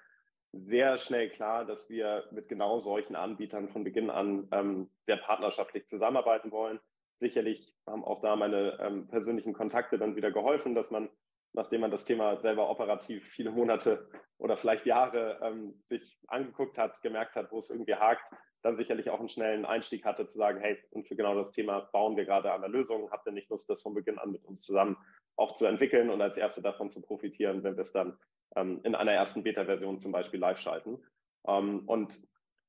sehr 0.52 0.98
schnell 0.98 1.30
klar, 1.30 1.64
dass 1.64 1.88
wir 1.88 2.24
mit 2.32 2.48
genau 2.48 2.78
solchen 2.78 3.16
Anbietern 3.16 3.68
von 3.68 3.84
Beginn 3.84 4.10
an 4.10 4.48
ähm, 4.52 4.90
sehr 5.06 5.16
partnerschaftlich 5.16 5.86
zusammenarbeiten 5.86 6.50
wollen. 6.50 6.80
Sicherlich 7.18 7.74
haben 7.86 8.04
auch 8.04 8.20
da 8.20 8.34
meine 8.36 8.78
ähm, 8.80 9.06
persönlichen 9.08 9.52
Kontakte 9.52 9.98
dann 9.98 10.16
wieder 10.16 10.32
geholfen, 10.32 10.74
dass 10.74 10.90
man, 10.90 11.08
nachdem 11.52 11.82
man 11.82 11.90
das 11.90 12.04
Thema 12.04 12.36
selber 12.40 12.68
operativ 12.68 13.24
viele 13.28 13.50
Monate 13.50 14.08
oder 14.38 14.56
vielleicht 14.56 14.86
Jahre 14.86 15.38
ähm, 15.42 15.80
sich 15.84 16.18
angeguckt 16.26 16.78
hat, 16.78 17.00
gemerkt 17.02 17.36
hat, 17.36 17.52
wo 17.52 17.58
es 17.58 17.70
irgendwie 17.70 17.94
hakt, 17.94 18.24
dann 18.62 18.76
sicherlich 18.76 19.08
auch 19.10 19.20
einen 19.20 19.28
schnellen 19.28 19.64
Einstieg 19.64 20.04
hatte, 20.04 20.26
zu 20.26 20.36
sagen, 20.36 20.60
hey, 20.60 20.78
und 20.90 21.06
für 21.06 21.16
genau 21.16 21.34
das 21.34 21.52
Thema 21.52 21.80
bauen 21.92 22.16
wir 22.16 22.24
gerade 22.24 22.52
an 22.52 22.60
der 22.60 22.70
Lösung, 22.70 23.10
habt 23.10 23.26
ihr 23.26 23.32
nicht 23.32 23.48
Lust, 23.50 23.70
das 23.70 23.82
von 23.82 23.94
Beginn 23.94 24.18
an 24.18 24.32
mit 24.32 24.44
uns 24.44 24.62
zusammen 24.62 24.96
auch 25.36 25.54
zu 25.54 25.66
entwickeln 25.66 26.10
und 26.10 26.20
als 26.20 26.36
Erste 26.36 26.62
davon 26.62 26.90
zu 26.90 27.00
profitieren, 27.00 27.62
wenn 27.62 27.76
wir 27.76 27.82
es 27.82 27.92
dann 27.92 28.18
ähm, 28.56 28.80
in 28.84 28.94
einer 28.94 29.12
ersten 29.12 29.42
Beta-Version 29.42 29.98
zum 29.98 30.12
Beispiel 30.12 30.40
live 30.40 30.58
schalten. 30.58 30.98
Ähm, 31.46 31.88
und 31.88 32.20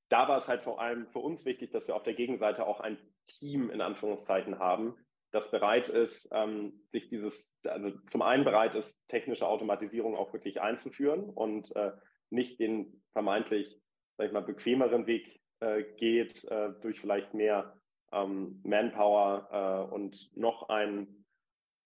da 0.09 0.27
war 0.27 0.37
es 0.37 0.47
halt 0.47 0.63
vor 0.63 0.81
allem 0.81 1.07
für 1.07 1.19
uns 1.19 1.45
wichtig, 1.45 1.71
dass 1.71 1.87
wir 1.87 1.95
auf 1.95 2.03
der 2.03 2.13
Gegenseite 2.13 2.65
auch 2.65 2.79
ein 2.79 2.97
Team 3.25 3.69
in 3.69 3.81
Anführungszeichen 3.81 4.59
haben, 4.59 4.95
das 5.31 5.49
bereit 5.49 5.87
ist, 5.87 6.29
ähm, 6.33 6.81
sich 6.91 7.09
dieses, 7.09 7.57
also 7.63 7.91
zum 8.07 8.21
einen 8.21 8.43
bereit 8.43 8.75
ist, 8.75 9.07
technische 9.07 9.47
Automatisierung 9.47 10.15
auch 10.15 10.33
wirklich 10.33 10.61
einzuführen 10.61 11.29
und 11.29 11.73
äh, 11.75 11.91
nicht 12.29 12.59
den 12.59 13.01
vermeintlich, 13.13 13.79
sag 14.17 14.27
ich 14.27 14.33
mal, 14.33 14.41
bequemeren 14.41 15.07
Weg 15.07 15.41
äh, 15.61 15.83
geht, 15.97 16.43
äh, 16.45 16.73
durch 16.81 16.99
vielleicht 16.99 17.33
mehr 17.33 17.77
ähm, 18.11 18.61
Manpower 18.65 19.87
äh, 19.89 19.93
und 19.93 20.35
noch 20.35 20.67
ein 20.69 21.20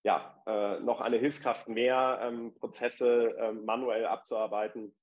ja, 0.06 0.40
äh, 0.46 0.80
noch 0.82 1.02
eine 1.02 1.18
Hilfskraft 1.18 1.68
mehr, 1.68 2.20
ähm, 2.22 2.54
Prozesse 2.54 3.36
äh, 3.40 3.52
manuell 3.52 4.06
abzuarbeiten, 4.06 4.96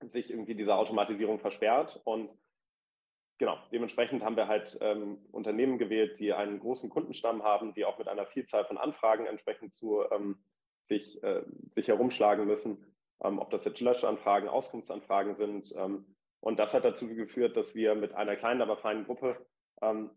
sich 0.00 0.30
irgendwie 0.30 0.56
diese 0.56 0.74
Automatisierung 0.74 1.38
versperrt. 1.38 2.00
Und 2.02 2.28
genau, 3.38 3.56
dementsprechend 3.70 4.24
haben 4.24 4.34
wir 4.34 4.48
halt 4.48 4.76
ähm, 4.80 5.24
Unternehmen 5.30 5.78
gewählt, 5.78 6.18
die 6.18 6.32
einen 6.32 6.58
großen 6.58 6.90
Kundenstamm 6.90 7.44
haben, 7.44 7.72
die 7.74 7.84
auch 7.84 7.98
mit 7.98 8.08
einer 8.08 8.26
Vielzahl 8.26 8.64
von 8.64 8.78
Anfragen 8.78 9.26
entsprechend 9.26 9.74
zu 9.74 10.02
ähm, 10.10 10.42
sich, 10.82 11.22
äh, 11.22 11.44
sich 11.70 11.86
herumschlagen 11.86 12.44
müssen, 12.44 12.84
ähm, 13.22 13.38
ob 13.38 13.50
das 13.50 13.64
jetzt 13.64 13.80
Löschanfragen, 13.80 14.48
Auskunftsanfragen 14.48 15.36
sind. 15.36 15.72
Ähm, 15.76 16.16
und 16.40 16.58
das 16.58 16.74
hat 16.74 16.84
dazu 16.84 17.06
geführt, 17.06 17.56
dass 17.56 17.76
wir 17.76 17.94
mit 17.94 18.12
einer 18.14 18.34
kleinen, 18.34 18.60
aber 18.60 18.76
feinen 18.76 19.04
Gruppe 19.04 19.46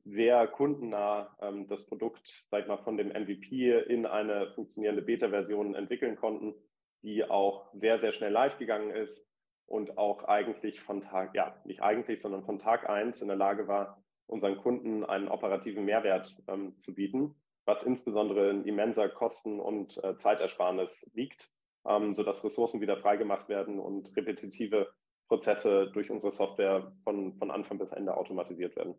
sehr 0.06 0.48
kundennah 0.48 1.36
ähm, 1.42 1.68
das 1.68 1.86
Produkt, 1.86 2.46
sag 2.52 2.62
ich 2.62 2.68
mal, 2.68 2.78
von 2.78 2.98
dem 2.98 3.10
MVP 3.10 3.72
in 3.88 4.06
eine 4.06 4.52
funktionierende 4.54 5.02
Beta-Version 5.02 5.74
entwickeln 5.76 6.16
konnten, 6.16 6.54
die 7.02 7.24
auch 7.24 7.70
sehr, 7.74 8.00
sehr 8.00 8.12
schnell 8.12 8.32
live 8.32 8.58
gegangen 8.58 8.92
ist 8.92 9.26
und 9.68 9.98
auch 9.98 10.24
eigentlich 10.26 10.82
von 10.82 11.02
Tag, 11.02 11.34
ja, 11.34 11.56
nicht 11.66 11.82
eigentlich, 11.82 12.22
sondern 12.22 12.44
von 12.44 12.60
Tag 12.60 12.90
eins 12.90 13.22
in 13.22 13.28
der 13.28 13.38
Lage 13.38 13.68
war, 13.68 14.04
unseren 14.28 14.58
Kunden 14.58 15.04
einen 15.04 15.28
operativen 15.28 15.86
Mehrwert 15.86 16.36
ähm, 16.48 16.80
zu 16.80 16.94
bieten, 16.94 17.36
was 17.66 17.84
insbesondere 17.84 18.50
in 18.50 18.66
immenser 18.66 19.10
Kosten- 19.10 19.60
und 19.60 20.04
äh, 20.04 20.16
Zeitersparnis 20.18 21.10
liegt, 21.14 21.52
ähm, 21.88 22.16
sodass 22.16 22.44
Ressourcen 22.44 22.82
wieder 22.82 22.98
freigemacht 22.98 23.50
werden 23.50 23.80
und 23.80 24.16
repetitive 24.16 24.92
Prozesse 25.28 25.90
durch 25.92 26.12
unsere 26.12 26.32
Software 26.32 26.92
von, 27.04 27.34
von 27.38 27.50
Anfang 27.50 27.80
bis 27.80 27.92
Ende 27.92 28.16
automatisiert 28.16 28.76
werden. 28.76 28.96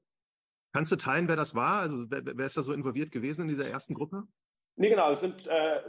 Kannst 0.76 0.92
du 0.92 0.96
teilen, 0.96 1.26
wer 1.26 1.36
das 1.36 1.54
war? 1.54 1.78
Also 1.78 2.04
wer, 2.10 2.20
wer, 2.36 2.44
ist 2.44 2.58
da 2.58 2.60
so 2.60 2.74
involviert 2.74 3.10
gewesen 3.10 3.40
in 3.40 3.48
dieser 3.48 3.66
ersten 3.66 3.94
Gruppe? 3.94 4.24
Nee, 4.74 4.90
genau. 4.90 5.10
Es 5.10 5.20
sind 5.20 5.46
äh, 5.46 5.80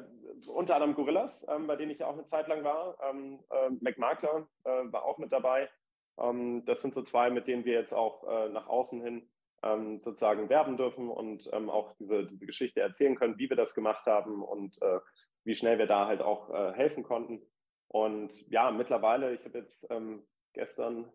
unter 0.47 0.75
anderem 0.75 0.95
Gorillas, 0.95 1.45
ähm, 1.49 1.67
bei 1.67 1.75
denen 1.75 1.91
ich 1.91 1.99
ja 1.99 2.07
auch 2.07 2.13
eine 2.13 2.23
Zeit 2.23 2.47
lang 2.47 2.63
war. 2.63 2.97
Ähm, 3.03 3.43
äh, 3.49 3.69
McMakler 3.81 4.47
äh, 4.63 4.69
war 4.69 5.03
auch 5.03 5.17
mit 5.17 5.33
dabei. 5.33 5.69
Ähm, 6.17 6.63
das 6.63 6.81
sind 6.81 6.93
so 6.93 7.01
zwei, 7.01 7.29
mit 7.29 7.47
denen 7.47 7.65
wir 7.65 7.73
jetzt 7.73 7.91
auch 7.91 8.23
äh, 8.29 8.47
nach 8.47 8.67
außen 8.67 9.01
hin 9.01 9.29
ähm, 9.61 9.99
sozusagen 10.05 10.47
werben 10.47 10.77
dürfen 10.77 11.09
und 11.09 11.49
ähm, 11.51 11.69
auch 11.69 11.93
diese, 11.99 12.25
diese 12.25 12.45
Geschichte 12.45 12.79
erzählen 12.79 13.17
können, 13.17 13.37
wie 13.37 13.49
wir 13.49 13.57
das 13.57 13.73
gemacht 13.73 14.05
haben 14.05 14.41
und 14.41 14.81
äh, 14.81 15.01
wie 15.43 15.57
schnell 15.57 15.79
wir 15.79 15.87
da 15.87 16.07
halt 16.07 16.21
auch 16.21 16.49
äh, 16.49 16.71
helfen 16.71 17.03
konnten. 17.03 17.41
Und 17.89 18.41
ja, 18.49 18.71
mittlerweile, 18.71 19.33
ich 19.33 19.43
habe 19.43 19.57
jetzt 19.57 19.85
ähm, 19.89 20.23
gestern 20.53 21.11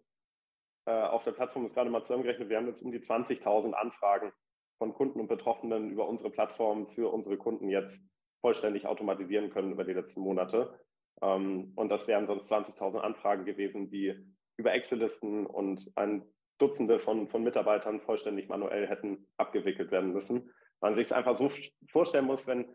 auf 0.90 1.24
der 1.24 1.32
Plattform 1.32 1.64
ist 1.64 1.74
gerade 1.74 1.90
mal 1.90 2.02
zusammengerechnet, 2.02 2.48
wir 2.48 2.56
haben 2.56 2.66
jetzt 2.66 2.82
um 2.82 2.90
die 2.90 3.00
20.000 3.00 3.72
Anfragen 3.72 4.32
von 4.78 4.94
Kunden 4.94 5.20
und 5.20 5.28
Betroffenen 5.28 5.90
über 5.90 6.08
unsere 6.08 6.30
Plattform 6.30 6.88
für 6.88 7.12
unsere 7.12 7.36
Kunden 7.36 7.68
jetzt 7.68 8.02
vollständig 8.40 8.86
automatisieren 8.86 9.50
können 9.50 9.72
über 9.72 9.84
die 9.84 9.92
letzten 9.92 10.20
Monate. 10.20 10.78
Ähm, 11.22 11.72
und 11.76 11.88
das 11.88 12.08
wären 12.08 12.26
sonst 12.26 12.52
20.000 12.52 12.98
Anfragen 12.98 13.44
gewesen, 13.44 13.90
die 13.90 14.14
über 14.56 14.72
Excel-Listen 14.72 15.46
und 15.46 15.90
ein 15.94 16.24
Dutzende 16.58 16.98
von, 16.98 17.28
von 17.28 17.42
Mitarbeitern 17.42 18.00
vollständig 18.00 18.48
manuell 18.48 18.88
hätten 18.88 19.26
abgewickelt 19.36 19.90
werden 19.90 20.12
müssen. 20.12 20.52
Man 20.80 20.94
sich 20.94 21.06
es 21.06 21.12
einfach 21.12 21.36
so 21.36 21.50
vorstellen 21.88 22.26
muss, 22.26 22.46
wenn 22.46 22.74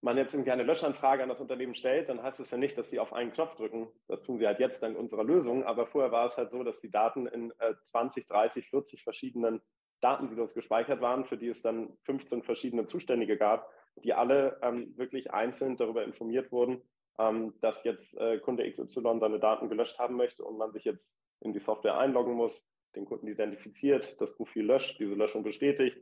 man 0.00 0.16
jetzt 0.16 0.34
irgendwie 0.34 0.52
eine 0.52 0.62
Löschanfrage 0.62 1.22
an 1.22 1.28
das 1.28 1.40
Unternehmen 1.40 1.74
stellt, 1.74 2.08
dann 2.08 2.22
heißt 2.22 2.38
es 2.40 2.50
ja 2.50 2.58
nicht, 2.58 2.78
dass 2.78 2.88
sie 2.88 3.00
auf 3.00 3.12
einen 3.12 3.32
Knopf 3.32 3.56
drücken. 3.56 3.88
Das 4.06 4.22
tun 4.22 4.38
sie 4.38 4.46
halt 4.46 4.60
jetzt 4.60 4.82
dank 4.82 4.96
unserer 4.96 5.24
Lösung. 5.24 5.64
Aber 5.64 5.86
vorher 5.86 6.12
war 6.12 6.26
es 6.26 6.36
halt 6.38 6.50
so, 6.50 6.62
dass 6.62 6.80
die 6.80 6.90
Daten 6.90 7.26
in 7.26 7.52
äh, 7.58 7.74
20, 7.84 8.26
30, 8.28 8.68
40 8.70 9.02
verschiedenen 9.02 9.60
Datensilos 10.00 10.54
gespeichert 10.54 11.00
waren, 11.00 11.24
für 11.24 11.36
die 11.36 11.48
es 11.48 11.62
dann 11.62 11.96
15 12.04 12.44
verschiedene 12.44 12.86
Zuständige 12.86 13.36
gab, 13.36 13.68
die 13.96 14.14
alle 14.14 14.58
ähm, 14.62 14.96
wirklich 14.96 15.32
einzeln 15.32 15.76
darüber 15.76 16.04
informiert 16.04 16.52
wurden, 16.52 16.80
ähm, 17.18 17.54
dass 17.60 17.82
jetzt 17.82 18.16
äh, 18.18 18.38
Kunde 18.38 18.70
XY 18.70 19.18
seine 19.18 19.40
Daten 19.40 19.68
gelöscht 19.68 19.98
haben 19.98 20.14
möchte 20.14 20.44
und 20.44 20.56
man 20.56 20.72
sich 20.72 20.84
jetzt 20.84 21.18
in 21.40 21.52
die 21.52 21.58
Software 21.58 21.98
einloggen 21.98 22.34
muss, 22.34 22.68
den 22.94 23.04
Kunden 23.04 23.26
identifiziert, 23.26 24.20
das 24.20 24.36
Profil 24.36 24.66
löscht, 24.66 25.00
diese 25.00 25.14
Löschung 25.14 25.42
bestätigt 25.42 25.98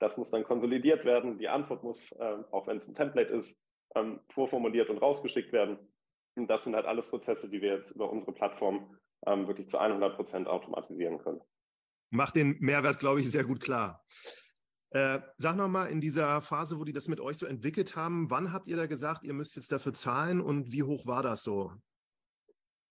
das 0.00 0.16
muss 0.16 0.30
dann 0.30 0.44
konsolidiert 0.44 1.04
werden. 1.04 1.38
Die 1.38 1.48
Antwort 1.48 1.84
muss, 1.84 2.10
äh, 2.12 2.36
auch 2.50 2.66
wenn 2.66 2.78
es 2.78 2.88
ein 2.88 2.94
Template 2.94 3.32
ist, 3.32 3.56
ähm, 3.94 4.20
vorformuliert 4.30 4.90
und 4.90 4.98
rausgeschickt 4.98 5.52
werden. 5.52 5.78
Und 6.36 6.48
das 6.48 6.64
sind 6.64 6.74
halt 6.74 6.86
alles 6.86 7.08
Prozesse, 7.08 7.48
die 7.48 7.60
wir 7.60 7.74
jetzt 7.74 7.92
über 7.92 8.10
unsere 8.10 8.32
Plattform 8.32 8.96
ähm, 9.26 9.46
wirklich 9.46 9.68
zu 9.68 9.78
100 9.78 10.16
Prozent 10.16 10.48
automatisieren 10.48 11.18
können. 11.18 11.40
Macht 12.10 12.34
den 12.34 12.56
Mehrwert, 12.60 12.98
glaube 12.98 13.20
ich, 13.20 13.30
sehr 13.30 13.44
gut 13.44 13.60
klar. 13.60 14.02
Äh, 14.92 15.20
sag 15.36 15.56
nochmal, 15.56 15.90
in 15.90 16.00
dieser 16.00 16.40
Phase, 16.40 16.78
wo 16.78 16.84
die 16.84 16.92
das 16.92 17.06
mit 17.06 17.20
euch 17.20 17.36
so 17.36 17.46
entwickelt 17.46 17.94
haben, 17.94 18.28
wann 18.30 18.52
habt 18.52 18.66
ihr 18.66 18.76
da 18.76 18.86
gesagt, 18.86 19.24
ihr 19.24 19.34
müsst 19.34 19.54
jetzt 19.54 19.70
dafür 19.70 19.92
zahlen 19.92 20.40
und 20.40 20.72
wie 20.72 20.82
hoch 20.82 21.06
war 21.06 21.22
das 21.22 21.44
so? 21.44 21.72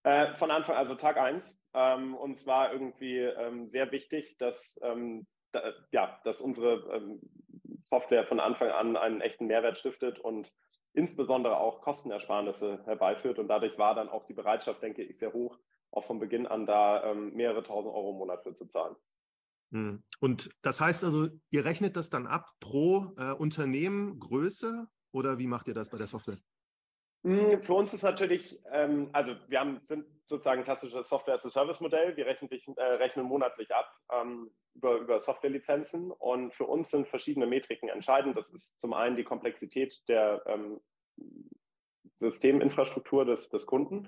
Äh, 0.03 0.33
von 0.35 0.49
Anfang, 0.49 0.77
also 0.77 0.95
Tag 0.95 1.17
1. 1.17 1.59
Ähm, 1.73 2.15
und 2.15 2.37
zwar 2.37 2.71
irgendwie 2.71 3.17
ähm, 3.17 3.67
sehr 3.67 3.91
wichtig, 3.91 4.37
dass 4.37 4.79
ähm, 4.81 5.27
da, 5.51 5.73
ja, 5.91 6.19
dass 6.23 6.41
unsere 6.41 6.95
ähm, 6.95 7.19
Software 7.83 8.25
von 8.25 8.39
Anfang 8.39 8.69
an 8.69 8.97
einen 8.97 9.21
echten 9.21 9.47
Mehrwert 9.47 9.77
stiftet 9.77 10.19
und 10.19 10.51
insbesondere 10.93 11.57
auch 11.57 11.81
Kostenersparnisse 11.81 12.83
herbeiführt. 12.85 13.39
Und 13.39 13.47
dadurch 13.47 13.77
war 13.77 13.95
dann 13.95 14.09
auch 14.09 14.25
die 14.25 14.33
Bereitschaft, 14.33 14.81
denke 14.81 15.03
ich, 15.03 15.17
sehr 15.17 15.33
hoch, 15.33 15.57
auch 15.91 16.03
von 16.03 16.19
Beginn 16.19 16.47
an 16.47 16.65
da 16.65 17.03
ähm, 17.03 17.33
mehrere 17.33 17.63
tausend 17.63 17.93
Euro 17.93 18.11
im 18.11 18.17
Monat 18.17 18.43
für 18.43 18.55
zu 18.55 18.65
zahlen. 18.67 18.95
Hm. 19.71 20.03
Und 20.19 20.49
das 20.61 20.81
heißt 20.81 21.03
also, 21.03 21.27
ihr 21.51 21.65
rechnet 21.65 21.95
das 21.95 22.09
dann 22.09 22.27
ab 22.27 22.49
pro 22.59 23.13
äh, 23.17 23.33
Unternehmen 23.33 24.19
Größe 24.19 24.87
oder 25.11 25.37
wie 25.37 25.47
macht 25.47 25.67
ihr 25.67 25.73
das 25.73 25.89
bei 25.89 25.97
der 25.97 26.07
Software? 26.07 26.37
Hm, 27.23 27.61
für 27.63 27.73
uns 27.73 27.93
ist 27.93 28.03
natürlich, 28.03 28.59
ähm, 28.71 29.09
also 29.11 29.35
wir 29.47 29.59
haben, 29.59 29.81
sind 29.83 30.05
sozusagen 30.25 30.61
ein 30.61 30.63
klassisches 30.63 31.09
Software-as-a-Service-Modell. 31.09 32.15
Wir 32.15 32.25
rechnen, 32.25 32.49
äh, 32.77 32.81
rechnen 32.81 33.25
monatlich 33.25 33.73
ab 33.73 33.91
ähm, 34.13 34.51
über, 34.75 34.95
über 34.97 35.19
Softwarelizenzen 35.19 36.11
und 36.11 36.53
für 36.53 36.65
uns 36.65 36.91
sind 36.91 37.07
verschiedene 37.07 37.47
Metriken 37.47 37.89
entscheidend. 37.89 38.37
Das 38.37 38.53
ist 38.53 38.79
zum 38.79 38.93
einen 38.93 39.17
die 39.17 39.25
Komplexität 39.25 40.07
der 40.07 40.43
ähm, 40.45 40.79
Systeminfrastruktur 42.19 43.25
des, 43.25 43.49
des 43.49 43.65
Kunden. 43.65 44.07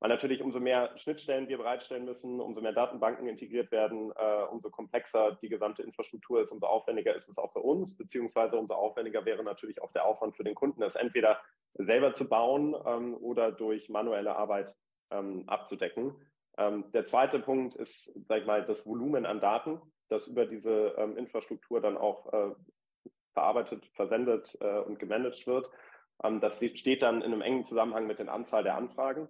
Weil 0.00 0.08
natürlich 0.08 0.42
umso 0.42 0.60
mehr 0.60 0.96
Schnittstellen 0.96 1.46
wir 1.48 1.58
bereitstellen 1.58 2.06
müssen, 2.06 2.40
umso 2.40 2.62
mehr 2.62 2.72
Datenbanken 2.72 3.28
integriert 3.28 3.70
werden, 3.70 4.10
äh, 4.16 4.44
umso 4.50 4.70
komplexer 4.70 5.38
die 5.42 5.50
gesamte 5.50 5.82
Infrastruktur 5.82 6.40
ist, 6.40 6.52
umso 6.52 6.66
aufwendiger 6.66 7.14
ist 7.14 7.28
es 7.28 7.36
auch 7.36 7.52
für 7.52 7.60
uns, 7.60 7.94
beziehungsweise 7.94 8.56
umso 8.56 8.74
aufwendiger 8.74 9.26
wäre 9.26 9.44
natürlich 9.44 9.82
auch 9.82 9.92
der 9.92 10.06
Aufwand 10.06 10.36
für 10.36 10.44
den 10.44 10.54
Kunden, 10.54 10.82
es 10.82 10.96
entweder 10.96 11.38
selber 11.74 12.12
zu 12.12 12.28
bauen 12.28 12.74
ähm, 12.86 13.14
oder 13.14 13.52
durch 13.52 13.88
manuelle 13.88 14.36
Arbeit 14.36 14.74
ähm, 15.10 15.44
abzudecken. 15.48 16.14
Ähm, 16.58 16.90
der 16.92 17.06
zweite 17.06 17.40
Punkt 17.40 17.74
ist, 17.76 18.12
sag 18.26 18.40
ich 18.40 18.46
mal, 18.46 18.64
das 18.64 18.86
Volumen 18.86 19.26
an 19.26 19.40
Daten, 19.40 19.80
das 20.08 20.26
über 20.26 20.46
diese 20.46 20.94
ähm, 20.98 21.16
Infrastruktur 21.16 21.80
dann 21.80 21.96
auch 21.96 22.32
äh, 22.32 22.54
verarbeitet, 23.32 23.86
verwendet 23.94 24.56
äh, 24.60 24.80
und 24.80 24.98
gemanagt 24.98 25.46
wird. 25.46 25.70
Ähm, 26.22 26.40
das 26.40 26.60
steht 26.74 27.02
dann 27.02 27.22
in 27.22 27.32
einem 27.32 27.42
engen 27.42 27.64
Zusammenhang 27.64 28.06
mit 28.06 28.18
der 28.18 28.32
Anzahl 28.32 28.62
der 28.62 28.76
Anfragen. 28.76 29.28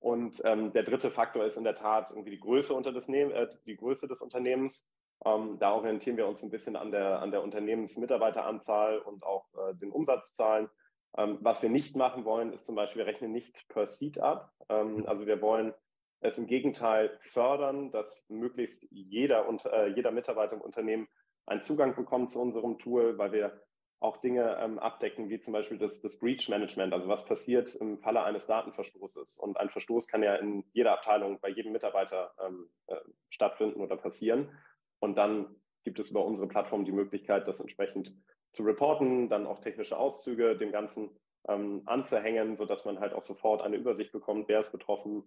Und 0.00 0.42
ähm, 0.44 0.72
der 0.72 0.82
dritte 0.82 1.12
Faktor 1.12 1.44
ist 1.44 1.56
in 1.56 1.64
der 1.64 1.76
Tat 1.76 2.10
irgendwie 2.10 2.30
die 2.30 2.40
Größe, 2.40 2.74
unter 2.74 2.92
des, 2.92 3.08
äh, 3.08 3.46
die 3.66 3.76
Größe 3.76 4.08
des 4.08 4.20
Unternehmens. 4.20 4.88
Ähm, 5.24 5.58
da 5.60 5.74
orientieren 5.74 6.16
wir 6.16 6.26
uns 6.26 6.42
ein 6.42 6.50
bisschen 6.50 6.74
an 6.74 6.90
der, 6.90 7.20
an 7.20 7.30
der 7.30 7.42
Unternehmensmitarbeiteranzahl 7.42 8.98
und 8.98 9.22
auch 9.22 9.46
äh, 9.54 9.74
den 9.76 9.92
Umsatzzahlen. 9.92 10.68
Ähm, 11.16 11.38
was 11.40 11.62
wir 11.62 11.70
nicht 11.70 11.96
machen 11.96 12.24
wollen, 12.24 12.52
ist 12.52 12.66
zum 12.66 12.74
Beispiel, 12.74 13.00
wir 13.00 13.06
rechnen 13.06 13.32
nicht 13.32 13.68
per 13.68 13.86
Seat 13.86 14.18
ab. 14.18 14.52
Ähm, 14.68 15.04
also 15.06 15.26
wir 15.26 15.40
wollen 15.40 15.74
es 16.20 16.38
im 16.38 16.46
Gegenteil 16.46 17.18
fördern, 17.20 17.90
dass 17.90 18.24
möglichst 18.28 18.86
jeder, 18.90 19.48
und, 19.48 19.64
äh, 19.66 19.88
jeder 19.88 20.10
Mitarbeiter 20.10 20.54
im 20.54 20.60
Unternehmen 20.60 21.08
einen 21.46 21.62
Zugang 21.62 21.94
bekommt 21.94 22.30
zu 22.30 22.40
unserem 22.40 22.78
Tool, 22.78 23.18
weil 23.18 23.32
wir 23.32 23.60
auch 24.02 24.16
Dinge 24.16 24.56
ähm, 24.60 24.78
abdecken, 24.78 25.28
wie 25.28 25.40
zum 25.40 25.52
Beispiel 25.52 25.78
das, 25.78 26.00
das 26.00 26.18
Breach 26.18 26.48
Management, 26.48 26.92
also 26.92 27.08
was 27.08 27.24
passiert 27.24 27.74
im 27.76 27.98
Falle 27.98 28.22
eines 28.22 28.46
Datenverstoßes. 28.46 29.38
Und 29.38 29.56
ein 29.58 29.70
Verstoß 29.70 30.08
kann 30.08 30.22
ja 30.22 30.34
in 30.36 30.64
jeder 30.72 30.92
Abteilung, 30.92 31.38
bei 31.40 31.48
jedem 31.48 31.72
Mitarbeiter 31.72 32.32
ähm, 32.44 32.68
äh, 32.88 32.96
stattfinden 33.30 33.80
oder 33.80 33.96
passieren. 33.96 34.50
Und 34.98 35.16
dann 35.16 35.54
gibt 35.84 36.00
es 36.00 36.10
über 36.10 36.24
unsere 36.24 36.48
Plattform 36.48 36.84
die 36.84 36.92
Möglichkeit, 36.92 37.46
das 37.46 37.60
entsprechend 37.60 38.12
zu 38.52 38.62
reporten, 38.62 39.28
dann 39.28 39.46
auch 39.46 39.60
technische 39.60 39.96
Auszüge 39.96 40.56
dem 40.56 40.72
Ganzen 40.72 41.10
ähm, 41.48 41.82
anzuhängen, 41.86 42.56
sodass 42.56 42.84
man 42.84 43.00
halt 43.00 43.14
auch 43.14 43.22
sofort 43.22 43.62
eine 43.62 43.76
Übersicht 43.76 44.12
bekommt, 44.12 44.48
wer 44.48 44.60
ist 44.60 44.72
betroffen, 44.72 45.24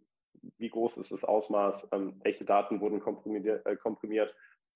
wie 0.58 0.70
groß 0.70 0.98
ist 0.98 1.12
das 1.12 1.24
Ausmaß, 1.24 1.90
ähm, 1.92 2.20
welche 2.24 2.46
Daten 2.46 2.80
wurden 2.82 3.00
komprimiert, 3.00 3.66
äh, 3.66 3.76
komprimiert 3.76 4.34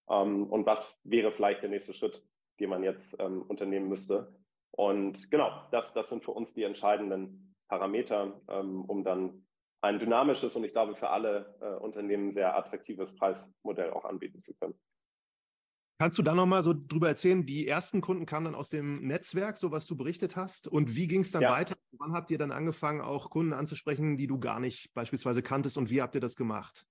ähm, 0.10 0.48
und 0.48 0.66
was 0.66 1.00
wäre 1.04 1.32
vielleicht 1.32 1.62
der 1.62 1.70
nächste 1.70 1.94
Schritt, 1.94 2.24
die 2.60 2.68
man 2.68 2.84
jetzt 2.84 3.16
ähm, 3.20 3.44
unternehmen 3.44 3.88
müsste. 3.88 4.34
Und 4.72 5.30
genau, 5.32 5.52
das, 5.72 5.94
das 5.94 6.10
sind 6.10 6.24
für 6.24 6.32
uns 6.32 6.54
die 6.54 6.64
entscheidenden 6.64 7.56
Parameter, 7.68 8.42
ähm, 8.50 8.86
um 8.86 9.04
dann 9.04 9.46
ein 9.82 10.00
dynamisches 10.00 10.56
und 10.56 10.64
ich 10.64 10.72
glaube 10.72 10.96
für 10.96 11.10
alle 11.10 11.56
äh, 11.62 11.82
Unternehmen 11.82 12.34
sehr 12.34 12.56
attraktives 12.56 13.16
Preismodell 13.16 13.92
auch 13.92 14.06
anbieten 14.06 14.42
zu 14.42 14.54
können. 14.56 14.78
Kannst 16.02 16.18
du 16.18 16.22
da 16.22 16.34
nochmal 16.34 16.64
so 16.64 16.74
drüber 16.74 17.10
erzählen? 17.10 17.46
Die 17.46 17.68
ersten 17.68 18.00
Kunden 18.00 18.26
kamen 18.26 18.46
dann 18.46 18.56
aus 18.56 18.70
dem 18.70 19.06
Netzwerk, 19.06 19.58
so 19.58 19.72
was 19.72 19.86
du 19.86 19.98
berichtet 19.98 20.38
hast. 20.38 20.70
Und 20.70 20.96
wie 20.96 21.08
ging 21.08 21.22
es 21.22 21.32
dann 21.32 21.42
ja. 21.42 21.52
weiter? 21.52 21.76
Wann 21.92 22.14
habt 22.14 22.32
ihr 22.32 22.38
dann 22.38 22.54
angefangen, 22.54 23.02
auch 23.02 23.30
Kunden 23.30 23.52
anzusprechen, 23.52 24.16
die 24.16 24.28
du 24.28 24.40
gar 24.40 24.62
nicht 24.62 24.94
beispielsweise 24.94 25.44
kanntest? 25.44 25.78
Und 25.78 25.90
wie 25.90 26.02
habt 26.02 26.16
ihr 26.16 26.22
das 26.22 26.38
gemacht? 26.38 26.86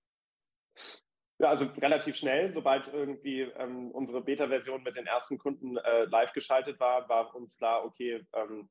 Ja, 1.39 1.49
also 1.49 1.65
relativ 1.79 2.17
schnell, 2.17 2.53
sobald 2.53 2.93
irgendwie 2.93 3.41
ähm, 3.41 3.91
unsere 3.93 4.21
Beta-Version 4.21 4.83
mit 4.83 4.97
den 4.97 5.07
ersten 5.07 5.39
Kunden 5.39 5.79
äh, 5.79 6.05
live 6.05 6.35
geschaltet 6.35 6.79
war, 6.79 7.09
war 7.09 7.35
uns 7.35 7.57
klar, 7.57 7.87
okay, 7.87 8.27
ähm, 8.35 8.69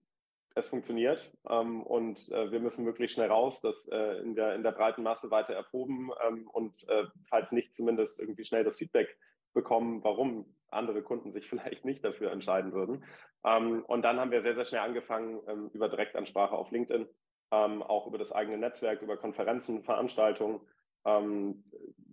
es 0.54 0.68
funktioniert 0.68 1.32
ähm, 1.50 1.82
und 1.84 2.30
äh, 2.32 2.52
wir 2.52 2.60
müssen 2.60 2.86
wirklich 2.86 3.12
schnell 3.12 3.30
raus, 3.30 3.62
das 3.62 3.88
äh, 3.88 4.20
in, 4.22 4.36
der, 4.36 4.56
in 4.56 4.64
der 4.64 4.72
breiten 4.72 5.04
Masse 5.04 5.32
weiter 5.32 5.54
erproben 5.54 6.12
ähm, 6.28 6.48
und 6.48 6.88
äh, 6.90 7.06
falls 7.30 7.52
nicht 7.52 7.74
zumindest 7.74 8.20
irgendwie 8.20 8.44
schnell 8.44 8.64
das 8.64 8.78
Feedback 8.78 9.18
bekommen, 9.58 10.04
warum 10.04 10.46
andere 10.70 11.02
Kunden 11.02 11.32
sich 11.32 11.48
vielleicht 11.50 11.86
nicht 11.86 12.04
dafür 12.04 12.32
entscheiden 12.32 12.74
würden. 12.74 13.04
Ähm, 13.44 13.84
und 13.86 14.04
dann 14.04 14.20
haben 14.20 14.32
wir 14.32 14.42
sehr, 14.42 14.56
sehr 14.56 14.66
schnell 14.66 14.82
angefangen 14.82 15.42
ähm, 15.48 15.70
über 15.74 15.90
Direktansprache 15.90 16.56
auf 16.56 16.72
LinkedIn, 16.72 17.08
auch 17.50 18.08
über 18.08 18.18
das 18.18 18.34
eigene 18.34 18.58
Netzwerk, 18.58 19.02
über 19.02 19.16
Konferenzen, 19.16 19.82
Veranstaltungen, 19.82 20.60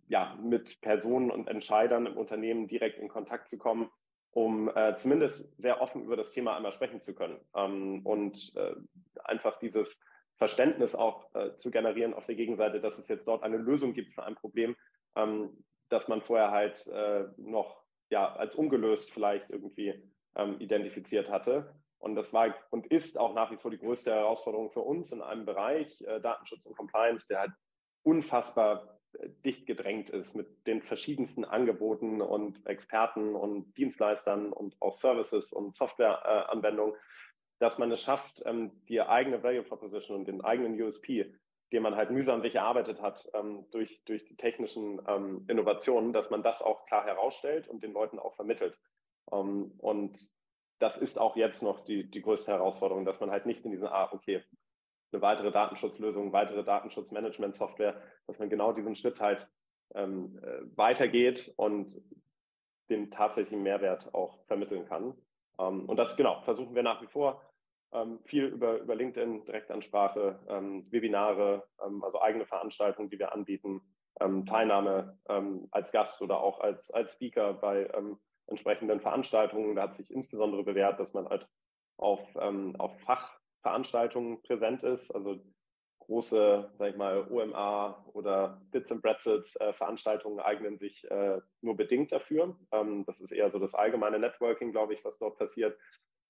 ja, 0.07 0.39
mit 0.41 0.81
Personen 0.81 1.33
und 1.33 1.49
Entscheidern 1.49 2.07
im 2.07 2.17
Unternehmen 2.17 2.69
direkt 2.69 3.01
in 3.01 3.09
Kontakt 3.09 3.49
zu 3.49 3.59
kommen, 3.59 3.91
um 4.31 4.69
äh, 4.75 4.97
zumindest 4.97 5.53
sehr 5.61 5.81
offen 5.81 6.05
über 6.05 6.17
das 6.17 6.31
Thema 6.31 6.57
einmal 6.57 6.73
sprechen 6.73 7.01
zu 7.01 7.15
können 7.15 7.39
ähm, 7.55 8.01
und 8.05 8.53
äh, 8.57 8.75
einfach 9.25 9.59
dieses 9.59 10.05
Verständnis 10.37 10.95
auch 10.95 11.33
äh, 11.35 11.55
zu 11.57 11.71
generieren 11.71 12.15
auf 12.15 12.27
der 12.27 12.35
Gegenseite, 12.35 12.81
dass 12.81 12.99
es 12.99 13.09
jetzt 13.09 13.29
dort 13.29 13.45
eine 13.45 13.57
Lösung 13.57 13.95
gibt 13.95 14.13
für 14.13 14.25
ein 14.25 14.35
Problem, 14.35 14.77
ähm, 15.17 15.65
das 15.89 16.09
man 16.09 16.22
vorher 16.22 16.51
halt 16.51 16.87
äh, 16.87 17.24
noch 17.37 17.82
ja, 18.11 18.35
als 18.35 18.55
ungelöst 18.55 19.11
vielleicht 19.11 19.51
irgendwie 19.51 19.95
ähm, 20.37 20.61
identifiziert 20.61 21.30
hatte. 21.30 21.74
Und 21.99 22.16
das 22.16 22.32
war 22.32 22.55
und 22.70 22.87
ist 22.87 23.18
auch 23.18 23.35
nach 23.35 23.51
wie 23.51 23.57
vor 23.57 23.70
die 23.70 23.78
größte 23.78 24.12
Herausforderung 24.12 24.70
für 24.70 24.80
uns 24.80 25.11
in 25.12 25.22
einem 25.22 25.47
Bereich 25.47 26.01
äh, 26.03 26.20
Datenschutz 26.20 26.66
und 26.66 26.76
Compliance, 26.76 27.28
der 27.28 27.41
halt 27.41 27.53
unfassbar 28.03 28.99
dicht 29.45 29.66
gedrängt 29.66 30.11
ist 30.11 30.35
mit 30.35 30.66
den 30.66 30.82
verschiedensten 30.82 31.45
Angeboten 31.45 32.20
und 32.20 32.66
Experten 32.66 33.35
und 33.35 33.72
Dienstleistern 33.76 34.53
und 34.53 34.76
auch 34.80 34.93
Services 34.93 35.53
und 35.53 35.74
Softwareanwendungen, 35.74 36.95
dass 37.59 37.78
man 37.78 37.91
es 37.93 38.03
schafft, 38.03 38.43
ähm, 38.45 38.72
die 38.89 39.01
eigene 39.01 39.43
Value 39.43 39.62
Proposition 39.62 40.18
und 40.18 40.28
den 40.28 40.41
eigenen 40.43 40.80
USP, 40.80 41.35
den 41.73 41.83
man 41.83 41.97
halt 41.97 42.11
mühsam 42.11 42.41
sich 42.41 42.55
erarbeitet 42.55 43.01
hat 43.01 43.29
ähm, 43.35 43.67
durch, 43.71 44.03
durch 44.05 44.25
die 44.25 44.37
technischen 44.37 45.01
ähm, 45.09 45.45
Innovationen, 45.49 46.12
dass 46.12 46.31
man 46.31 46.43
das 46.43 46.62
auch 46.62 46.87
klar 46.87 47.05
herausstellt 47.05 47.69
und 47.69 47.83
den 47.83 47.93
Leuten 47.93 48.19
auch 48.19 48.35
vermittelt. 48.35 48.79
und 49.31 50.19
das 50.79 50.97
ist 50.97 51.19
auch 51.19 51.37
jetzt 51.37 51.62
noch 51.62 51.81
die, 51.81 52.11
die 52.11 52.21
größte 52.21 52.53
Herausforderung, 52.53 53.05
dass 53.05 53.21
man 53.21 53.31
halt 53.31 53.47
nicht 53.47 53.65
in 53.65 53.71
diesen, 53.71 53.89
ah, 53.89 54.11
okay, 54.12 54.43
eine 55.15 55.23
weitere 55.23 55.51
Datenschutzlösung, 55.51 56.33
weitere 56.33 56.65
Datenschutzmanagement-Software, 56.65 58.01
dass 58.27 58.39
man 58.39 58.51
genau 58.51 58.73
diesen 58.73 58.97
Schritt 58.97 59.21
halt 59.21 59.49
ähm, 59.95 60.39
äh, 60.43 60.77
weitergeht 60.77 61.55
und 61.57 62.01
den 62.91 63.11
tatsächlichen 63.11 63.62
Mehrwert 63.62 64.12
auch 64.12 64.45
vermitteln 64.47 64.85
kann. 64.87 65.15
Ähm, 65.59 65.89
und 65.89 65.97
das 65.97 66.17
genau 66.17 66.43
versuchen 66.43 66.75
wir 66.75 66.83
nach 66.83 67.01
wie 67.01 67.07
vor. 67.07 67.41
Ähm, 67.93 68.20
viel 68.24 68.47
über, 68.47 68.78
über 68.80 68.95
LinkedIn, 68.95 69.45
Direktansprache, 69.45 70.41
ähm, 70.49 70.87
Webinare, 70.91 71.66
ähm, 71.85 72.03
also 72.03 72.20
eigene 72.20 72.47
Veranstaltungen, 72.47 73.11
die 73.11 73.18
wir 73.18 73.32
anbieten, 73.32 73.82
Teilnahme 74.47 75.18
als 75.72 75.91
Gast 75.91 76.22
oder 76.22 76.39
auch 76.39 76.61
als, 76.61 76.89
als 76.93 77.14
Speaker 77.14 77.53
bei 77.53 77.91
entsprechenden 78.47 79.01
Veranstaltungen. 79.01 79.74
Da 79.74 79.82
hat 79.82 79.97
sich 79.97 80.09
insbesondere 80.09 80.62
bewährt, 80.62 81.01
dass 81.01 81.14
man 81.14 81.28
halt 81.28 81.49
auf, 81.97 82.20
auf 82.37 83.01
Fach 83.01 83.41
Veranstaltungen 83.62 84.41
präsent 84.43 84.85
ist. 84.85 85.11
Also 85.11 85.41
große, 86.07 86.70
sag 86.74 86.91
ich 86.91 86.97
mal, 86.97 87.26
OMA 87.30 88.05
oder 88.12 88.61
Bits 88.70 88.93
and 88.93 89.03
Bretzels 89.03 89.57
äh, 89.57 89.72
Veranstaltungen 89.72 90.41
eignen 90.41 90.78
sich 90.78 91.05
äh, 91.11 91.41
nur 91.62 91.76
bedingt 91.76 92.12
dafür. 92.12 92.57
Ähm, 92.72 93.05
das 93.07 93.20
ist 93.20 93.32
eher 93.32 93.51
so 93.51 93.59
das 93.59 93.74
allgemeine 93.74 94.18
Networking, 94.18 94.72
glaube 94.72 94.95
ich, 94.95 95.05
was 95.05 95.18
dort 95.18 95.39
passiert. 95.39 95.78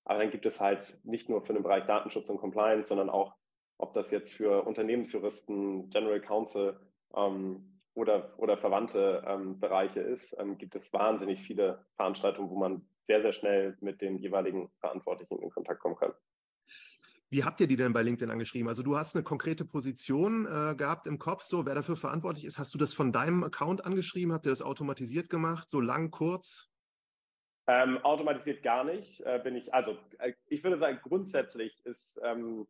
Aber 0.05 0.19
dann 0.19 0.31
gibt 0.31 0.45
es 0.45 0.61
halt 0.61 0.97
nicht 1.03 1.29
nur 1.29 1.41
für 1.41 1.53
den 1.53 1.63
Bereich 1.63 1.85
Datenschutz 1.85 2.29
und 2.29 2.37
Compliance, 2.37 2.87
sondern 2.87 3.09
auch, 3.09 3.33
ob 3.77 3.93
das 3.93 4.11
jetzt 4.11 4.31
für 4.31 4.63
Unternehmensjuristen, 4.65 5.89
General 5.89 6.21
Counsel 6.21 6.79
ähm, 7.15 7.81
oder, 7.95 8.33
oder 8.37 8.57
verwandte 8.57 9.23
ähm, 9.27 9.59
Bereiche 9.59 9.99
ist, 9.99 10.35
ähm, 10.39 10.57
gibt 10.57 10.75
es 10.75 10.93
wahnsinnig 10.93 11.41
viele 11.41 11.85
Veranstaltungen, 11.95 12.49
wo 12.49 12.57
man 12.57 12.87
sehr, 13.07 13.21
sehr 13.21 13.33
schnell 13.33 13.77
mit 13.81 14.01
den 14.01 14.17
jeweiligen 14.17 14.69
Verantwortlichen 14.79 15.39
in 15.39 15.49
Kontakt 15.49 15.79
kommen 15.81 15.95
kann. 15.95 16.13
Wie 17.29 17.43
habt 17.43 17.59
ihr 17.59 17.67
die 17.67 17.75
denn 17.75 17.91
bei 17.91 18.03
LinkedIn 18.03 18.31
angeschrieben? 18.31 18.69
Also 18.69 18.83
du 18.83 18.95
hast 18.95 19.15
eine 19.15 19.23
konkrete 19.23 19.65
Position 19.65 20.45
äh, 20.45 20.75
gehabt 20.75 21.07
im 21.07 21.17
Kopf, 21.17 21.41
so 21.41 21.65
wer 21.65 21.73
dafür 21.73 21.97
verantwortlich 21.97 22.45
ist. 22.45 22.59
Hast 22.59 22.73
du 22.73 22.77
das 22.77 22.93
von 22.93 23.11
deinem 23.11 23.43
Account 23.43 23.83
angeschrieben? 23.83 24.33
Habt 24.33 24.45
ihr 24.45 24.51
das 24.51 24.61
automatisiert 24.61 25.29
gemacht? 25.29 25.67
So 25.69 25.81
lang, 25.81 26.11
kurz? 26.11 26.69
Ähm, 27.67 27.97
automatisiert 28.03 28.63
gar 28.63 28.83
nicht. 28.83 29.21
Äh, 29.21 29.39
bin 29.43 29.55
ich, 29.55 29.73
also 29.73 29.97
äh, 30.19 30.33
ich 30.47 30.63
würde 30.63 30.77
sagen, 30.77 30.99
grundsätzlich 31.01 31.83
ist, 31.85 32.19
ähm, 32.23 32.67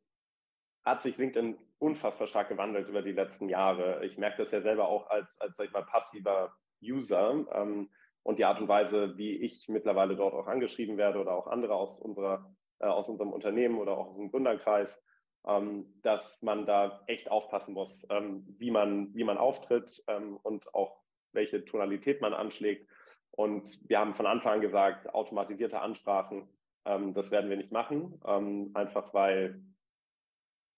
hat 0.84 1.02
sich 1.02 1.18
LinkedIn 1.18 1.58
unfassbar 1.80 2.28
stark 2.28 2.50
gewandelt 2.50 2.88
über 2.88 3.02
die 3.02 3.12
letzten 3.12 3.50
Jahre. 3.50 4.06
Ich 4.06 4.18
merke 4.18 4.38
das 4.38 4.52
ja 4.52 4.62
selber 4.62 4.88
auch 4.88 5.10
als, 5.10 5.40
als 5.42 5.58
sag 5.58 5.68
ich 5.68 5.74
mal, 5.74 5.86
passiver 5.86 6.56
User. 6.82 7.46
Ähm, 7.52 7.90
und 8.24 8.40
die 8.40 8.46
Art 8.46 8.60
und 8.60 8.68
Weise, 8.68 9.18
wie 9.18 9.36
ich 9.36 9.68
mittlerweile 9.68 10.16
dort 10.16 10.34
auch 10.34 10.48
angeschrieben 10.48 10.98
werde 10.98 11.20
oder 11.20 11.34
auch 11.34 11.48
andere 11.48 11.76
aus 11.76 12.00
unserer 12.00 12.56
äh, 12.80 12.88
aus 12.88 13.10
unserem 13.10 13.32
Unternehmen 13.32 13.78
oder 13.78 13.98
auch 13.98 14.08
aus 14.10 14.18
dem 14.18 14.32
Gründerkreis, 14.32 15.04
ähm, 15.48 15.86
dass 16.02 16.42
man 16.42 16.66
da 16.66 17.04
echt 17.08 17.32
aufpassen 17.32 17.74
muss, 17.74 18.06
ähm, 18.10 18.46
wie, 18.58 18.72
man, 18.72 19.14
wie 19.16 19.24
man 19.24 19.38
auftritt 19.38 20.04
ähm, 20.08 20.38
und 20.44 20.74
auch 20.74 21.02
welche 21.32 21.64
Tonalität 21.66 22.22
man 22.22 22.34
anschlägt. 22.34 22.90
Und 23.36 23.80
wir 23.90 24.00
haben 24.00 24.16
von 24.16 24.26
Anfang 24.26 24.54
an 24.54 24.62
gesagt, 24.62 25.14
automatisierte 25.14 25.82
Ansprachen, 25.82 26.48
ähm, 26.86 27.14
das 27.14 27.32
werden 27.32 27.50
wir 27.50 27.58
nicht 27.58 27.72
machen, 27.72 28.22
ähm, 28.26 28.72
einfach 28.74 29.14
weil 29.14 29.62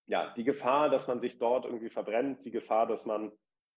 ja, 0.07 0.33
die 0.35 0.45
Gefahr, 0.45 0.89
dass 0.89 1.07
man 1.07 1.19
sich 1.19 1.37
dort 1.37 1.65
irgendwie 1.65 1.89
verbrennt, 1.89 2.45
die 2.45 2.51
Gefahr, 2.51 2.87
dass 2.87 3.05
man 3.05 3.31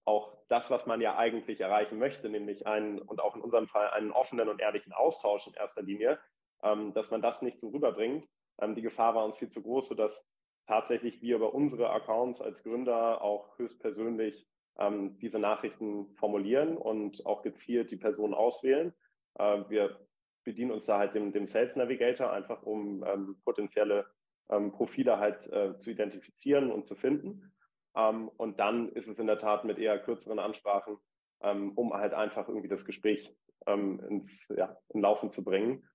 auch 0.04 0.32
das, 0.48 0.70
was 0.70 0.86
man 0.86 1.00
ja 1.00 1.16
eigentlich 1.16 1.60
erreichen 1.60 1.98
möchte, 1.98 2.28
nämlich 2.28 2.66
einen 2.66 3.00
und 3.00 3.20
auch 3.20 3.36
in 3.36 3.42
unserem 3.42 3.66
Fall 3.66 3.90
einen 3.90 4.12
offenen 4.12 4.48
und 4.48 4.60
ehrlichen 4.60 4.92
Austausch 4.92 5.46
in 5.46 5.54
erster 5.54 5.82
Linie, 5.82 6.18
ähm, 6.62 6.94
dass 6.94 7.10
man 7.10 7.20
das 7.20 7.42
nicht 7.42 7.58
so 7.58 7.68
rüberbringt. 7.68 8.26
Ähm, 8.60 8.74
die 8.74 8.82
Gefahr 8.82 9.14
war 9.14 9.24
uns 9.24 9.36
viel 9.36 9.50
zu 9.50 9.60
groß, 9.60 9.88
sodass 9.88 10.26
tatsächlich 10.66 11.20
wir 11.20 11.36
über 11.36 11.52
unsere 11.52 11.90
Accounts 11.90 12.40
als 12.40 12.62
Gründer 12.62 13.22
auch 13.22 13.58
höchstpersönlich 13.58 14.46
ähm, 14.80 15.18
diese 15.18 15.38
Nachrichten 15.38 16.08
formulieren 16.16 16.76
und 16.76 17.24
auch 17.26 17.42
gezielt 17.42 17.90
die 17.90 17.96
Personen 17.96 18.34
auswählen. 18.34 18.92
Äh, 19.38 19.62
wir 19.68 20.00
bedienen 20.44 20.72
uns 20.72 20.86
da 20.86 20.98
halt 20.98 21.14
dem, 21.14 21.32
dem 21.32 21.46
Sales 21.46 21.76
Navigator 21.76 22.32
einfach, 22.32 22.62
um 22.62 23.04
ähm, 23.06 23.36
potenzielle 23.44 24.06
ähm, 24.50 24.72
Profile 24.72 25.18
halt 25.18 25.46
äh, 25.52 25.78
zu 25.78 25.90
identifizieren 25.90 26.72
und 26.72 26.86
zu 26.86 26.96
finden. 26.96 27.52
Ähm, 27.94 28.28
und 28.36 28.58
dann 28.58 28.88
ist 28.90 29.06
es 29.06 29.18
in 29.18 29.26
der 29.26 29.38
Tat 29.38 29.64
mit 29.64 29.78
eher 29.78 29.98
kürzeren 29.98 30.38
Ansprachen, 30.38 30.96
ähm, 31.42 31.72
um 31.76 31.92
halt 31.92 32.14
einfach 32.14 32.48
irgendwie 32.48 32.68
das 32.68 32.84
Gespräch 32.86 33.36
ähm, 33.66 34.00
ins 34.08 34.48
ja, 34.56 34.76
in 34.88 35.02
Laufen 35.02 35.30
zu 35.30 35.44
bringen. 35.44 35.86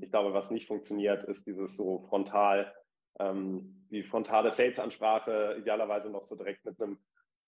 Ich 0.00 0.10
glaube, 0.10 0.34
was 0.34 0.50
nicht 0.50 0.66
funktioniert, 0.66 1.24
ist 1.24 1.46
dieses 1.46 1.78
so 1.78 2.00
frontal, 2.10 2.74
die 3.18 4.02
frontale 4.02 4.50
Sales-Ansprache, 4.50 5.56
idealerweise 5.58 6.10
noch 6.10 6.24
so 6.24 6.36
direkt 6.36 6.66
mit 6.66 6.78
einem 6.78 6.98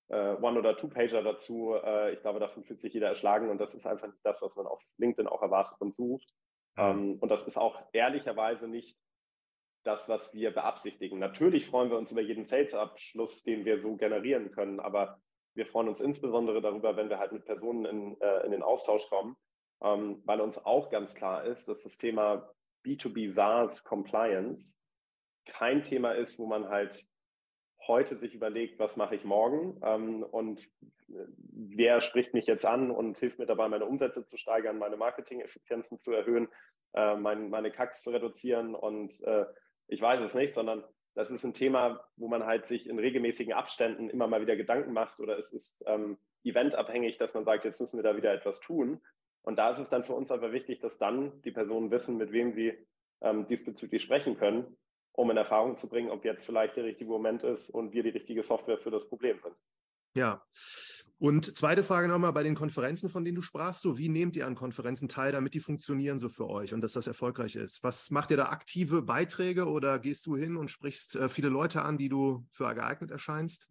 äh, 0.09 0.35
One- 0.41 0.59
oder 0.59 0.77
Two-Pager 0.77 1.23
dazu. 1.23 1.75
Äh, 1.75 2.15
ich 2.15 2.21
glaube, 2.21 2.41
davon 2.41 2.65
fühlt 2.65 2.81
sich 2.81 2.95
jeder 2.95 3.09
erschlagen 3.09 3.51
und 3.51 3.59
das 3.59 3.75
ist 3.75 3.87
einfach 3.87 4.07
nicht 4.09 4.25
das, 4.25 4.43
was 4.43 4.57
man 4.57 4.67
auf 4.67 4.83
LinkedIn 4.99 5.29
auch 5.29 5.43
erwartet 5.43 5.77
und 5.81 5.95
sucht. 5.95 6.35
Ähm, 6.77 7.19
und 7.21 7.31
das 7.31 7.47
ist 7.47 7.59
auch 7.59 7.81
ehrlicherweise 7.93 8.69
nicht 8.69 8.97
das, 9.85 10.09
was 10.09 10.35
wir 10.35 10.53
beabsichtigen. 10.53 11.19
Natürlich 11.19 11.67
freuen 11.67 11.91
wir 11.91 11.99
uns 11.99 12.13
über 12.13 12.21
jeden 12.21 12.45
Sales-Abschluss, 12.45 13.43
den 13.43 13.65
wir 13.65 13.79
so 13.79 13.97
generieren 13.97 14.51
können, 14.51 14.81
aber 14.81 15.21
wir 15.55 15.67
freuen 15.67 15.89
uns 15.89 16.01
insbesondere 16.01 16.61
darüber, 16.61 16.97
wenn 16.97 17.09
wir 17.09 17.19
halt 17.19 17.33
mit 17.33 17.45
Personen 17.45 17.85
in, 17.85 18.21
äh, 18.21 18.45
in 18.45 18.53
den 18.53 18.63
Austausch 18.63 19.09
kommen, 19.09 19.37
ähm, 19.83 20.23
weil 20.25 20.41
uns 20.41 20.65
auch 20.65 20.91
ganz 20.91 21.15
klar 21.15 21.45
ist, 21.45 21.69
dass 21.69 21.83
das 21.83 21.99
Thema 21.99 22.53
B2B 22.85 23.31
SaaS 23.31 23.85
Compliance 23.85 24.77
kein 25.47 25.83
Thema 25.83 26.13
ist, 26.13 26.39
wo 26.39 26.47
man 26.47 26.69
halt 26.69 27.05
heute 27.89 28.17
sich 28.17 28.35
überlegt, 28.35 28.79
was 28.79 28.97
mache 28.97 29.17
ich 29.17 29.25
morgen 29.25 29.81
ähm, 29.83 30.23
und 30.23 30.61
äh, 31.09 31.27
wer 31.53 32.01
spricht 32.01 32.35
mich 32.35 32.47
jetzt 32.47 32.65
an 32.65 32.91
und 32.91 33.19
hilft 33.19 33.39
mir 33.39 33.47
dabei, 33.47 33.69
meine 33.69 33.87
Umsätze 33.87 34.25
zu 34.25 34.37
steigern, 34.37 34.79
meine 34.79 34.97
Marketing-Effizienzen 34.97 35.99
zu 35.99 36.13
erhöhen, 36.13 36.49
äh, 36.95 37.17
mein, 37.17 37.51
meine 37.51 37.71
Kacks 37.71 38.03
zu 38.03 38.11
reduzieren 38.11 38.75
und 38.75 39.21
äh, 39.23 39.47
ich 39.89 40.01
weiß 40.01 40.21
es 40.21 40.35
nicht, 40.35 40.53
sondern 40.53 40.85
das 41.15 41.31
ist 41.31 41.45
ein 41.45 41.55
Thema, 41.55 42.05
wo 42.17 42.29
man 42.29 42.47
halt 42.47 42.67
sich 42.67 42.89
in 42.89 42.99
regelmäßigen 42.99 43.53
Abständen 43.53 44.09
immer 44.09 44.29
mal 44.29 44.41
wieder 44.41 44.55
Gedanken 44.55 44.93
macht 44.93 45.19
oder 45.19 45.39
es 45.39 45.53
ist 45.53 45.83
ähm, 45.87 46.19
eventabhängig, 46.45 47.19
dass 47.19 47.35
man 47.35 47.45
sagt, 47.45 47.65
jetzt 47.65 47.81
müssen 47.81 47.99
wir 47.99 48.05
da 48.05 48.17
wieder 48.17 48.33
etwas 48.33 48.61
tun. 48.61 49.01
Und 49.43 49.59
da 49.59 49.71
ist 49.71 49.79
es 49.79 49.89
dann 49.89 50.05
für 50.05 50.15
uns 50.15 50.31
aber 50.31 50.53
wichtig, 50.53 50.79
dass 50.81 50.99
dann 50.99 51.43
die 51.43 51.51
Personen 51.51 51.91
wissen, 51.91 52.19
mit 52.19 52.31
wem 52.33 52.53
sie 52.53 52.87
ähm, 53.21 53.47
diesbezüglich 53.47 54.03
sprechen 54.03 54.37
können 54.37 54.77
um 55.19 55.31
in 55.33 55.37
Erfahrung 55.37 55.77
zu 55.77 55.89
bringen, 55.89 56.11
ob 56.11 56.25
jetzt 56.25 56.47
vielleicht 56.47 56.77
der 56.77 56.85
richtige 56.85 57.11
Moment 57.11 57.43
ist 57.43 57.71
und 57.71 57.93
wir 57.93 58.05
die 58.05 58.11
richtige 58.11 58.45
Software 58.45 58.79
für 58.79 58.93
das 58.93 59.09
Problem 59.09 59.37
sind. 59.43 59.55
Ja. 60.15 60.45
Und 61.19 61.57
zweite 61.57 61.83
Frage 61.83 62.07
nochmal 62.07 62.33
bei 62.33 62.45
den 62.45 62.55
Konferenzen, 62.55 63.11
von 63.11 63.25
denen 63.25 63.35
du 63.35 63.43
sprachst, 63.43 63.83
so 63.83 63.99
wie 63.99 64.09
nehmt 64.09 64.37
ihr 64.37 64.47
an 64.47 64.55
Konferenzen 64.55 65.09
teil, 65.09 65.33
damit 65.33 65.55
die 65.55 65.61
funktionieren 65.61 66.21
so 66.21 66.29
für 66.29 66.49
euch 66.49 66.73
und 66.73 66.83
dass 66.83 66.93
das 66.93 67.09
erfolgreich 67.09 67.57
ist? 67.57 67.83
Was 67.83 68.13
macht 68.13 68.31
ihr 68.31 68.37
da 68.37 68.51
aktive 68.51 69.03
Beiträge 69.03 69.67
oder 69.67 69.99
gehst 69.99 70.25
du 70.27 70.37
hin 70.37 70.57
und 70.57 70.71
sprichst 70.71 71.17
äh, 71.17 71.29
viele 71.29 71.49
Leute 71.49 71.83
an, 71.83 71.99
die 71.99 72.09
du 72.09 72.47
für 72.53 72.73
geeignet 72.73 73.11
erscheinst? 73.11 73.69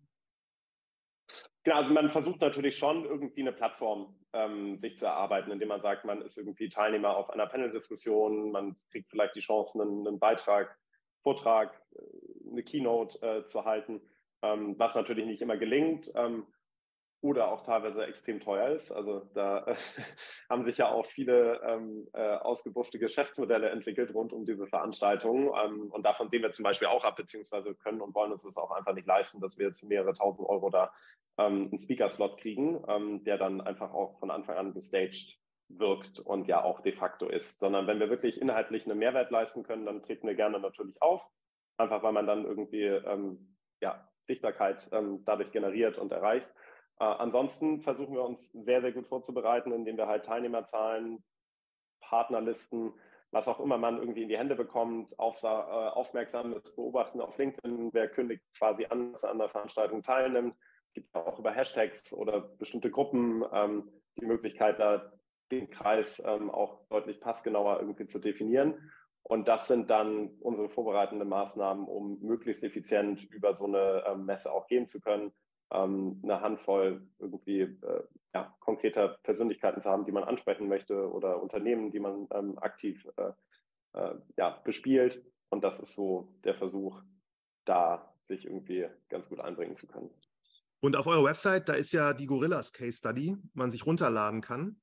Genau, 1.63 1.77
also 1.77 1.93
man 1.93 2.11
versucht 2.11 2.41
natürlich 2.41 2.77
schon 2.77 3.05
irgendwie 3.05 3.41
eine 3.41 3.53
Plattform 3.53 4.19
ähm, 4.33 4.77
sich 4.77 4.97
zu 4.97 5.05
erarbeiten, 5.05 5.51
indem 5.51 5.69
man 5.69 5.79
sagt, 5.79 6.03
man 6.03 6.21
ist 6.21 6.37
irgendwie 6.37 6.67
Teilnehmer 6.67 7.15
auf 7.15 7.29
einer 7.29 7.47
Panel-Diskussion, 7.47 8.51
man 8.51 8.75
kriegt 8.91 9.09
vielleicht 9.09 9.35
die 9.35 9.39
Chance, 9.39 9.81
einen, 9.81 10.05
einen 10.05 10.19
Beitrag 10.19 10.77
Vortrag, 11.27 11.73
äh, 11.93 12.51
eine 12.51 12.63
Keynote 12.63 13.21
äh, 13.21 13.43
zu 13.43 13.65
halten, 13.65 13.99
ähm, 14.41 14.75
was 14.77 14.95
natürlich 14.95 15.25
nicht 15.25 15.41
immer 15.41 15.57
gelingt 15.57 16.09
ähm, 16.15 16.45
oder 17.19 17.51
auch 17.51 17.63
teilweise 17.63 18.05
extrem 18.05 18.39
teuer 18.39 18.69
ist. 18.69 18.93
Also 18.93 19.29
da 19.33 19.65
äh, 19.65 19.75
haben 20.49 20.63
sich 20.63 20.77
ja 20.77 20.89
auch 20.89 21.05
viele 21.05 21.59
ähm, 21.63 22.07
äh, 22.13 22.35
ausgebuffte 22.35 22.97
Geschäftsmodelle 22.97 23.69
entwickelt 23.71 24.13
rund 24.13 24.31
um 24.31 24.45
diese 24.45 24.67
Veranstaltungen. 24.67 25.51
Ähm, 25.61 25.91
und 25.91 26.05
davon 26.05 26.29
sehen 26.29 26.43
wir 26.43 26.51
zum 26.51 26.63
Beispiel 26.63 26.87
auch 26.87 27.03
ab, 27.03 27.17
beziehungsweise 27.17 27.75
können 27.75 27.99
und 27.99 28.15
wollen 28.15 28.31
uns 28.31 28.43
das 28.43 28.55
auch 28.55 28.71
einfach 28.71 28.93
nicht 28.93 29.07
leisten, 29.07 29.41
dass 29.41 29.57
wir 29.57 29.65
jetzt 29.65 29.83
mehrere 29.83 30.13
tausend 30.13 30.47
Euro 30.47 30.69
da 30.69 30.93
ähm, 31.37 31.67
einen 31.71 31.79
Speaker-Slot 31.79 32.37
kriegen, 32.39 32.81
ähm, 32.87 33.25
der 33.25 33.37
dann 33.37 33.59
einfach 33.59 33.93
auch 33.93 34.17
von 34.19 34.31
Anfang 34.31 34.55
an 34.55 34.73
gestaged 34.73 35.37
wirkt 35.69 36.19
und 36.19 36.47
ja 36.47 36.63
auch 36.63 36.81
de 36.81 36.93
facto 36.93 37.27
ist, 37.27 37.59
sondern 37.59 37.87
wenn 37.87 37.99
wir 37.99 38.09
wirklich 38.09 38.41
inhaltlich 38.41 38.85
einen 38.85 38.99
Mehrwert 38.99 39.31
leisten 39.31 39.63
können, 39.63 39.85
dann 39.85 40.01
treten 40.01 40.27
wir 40.27 40.35
gerne 40.35 40.59
natürlich 40.59 41.01
auf, 41.01 41.21
einfach 41.77 42.03
weil 42.03 42.13
man 42.13 42.27
dann 42.27 42.45
irgendwie 42.45 42.83
ähm, 42.83 43.57
ja, 43.81 44.07
Sichtbarkeit 44.25 44.87
ähm, 44.91 45.23
dadurch 45.25 45.51
generiert 45.51 45.97
und 45.97 46.11
erreicht. 46.11 46.49
Äh, 46.99 47.05
ansonsten 47.05 47.81
versuchen 47.81 48.15
wir 48.15 48.23
uns 48.23 48.51
sehr, 48.51 48.81
sehr 48.81 48.91
gut 48.91 49.07
vorzubereiten, 49.07 49.71
indem 49.71 49.97
wir 49.97 50.07
halt 50.07 50.25
Teilnehmerzahlen, 50.25 51.23
Partnerlisten, 52.01 52.93
was 53.31 53.47
auch 53.47 53.59
immer 53.59 53.77
man 53.77 53.97
irgendwie 53.97 54.23
in 54.23 54.29
die 54.29 54.37
Hände 54.37 54.55
bekommt, 54.55 55.17
auf, 55.19 55.43
äh, 55.43 55.47
aufmerksames 55.47 56.75
Beobachten 56.75 57.19
auf 57.19 57.37
LinkedIn, 57.37 57.93
wer 57.93 58.07
kündigt 58.07 58.43
quasi 58.57 58.85
an, 58.85 59.11
dass 59.11 59.23
er 59.23 59.31
an 59.31 59.39
der 59.39 59.49
Veranstaltung 59.49 60.01
teilnimmt. 60.01 60.55
Gibt 60.93 61.13
auch 61.13 61.37
über 61.37 61.51
Hashtags 61.51 62.13
oder 62.13 62.39
bestimmte 62.39 62.89
Gruppen 62.89 63.43
ähm, 63.51 63.91
die 64.19 64.25
Möglichkeit, 64.25 64.79
da 64.79 65.11
den 65.51 65.69
Kreis 65.69 66.21
ähm, 66.25 66.49
auch 66.49 66.87
deutlich 66.89 67.19
passgenauer 67.19 67.79
irgendwie 67.79 68.07
zu 68.07 68.19
definieren. 68.19 68.91
Und 69.23 69.47
das 69.47 69.67
sind 69.67 69.89
dann 69.89 70.29
unsere 70.39 70.69
vorbereitenden 70.69 71.27
Maßnahmen, 71.27 71.85
um 71.85 72.19
möglichst 72.21 72.63
effizient 72.63 73.23
über 73.25 73.55
so 73.55 73.65
eine 73.65 74.03
ähm, 74.07 74.25
Messe 74.25 74.51
auch 74.51 74.67
gehen 74.67 74.87
zu 74.87 75.01
können, 75.01 75.33
ähm, 75.71 76.21
eine 76.23 76.39
Handvoll 76.39 77.05
irgendwie 77.19 77.61
äh, 77.61 78.03
ja, 78.33 78.55
konkreter 78.61 79.17
Persönlichkeiten 79.23 79.81
zu 79.81 79.89
haben, 79.89 80.05
die 80.05 80.13
man 80.13 80.23
ansprechen 80.23 80.69
möchte 80.69 81.11
oder 81.11 81.41
Unternehmen, 81.41 81.91
die 81.91 81.99
man 81.99 82.27
ähm, 82.31 82.57
aktiv 82.59 83.05
äh, 83.17 83.31
äh, 83.93 84.15
ja, 84.37 84.61
bespielt. 84.63 85.23
Und 85.49 85.63
das 85.63 85.79
ist 85.79 85.93
so 85.93 86.33
der 86.43 86.55
Versuch, 86.55 87.01
da 87.65 88.13
sich 88.27 88.45
irgendwie 88.45 88.87
ganz 89.09 89.27
gut 89.27 89.39
einbringen 89.39 89.75
zu 89.75 89.87
können. 89.87 90.09
Und 90.79 90.95
auf 90.95 91.07
eurer 91.07 91.23
Website, 91.23 91.67
da 91.69 91.73
ist 91.73 91.91
ja 91.91 92.13
die 92.13 92.27
Gorillas 92.27 92.71
Case 92.71 92.97
Study, 92.97 93.35
man 93.53 93.71
sich 93.71 93.85
runterladen 93.85 94.41
kann. 94.41 94.79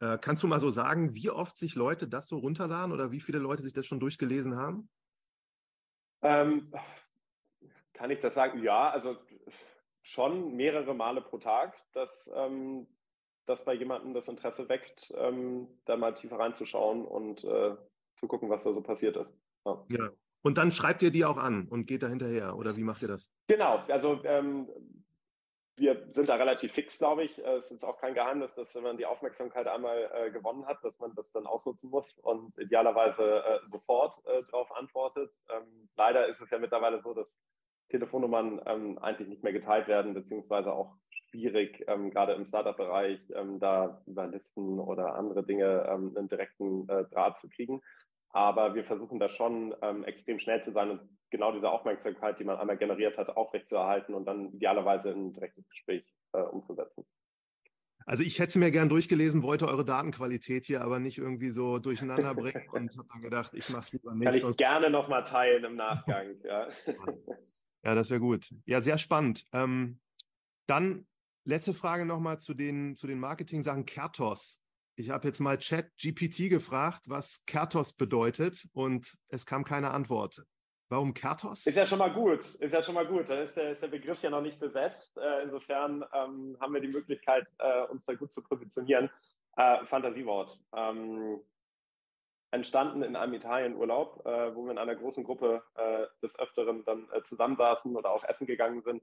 Äh, 0.00 0.18
kannst 0.20 0.42
du 0.42 0.46
mal 0.46 0.60
so 0.60 0.68
sagen, 0.68 1.14
wie 1.14 1.30
oft 1.30 1.56
sich 1.56 1.74
Leute 1.74 2.06
das 2.06 2.28
so 2.28 2.38
runterladen 2.38 2.92
oder 2.92 3.12
wie 3.12 3.20
viele 3.20 3.38
Leute 3.38 3.62
sich 3.62 3.72
das 3.72 3.86
schon 3.86 4.00
durchgelesen 4.00 4.56
haben? 4.56 4.88
Ähm, 6.22 6.72
kann 7.92 8.10
ich 8.10 8.20
das 8.20 8.34
sagen? 8.34 8.62
Ja, 8.62 8.90
also 8.90 9.16
schon 10.02 10.54
mehrere 10.54 10.94
Male 10.94 11.20
pro 11.22 11.38
Tag, 11.38 11.74
dass, 11.92 12.30
ähm, 12.34 12.86
dass 13.46 13.64
bei 13.64 13.74
jemandem 13.74 14.12
das 14.12 14.28
Interesse 14.28 14.68
weckt, 14.68 15.12
ähm, 15.16 15.68
da 15.84 15.96
mal 15.96 16.14
tiefer 16.14 16.38
reinzuschauen 16.38 17.04
und 17.04 17.42
äh, 17.44 17.76
zu 18.16 18.28
gucken, 18.28 18.50
was 18.50 18.64
da 18.64 18.72
so 18.72 18.82
passiert 18.82 19.16
ist. 19.16 19.32
Ja. 19.64 19.84
ja. 19.88 20.10
Und 20.42 20.58
dann 20.58 20.70
schreibt 20.70 21.02
ihr 21.02 21.10
die 21.10 21.24
auch 21.24 21.38
an 21.38 21.66
und 21.68 21.86
geht 21.86 22.02
da 22.02 22.08
hinterher 22.08 22.56
oder 22.56 22.76
wie 22.76 22.84
macht 22.84 23.02
ihr 23.02 23.08
das? 23.08 23.32
Genau, 23.48 23.78
also 23.88 24.22
ähm, 24.24 24.68
wir 25.76 26.06
sind 26.10 26.28
da 26.28 26.36
relativ 26.36 26.72
fix, 26.72 26.98
glaube 26.98 27.24
ich. 27.24 27.38
Äh, 27.44 27.56
es 27.56 27.70
ist 27.70 27.84
auch 27.84 27.98
kein 27.98 28.14
Geheimnis, 28.14 28.54
dass 28.54 28.74
wenn 28.74 28.82
man 28.82 28.96
die 28.96 29.06
Aufmerksamkeit 29.06 29.66
einmal 29.66 30.10
äh, 30.14 30.30
gewonnen 30.30 30.66
hat, 30.66 30.82
dass 30.82 30.98
man 30.98 31.14
das 31.14 31.30
dann 31.32 31.46
ausnutzen 31.46 31.90
muss 31.90 32.18
und 32.18 32.58
idealerweise 32.58 33.44
äh, 33.44 33.60
sofort 33.66 34.16
äh, 34.26 34.42
darauf 34.50 34.74
antwortet. 34.74 35.30
Ähm, 35.50 35.88
leider 35.96 36.26
ist 36.28 36.40
es 36.40 36.50
ja 36.50 36.58
mittlerweile 36.58 37.00
so, 37.00 37.12
dass 37.12 37.34
Telefonnummern 37.90 38.60
ähm, 38.66 38.98
eigentlich 38.98 39.28
nicht 39.28 39.42
mehr 39.42 39.52
geteilt 39.52 39.86
werden, 39.86 40.14
beziehungsweise 40.14 40.72
auch 40.72 40.96
schwierig, 41.10 41.84
ähm, 41.86 42.10
gerade 42.10 42.32
im 42.32 42.46
Startup-Bereich, 42.46 43.20
ähm, 43.34 43.60
da 43.60 44.02
über 44.06 44.26
Listen 44.26 44.80
oder 44.80 45.14
andere 45.14 45.44
Dinge 45.44 45.86
ähm, 45.88 46.14
einen 46.16 46.28
direkten 46.28 46.88
äh, 46.88 47.04
Draht 47.04 47.38
zu 47.40 47.48
kriegen. 47.48 47.82
Aber 48.36 48.74
wir 48.74 48.84
versuchen 48.84 49.18
da 49.18 49.30
schon 49.30 49.74
ähm, 49.80 50.04
extrem 50.04 50.38
schnell 50.38 50.62
zu 50.62 50.70
sein 50.70 50.90
und 50.90 51.00
genau 51.30 51.52
diese 51.52 51.70
Aufmerksamkeit, 51.70 52.38
die 52.38 52.44
man 52.44 52.58
einmal 52.58 52.76
generiert 52.76 53.16
hat, 53.16 53.30
aufrechtzuerhalten 53.30 54.12
und 54.12 54.26
dann 54.26 54.52
idealerweise 54.52 55.10
in 55.10 55.28
ein 55.28 55.32
direktes 55.32 55.66
Gespräch 55.70 56.04
äh, 56.34 56.42
umzusetzen. 56.42 57.06
Also 58.04 58.22
ich 58.22 58.38
hätte 58.38 58.50
es 58.50 58.56
mir 58.56 58.70
gern 58.70 58.90
durchgelesen, 58.90 59.42
wollte 59.42 59.66
eure 59.66 59.86
Datenqualität 59.86 60.66
hier 60.66 60.82
aber 60.82 60.98
nicht 60.98 61.16
irgendwie 61.16 61.48
so 61.48 61.78
durcheinander 61.78 62.34
bringen 62.34 62.68
und 62.72 62.94
habe 62.98 63.08
dann 63.10 63.22
gedacht, 63.22 63.54
ich 63.54 63.70
mache 63.70 63.84
es 63.84 63.92
lieber 63.94 64.14
nicht. 64.14 64.26
Kann 64.26 64.50
ich 64.50 64.56
gerne 64.58 64.90
nochmal 64.90 65.24
teilen 65.24 65.64
im 65.64 65.76
Nachgang. 65.76 66.36
ja. 66.44 66.68
ja, 67.84 67.94
das 67.94 68.10
wäre 68.10 68.20
gut. 68.20 68.50
Ja, 68.66 68.82
sehr 68.82 68.98
spannend. 68.98 69.46
Ähm, 69.54 69.98
dann 70.66 71.06
letzte 71.46 71.72
Frage 71.72 72.04
nochmal 72.04 72.38
zu 72.38 72.52
den, 72.52 72.96
zu 72.96 73.06
den 73.06 73.18
Marketing-Sachen. 73.18 73.86
Kertos 73.86 74.60
ich 74.96 75.10
habe 75.10 75.26
jetzt 75.28 75.40
mal 75.40 75.58
Chat 75.58 75.90
GPT 75.98 76.50
gefragt, 76.50 77.04
was 77.06 77.44
Kertos 77.46 77.92
bedeutet 77.92 78.66
und 78.72 79.16
es 79.28 79.46
kam 79.46 79.64
keine 79.64 79.90
Antwort. 79.90 80.42
Warum 80.88 81.14
Kertos? 81.14 81.66
Ist 81.66 81.76
ja 81.76 81.84
schon 81.84 81.98
mal 81.98 82.12
gut. 82.12 82.38
Ist 82.38 82.72
ja 82.72 82.80
schon 82.80 82.94
mal 82.94 83.06
gut. 83.06 83.28
Dann 83.28 83.40
ist 83.40 83.56
der, 83.56 83.72
ist 83.72 83.82
der 83.82 83.88
Begriff 83.88 84.22
ja 84.22 84.30
noch 84.30 84.40
nicht 84.40 84.60
besetzt. 84.60 85.16
Äh, 85.18 85.42
insofern 85.42 86.04
ähm, 86.14 86.56
haben 86.60 86.74
wir 86.74 86.80
die 86.80 86.88
Möglichkeit, 86.88 87.46
äh, 87.58 87.82
uns 87.88 88.06
da 88.06 88.14
gut 88.14 88.32
zu 88.32 88.40
positionieren. 88.40 89.10
Äh, 89.56 89.84
Fantasiewort. 89.86 90.60
Ähm, 90.74 91.40
entstanden 92.52 93.02
in 93.02 93.16
einem 93.16 93.34
Italienurlaub, 93.34 94.24
äh, 94.24 94.54
wo 94.54 94.64
wir 94.64 94.70
in 94.70 94.78
einer 94.78 94.94
großen 94.94 95.24
Gruppe 95.24 95.62
äh, 95.74 96.06
des 96.22 96.38
Öfteren 96.38 96.84
dann 96.84 97.08
äh, 97.12 97.22
zusammensaßen 97.24 97.96
oder 97.96 98.12
auch 98.12 98.22
essen 98.24 98.46
gegangen 98.46 98.82
sind. 98.82 99.02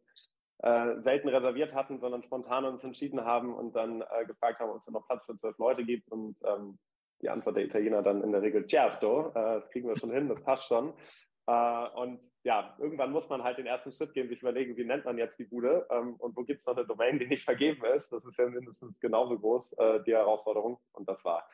Selten 0.64 1.28
reserviert 1.28 1.76
hatten, 1.76 2.00
sondern 2.00 2.24
spontan 2.24 2.64
uns 2.64 2.86
entschieden 2.86 3.26
haben 3.26 3.54
und 3.54 3.76
dann 3.76 4.02
gefragt 4.28 4.60
haben, 4.60 4.70
ob 4.70 4.78
es 4.78 4.88
noch 4.90 5.06
Platz 5.06 5.26
für 5.26 5.36
zwölf 5.36 5.58
Leute 5.58 5.84
gibt. 5.84 6.10
Und 6.10 6.38
ähm, 6.46 6.80
die 7.22 7.30
Antwort 7.30 7.58
der 7.58 7.66
Italiener 7.66 8.02
dann 8.02 8.24
in 8.24 8.32
der 8.32 8.42
Regel 8.42 8.66
certo, 8.70 9.32
das 9.34 9.70
kriegen 9.72 9.90
wir 9.90 9.98
schon 9.98 10.12
hin, 10.12 10.30
das 10.30 10.42
passt 10.42 10.68
schon. 10.68 10.94
Äh, 11.48 11.88
und 11.96 12.20
ja, 12.44 12.76
irgendwann 12.80 13.12
muss 13.12 13.30
man 13.30 13.44
halt 13.44 13.58
den 13.58 13.66
ersten 13.66 13.92
Schritt 13.92 14.14
gehen, 14.14 14.28
sich 14.28 14.42
überlegen, 14.42 14.76
wie 14.76 14.84
nennt 14.84 15.06
man 15.06 15.18
jetzt 15.18 15.40
die 15.40 15.46
Bude 15.46 15.88
ähm, 15.90 16.16
und 16.16 16.36
wo 16.36 16.44
gibt 16.44 16.60
es 16.60 16.68
noch 16.68 16.76
eine 16.76 16.86
Domain, 16.86 17.20
die 17.20 17.28
nicht 17.28 17.46
vergeben 17.46 17.84
ist. 17.86 18.12
Das 18.12 18.26
ist 18.26 18.38
ja 18.38 18.48
mindestens 18.48 19.00
genauso 19.00 19.40
groß, 19.40 19.74
äh, 19.74 20.04
die 20.04 20.14
Herausforderung. 20.14 20.78
Und 20.92 21.08
das 21.08 21.24
war 21.24 21.48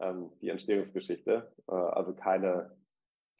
ähm, 0.00 0.30
die 0.40 0.50
Entstehungsgeschichte. 0.50 1.52
Äh, 1.68 1.74
also 1.74 2.14
keine 2.14 2.76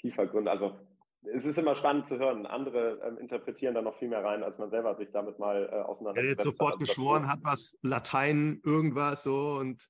tiefer 0.01 0.27
Gründe. 0.27 0.51
Also 0.51 0.77
es 1.23 1.45
ist 1.45 1.59
immer 1.59 1.75
spannend 1.75 2.09
zu 2.09 2.19
hören. 2.19 2.47
Andere 2.47 3.01
ähm, 3.05 3.19
interpretieren 3.19 3.75
da 3.75 3.83
noch 3.83 3.99
viel 3.99 4.09
mehr 4.09 4.25
rein, 4.25 4.43
als 4.43 4.59
man 4.59 4.71
selber 4.71 4.95
sich 4.97 5.11
damit 5.13 5.39
mal 5.39 5.69
äh, 5.71 5.77
auseinandersetzt. 5.77 6.25
Er 6.25 6.31
jetzt 6.31 6.45
sofort 6.45 6.75
also, 6.75 6.85
geschworen 6.85 7.29
hat, 7.29 7.41
was 7.43 7.77
Latein, 7.83 8.61
irgendwas 8.65 9.23
so 9.23 9.57
und 9.59 9.89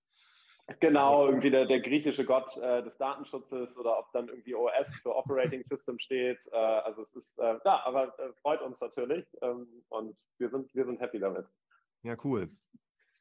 Genau, 0.81 1.27
irgendwie 1.27 1.51
der, 1.51 1.65
der 1.65 1.81
griechische 1.81 2.27
Gott 2.27 2.55
äh, 2.59 2.83
des 2.83 2.99
Datenschutzes 2.99 3.79
oder 3.79 3.99
ob 3.99 4.13
dann 4.13 4.29
irgendwie 4.29 4.55
OS 4.55 4.95
für 5.03 5.17
Operating 5.17 5.63
System 5.65 5.99
steht. 5.99 6.47
Äh, 6.53 6.57
also 6.57 7.01
es 7.01 7.15
ist, 7.15 7.39
äh, 7.39 7.57
ja, 7.65 7.83
aber 7.87 8.19
äh, 8.19 8.33
freut 8.43 8.61
uns 8.61 8.79
natürlich 8.79 9.25
ähm, 9.41 9.67
und 9.89 10.15
wir 10.37 10.51
sind, 10.51 10.75
wir 10.75 10.85
sind 10.85 11.01
happy 11.01 11.19
damit. 11.21 11.47
Ja, 12.03 12.17
cool. 12.23 12.51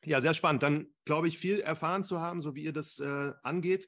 Ja, 0.04 0.20
sehr 0.20 0.34
spannend. 0.34 0.62
Dann 0.62 0.94
glaube 1.06 1.30
ich, 1.30 1.38
viel 1.38 1.62
erfahren 1.62 2.04
zu 2.04 2.20
haben, 2.20 2.42
so 2.42 2.54
wie 2.54 2.64
ihr 2.64 2.74
das 2.74 3.00
äh, 3.00 3.32
angeht. 3.44 3.88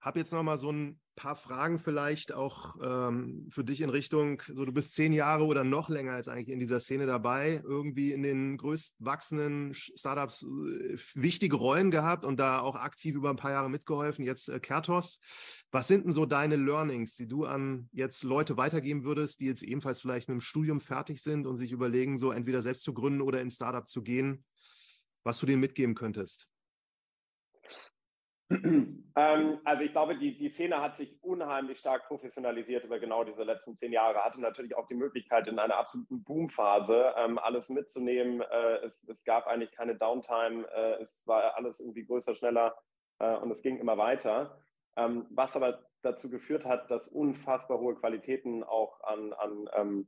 Habe 0.00 0.18
jetzt 0.18 0.32
noch 0.32 0.42
mal 0.42 0.56
so 0.56 0.72
ein 0.72 0.98
paar 1.16 1.34
Fragen 1.34 1.78
vielleicht 1.78 2.32
auch 2.32 2.76
ähm, 2.82 3.46
für 3.50 3.64
dich 3.64 3.80
in 3.80 3.90
Richtung, 3.90 4.42
so 4.46 4.64
du 4.64 4.72
bist 4.72 4.94
zehn 4.94 5.12
Jahre 5.12 5.46
oder 5.46 5.64
noch 5.64 5.88
länger 5.88 6.12
als 6.12 6.28
eigentlich 6.28 6.50
in 6.50 6.58
dieser 6.58 6.78
Szene 6.78 7.06
dabei, 7.06 7.62
irgendwie 7.64 8.12
in 8.12 8.22
den 8.22 8.58
größtwachsenden 8.58 9.74
Startups 9.74 10.42
äh, 10.42 10.96
wichtige 11.14 11.56
Rollen 11.56 11.90
gehabt 11.90 12.24
und 12.24 12.38
da 12.38 12.60
auch 12.60 12.76
aktiv 12.76 13.16
über 13.16 13.30
ein 13.30 13.36
paar 13.36 13.50
Jahre 13.50 13.70
mitgeholfen. 13.70 14.24
Jetzt 14.24 14.48
äh, 14.48 14.60
Kertos. 14.60 15.18
Was 15.72 15.88
sind 15.88 16.04
denn 16.04 16.12
so 16.12 16.26
deine 16.26 16.56
Learnings, 16.56 17.16
die 17.16 17.26
du 17.26 17.44
an 17.44 17.88
jetzt 17.92 18.22
Leute 18.22 18.56
weitergeben 18.56 19.04
würdest, 19.04 19.40
die 19.40 19.46
jetzt 19.46 19.62
ebenfalls 19.62 20.00
vielleicht 20.00 20.28
mit 20.28 20.36
dem 20.36 20.40
Studium 20.40 20.80
fertig 20.80 21.22
sind 21.22 21.46
und 21.46 21.56
sich 21.56 21.72
überlegen, 21.72 22.16
so 22.18 22.30
entweder 22.30 22.62
selbst 22.62 22.82
zu 22.82 22.94
gründen 22.94 23.22
oder 23.22 23.40
in 23.40 23.50
Startup 23.50 23.88
zu 23.88 24.02
gehen, 24.02 24.44
was 25.24 25.38
du 25.38 25.46
denen 25.46 25.60
mitgeben 25.60 25.94
könntest? 25.94 26.48
Ähm, 29.18 29.60
also 29.64 29.82
ich 29.82 29.92
glaube, 29.92 30.18
die, 30.18 30.36
die 30.36 30.50
Szene 30.50 30.82
hat 30.82 30.98
sich 30.98 31.18
unheimlich 31.22 31.78
stark 31.78 32.06
professionalisiert 32.06 32.84
über 32.84 32.98
genau 32.98 33.24
diese 33.24 33.44
letzten 33.44 33.74
zehn 33.74 33.90
Jahre, 33.90 34.22
hatte 34.22 34.42
natürlich 34.42 34.76
auch 34.76 34.86
die 34.88 34.94
Möglichkeit, 34.94 35.48
in 35.48 35.58
einer 35.58 35.78
absoluten 35.78 36.22
Boomphase 36.22 37.14
ähm, 37.16 37.38
alles 37.38 37.70
mitzunehmen. 37.70 38.42
Äh, 38.42 38.84
es, 38.84 39.08
es, 39.08 39.24
gab 39.24 39.46
eigentlich 39.46 39.72
keine 39.72 39.96
Downtime, 39.96 40.68
äh, 40.70 41.02
es 41.02 41.26
war 41.26 41.56
alles 41.56 41.80
irgendwie 41.80 42.04
größer, 42.04 42.34
schneller 42.34 42.76
äh, 43.18 43.34
und 43.36 43.50
es 43.50 43.62
ging 43.62 43.78
immer 43.78 43.96
weiter. 43.96 44.58
Ähm, 44.96 45.24
was 45.30 45.56
aber 45.56 45.86
dazu 46.02 46.28
geführt 46.28 46.66
hat, 46.66 46.90
dass 46.90 47.08
unfassbar 47.08 47.78
hohe 47.78 47.94
Qualitäten 47.94 48.64
auch 48.64 49.00
an, 49.02 49.32
an, 49.32 49.70
ähm, 49.74 50.06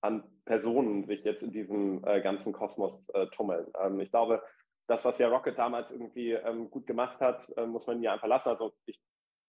an 0.00 0.24
Personen 0.46 1.04
sich 1.04 1.22
jetzt 1.22 1.42
in 1.42 1.52
diesem 1.52 2.02
äh, 2.06 2.22
ganzen 2.22 2.54
Kosmos 2.54 3.10
äh, 3.10 3.26
tummeln. 3.26 3.66
Ähm, 3.78 4.00
ich 4.00 4.10
glaube, 4.10 4.42
das, 4.88 5.04
was 5.04 5.18
ja 5.18 5.28
Rocket 5.28 5.58
damals 5.58 5.92
irgendwie 5.92 6.32
ähm, 6.32 6.70
gut 6.70 6.86
gemacht 6.86 7.20
hat, 7.20 7.52
äh, 7.56 7.66
muss 7.66 7.86
man 7.86 8.02
ja 8.02 8.14
einfach 8.14 8.26
lassen. 8.26 8.48
Also 8.48 8.72
ich, 8.86 8.98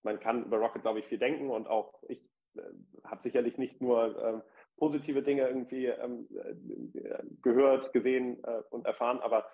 man 0.03 0.19
kann 0.19 0.45
über 0.45 0.57
Rocket, 0.57 0.83
glaube 0.83 0.99
ich, 0.99 1.07
viel 1.07 1.17
denken 1.17 1.49
und 1.49 1.67
auch 1.67 2.03
ich 2.07 2.21
äh, 2.55 2.61
habe 3.05 3.21
sicherlich 3.21 3.57
nicht 3.57 3.81
nur 3.81 4.23
äh, 4.23 4.41
positive 4.77 5.23
Dinge 5.23 5.47
irgendwie 5.47 5.87
ähm, 5.87 6.27
äh, 6.35 7.23
gehört, 7.41 7.93
gesehen 7.93 8.43
äh, 8.43 8.61
und 8.69 8.85
erfahren, 8.85 9.19
aber 9.21 9.49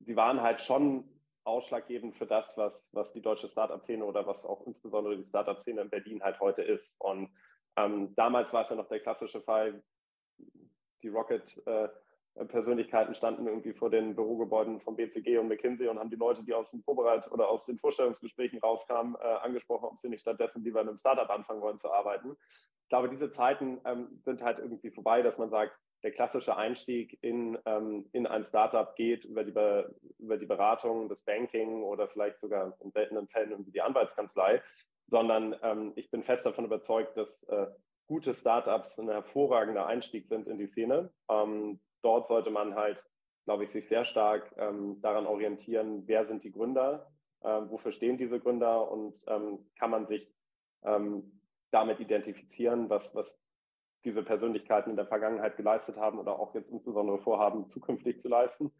sie 0.00 0.16
waren 0.16 0.42
halt 0.42 0.60
schon 0.60 1.08
ausschlaggebend 1.44 2.16
für 2.16 2.26
das, 2.26 2.58
was, 2.58 2.90
was 2.92 3.12
die 3.14 3.22
deutsche 3.22 3.48
Startup-Szene 3.48 4.04
oder 4.04 4.26
was 4.26 4.44
auch 4.44 4.66
insbesondere 4.66 5.16
die 5.16 5.28
Startup-Szene 5.28 5.80
in 5.80 5.90
Berlin 5.90 6.22
halt 6.22 6.38
heute 6.40 6.62
ist. 6.62 7.00
Und 7.00 7.30
ähm, 7.76 8.14
damals 8.16 8.52
war 8.52 8.64
es 8.64 8.70
ja 8.70 8.76
noch 8.76 8.88
der 8.88 9.00
klassische 9.00 9.40
Fall, 9.40 9.82
die 11.02 11.08
Rocket 11.08 11.62
äh, 11.66 11.88
Persönlichkeiten 12.46 13.14
standen 13.14 13.46
irgendwie 13.46 13.72
vor 13.72 13.90
den 13.90 14.14
Bürogebäuden 14.14 14.80
von 14.80 14.96
BCG 14.96 15.38
und 15.38 15.48
McKinsey 15.48 15.88
und 15.88 15.98
haben 15.98 16.10
die 16.10 16.16
Leute, 16.16 16.42
die 16.42 16.54
aus 16.54 16.70
dem 16.70 16.82
Vorbereit 16.82 17.30
oder 17.30 17.48
aus 17.48 17.66
den 17.66 17.78
Vorstellungsgesprächen 17.78 18.58
rauskamen, 18.58 19.16
äh, 19.16 19.26
angesprochen, 19.42 19.88
ob 19.92 20.00
sie 20.00 20.08
nicht 20.08 20.22
stattdessen 20.22 20.64
lieber 20.64 20.80
in 20.80 20.88
einem 20.88 20.98
Startup 20.98 21.28
anfangen 21.30 21.60
wollen 21.60 21.78
zu 21.78 21.90
arbeiten. 21.90 22.36
Ich 22.82 22.88
glaube, 22.88 23.08
diese 23.08 23.30
Zeiten 23.30 23.80
ähm, 23.84 24.20
sind 24.24 24.42
halt 24.42 24.58
irgendwie 24.58 24.90
vorbei, 24.90 25.22
dass 25.22 25.38
man 25.38 25.50
sagt, 25.50 25.76
der 26.02 26.12
klassische 26.12 26.56
Einstieg 26.56 27.18
in, 27.20 27.58
ähm, 27.66 28.08
in 28.12 28.26
ein 28.26 28.44
Startup 28.44 28.94
geht 28.96 29.24
über 29.24 29.44
die, 29.44 29.52
Be 29.52 29.94
über 30.18 30.38
die 30.38 30.46
Beratung, 30.46 31.08
das 31.08 31.22
Banking 31.22 31.82
oder 31.82 32.08
vielleicht 32.08 32.40
sogar 32.40 32.74
in 32.80 32.90
seltenen 32.90 33.28
Fällen 33.28 33.50
irgendwie 33.50 33.72
die 33.72 33.82
Anwaltskanzlei, 33.82 34.62
sondern 35.06 35.56
ähm, 35.62 35.92
ich 35.96 36.10
bin 36.10 36.22
fest 36.22 36.46
davon 36.46 36.64
überzeugt, 36.64 37.16
dass 37.16 37.42
äh, 37.44 37.66
gute 38.06 38.34
Startups 38.34 38.98
ein 38.98 39.08
hervorragender 39.08 39.86
Einstieg 39.86 40.26
sind 40.26 40.48
in 40.48 40.58
die 40.58 40.66
Szene. 40.66 41.12
Ähm, 41.28 41.80
dort 42.02 42.28
sollte 42.28 42.50
man 42.50 42.74
halt, 42.74 43.02
glaube 43.44 43.64
ich, 43.64 43.70
sich 43.70 43.88
sehr 43.88 44.04
stark 44.04 44.52
ähm, 44.56 45.00
daran 45.00 45.26
orientieren, 45.26 46.06
wer 46.06 46.24
sind 46.24 46.44
die 46.44 46.52
Gründer, 46.52 47.10
äh, 47.42 47.48
wofür 47.48 47.92
stehen 47.92 48.18
diese 48.18 48.40
Gründer 48.40 48.90
und 48.90 49.20
ähm, 49.26 49.70
kann 49.78 49.90
man 49.90 50.06
sich 50.06 50.32
ähm, 50.84 51.40
damit 51.70 52.00
identifizieren, 52.00 52.90
was, 52.90 53.14
was 53.14 53.42
diese 54.04 54.22
Persönlichkeiten 54.22 54.90
in 54.90 54.96
der 54.96 55.06
Vergangenheit 55.06 55.56
geleistet 55.56 55.96
haben 55.96 56.18
oder 56.18 56.38
auch 56.38 56.54
jetzt 56.54 56.70
insbesondere 56.70 57.18
vorhaben, 57.18 57.68
zukünftig 57.68 58.20
zu 58.20 58.28
leisten. 58.28 58.72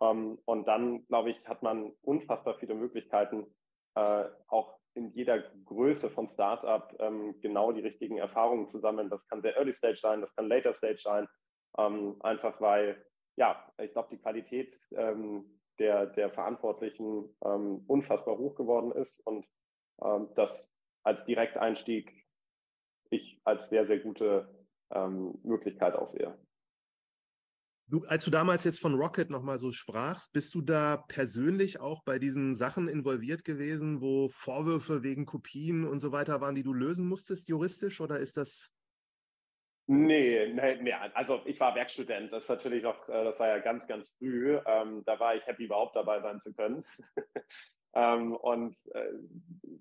Ähm, 0.00 0.38
und 0.44 0.66
dann, 0.66 1.06
glaube 1.06 1.30
ich, 1.30 1.48
hat 1.48 1.62
man 1.62 1.92
unfassbar 2.02 2.54
viele 2.54 2.74
Möglichkeiten, 2.74 3.46
äh, 3.94 4.24
auch 4.48 4.78
in 4.94 5.10
jeder 5.12 5.42
Größe 5.64 6.10
von 6.10 6.30
Startup 6.30 6.94
ähm, 6.98 7.40
genau 7.40 7.72
die 7.72 7.80
richtigen 7.80 8.18
Erfahrungen 8.18 8.66
zu 8.68 8.78
sammeln. 8.78 9.10
Das 9.10 9.26
kann 9.28 9.42
sehr 9.42 9.56
Early 9.56 9.74
Stage 9.74 9.98
sein, 10.00 10.20
das 10.20 10.34
kann 10.34 10.48
Later 10.48 10.74
Stage 10.74 11.00
sein. 11.02 11.26
Ähm, 11.78 12.16
einfach 12.20 12.60
weil, 12.60 13.04
ja, 13.36 13.72
ich 13.78 13.92
glaube, 13.92 14.08
die 14.12 14.18
Qualität 14.18 14.80
ähm, 14.92 15.44
der, 15.78 16.06
der 16.06 16.30
Verantwortlichen 16.30 17.34
ähm, 17.44 17.82
unfassbar 17.86 18.36
hoch 18.38 18.54
geworden 18.54 18.92
ist 18.92 19.20
und 19.26 19.46
ähm, 20.02 20.28
das 20.34 20.68
als 21.02 21.24
Direkteinstieg 21.24 22.12
ich 23.10 23.40
als 23.44 23.68
sehr, 23.68 23.86
sehr 23.86 23.98
gute 23.98 24.48
ähm, 24.90 25.38
Möglichkeit 25.42 25.94
auch 25.94 26.08
sehe. 26.08 26.38
Du, 27.88 28.00
als 28.06 28.24
du 28.24 28.30
damals 28.30 28.64
jetzt 28.64 28.80
von 28.80 28.94
Rocket 28.94 29.28
nochmal 29.28 29.58
so 29.58 29.70
sprachst, 29.70 30.32
bist 30.32 30.54
du 30.54 30.62
da 30.62 30.96
persönlich 31.08 31.80
auch 31.80 32.02
bei 32.04 32.18
diesen 32.18 32.54
Sachen 32.54 32.88
involviert 32.88 33.44
gewesen, 33.44 34.00
wo 34.00 34.28
Vorwürfe 34.28 35.02
wegen 35.02 35.26
Kopien 35.26 35.86
und 35.86 35.98
so 35.98 36.10
weiter 36.10 36.40
waren, 36.40 36.54
die 36.54 36.62
du 36.62 36.72
lösen 36.72 37.06
musstest 37.06 37.48
juristisch 37.48 38.00
oder 38.00 38.18
ist 38.18 38.38
das 38.38 38.72
Nee, 39.86 40.52
nee, 40.54 40.76
nee, 40.80 40.92
also 40.92 41.40
ich 41.44 41.58
war 41.58 41.74
Werkstudent, 41.74 42.32
das 42.32 42.44
ist 42.44 42.48
natürlich 42.48 42.84
noch, 42.84 43.08
äh, 43.08 43.24
das 43.24 43.40
war 43.40 43.48
ja 43.48 43.58
ganz, 43.58 43.86
ganz 43.88 44.08
früh. 44.18 44.58
Ähm, 44.64 45.02
da 45.04 45.18
war 45.18 45.34
ich 45.34 45.44
happy, 45.46 45.64
überhaupt 45.64 45.96
dabei 45.96 46.20
sein 46.20 46.40
zu 46.40 46.54
können. 46.54 46.84
ähm, 47.94 48.34
und 48.36 48.76
äh, 48.94 49.12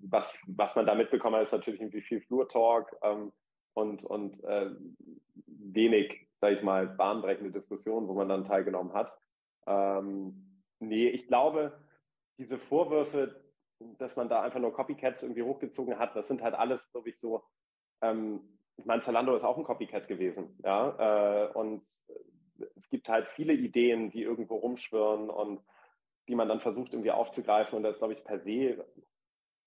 was, 0.02 0.40
was 0.48 0.76
man 0.76 0.88
da 0.88 0.96
mitbekommen 0.96 1.36
hat, 1.36 1.44
ist 1.44 1.52
natürlich 1.52 1.80
irgendwie 1.80 2.02
viel 2.02 2.22
Flur-Talk 2.22 2.96
ähm, 3.04 3.32
und, 3.74 4.04
und 4.04 4.44
äh, 4.44 4.72
wenig, 5.46 6.28
sag 6.42 6.54
ich 6.54 6.64
mal, 6.64 6.88
bahnbrechende 6.88 7.52
Diskussionen, 7.52 8.08
wo 8.08 8.14
man 8.14 8.28
dann 8.28 8.46
teilgenommen 8.46 8.94
hat. 8.94 9.16
Ähm, 9.68 10.64
nee, 10.80 11.10
ich 11.10 11.28
glaube, 11.28 11.80
diese 12.40 12.58
Vorwürfe, 12.58 13.46
dass 14.00 14.16
man 14.16 14.30
da 14.30 14.42
einfach 14.42 14.60
nur 14.60 14.74
Copycats 14.74 15.22
irgendwie 15.22 15.44
hochgezogen 15.44 16.00
hat, 16.00 16.16
das 16.16 16.28
sind 16.28 16.42
halt 16.42 16.56
alles, 16.56 16.92
glaube 16.92 17.10
ich, 17.10 17.20
so 17.20 17.44
ähm, 18.02 18.61
ich 18.78 18.86
meine, 18.86 19.02
Zalando 19.02 19.36
ist 19.36 19.44
auch 19.44 19.58
ein 19.58 19.64
Copycat 19.64 20.08
gewesen, 20.08 20.58
ja, 20.64 21.48
äh, 21.48 21.52
und 21.54 21.84
es 22.76 22.90
gibt 22.90 23.10
halt 23.10 23.28
viele 23.30 23.54
Ideen, 23.54 24.12
die 24.12 24.24
irgendwo 24.24 24.56
rumschwirren 24.56 25.30
und 25.30 25.62
die 26.28 26.36
man 26.36 26.48
dann 26.48 26.62
versucht 26.62 26.94
irgendwie 26.94 27.12
aufzugreifen 27.12 27.78
und 27.78 27.84
das 27.84 27.94
ist, 27.94 28.00
glaube 28.00 28.14
ich, 28.14 28.24
per 28.24 28.40
se 28.40 28.86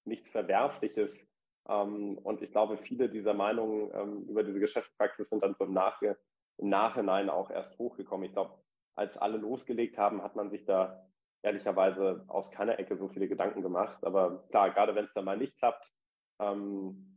nichts 0.05 0.31
Verwerfliches. 0.31 1.29
Ähm, 1.69 2.19
und 2.19 2.43
ich 2.43 2.51
glaube, 2.51 2.77
viele 2.79 3.09
dieser 3.09 3.35
Meinungen 3.35 3.91
ähm, 3.95 4.29
über 4.29 4.43
diese 4.45 4.61
Geschäftspraxis 4.61 5.29
sind 5.29 5.43
dann 5.43 5.55
so 5.55 5.65
im, 5.65 5.73
Nach 5.73 6.01
im 6.03 6.69
Nachhinein 6.69 7.31
auch 7.31 7.51
erst 7.51 7.79
hochgekommen. 7.79 8.27
Ich 8.27 8.33
glaube, 8.33 8.59
als 8.95 9.19
alle 9.19 9.39
losgelegt 9.39 9.99
haben, 9.99 10.23
hat 10.23 10.37
man 10.37 10.51
sich 10.51 10.65
da 10.65 11.05
ehrlicherweise 11.43 12.25
aus 12.29 12.51
keiner 12.51 12.79
Ecke 12.79 12.97
so 12.97 13.09
viele 13.09 13.29
Gedanken 13.29 13.63
gemacht. 13.63 14.05
Aber 14.05 14.45
klar, 14.49 14.71
gerade 14.71 14.95
wenn 14.95 15.07
es 15.07 15.13
dann 15.15 15.25
mal 15.25 15.37
nicht 15.37 15.57
klappt, 15.59 15.93
ähm, 16.39 17.14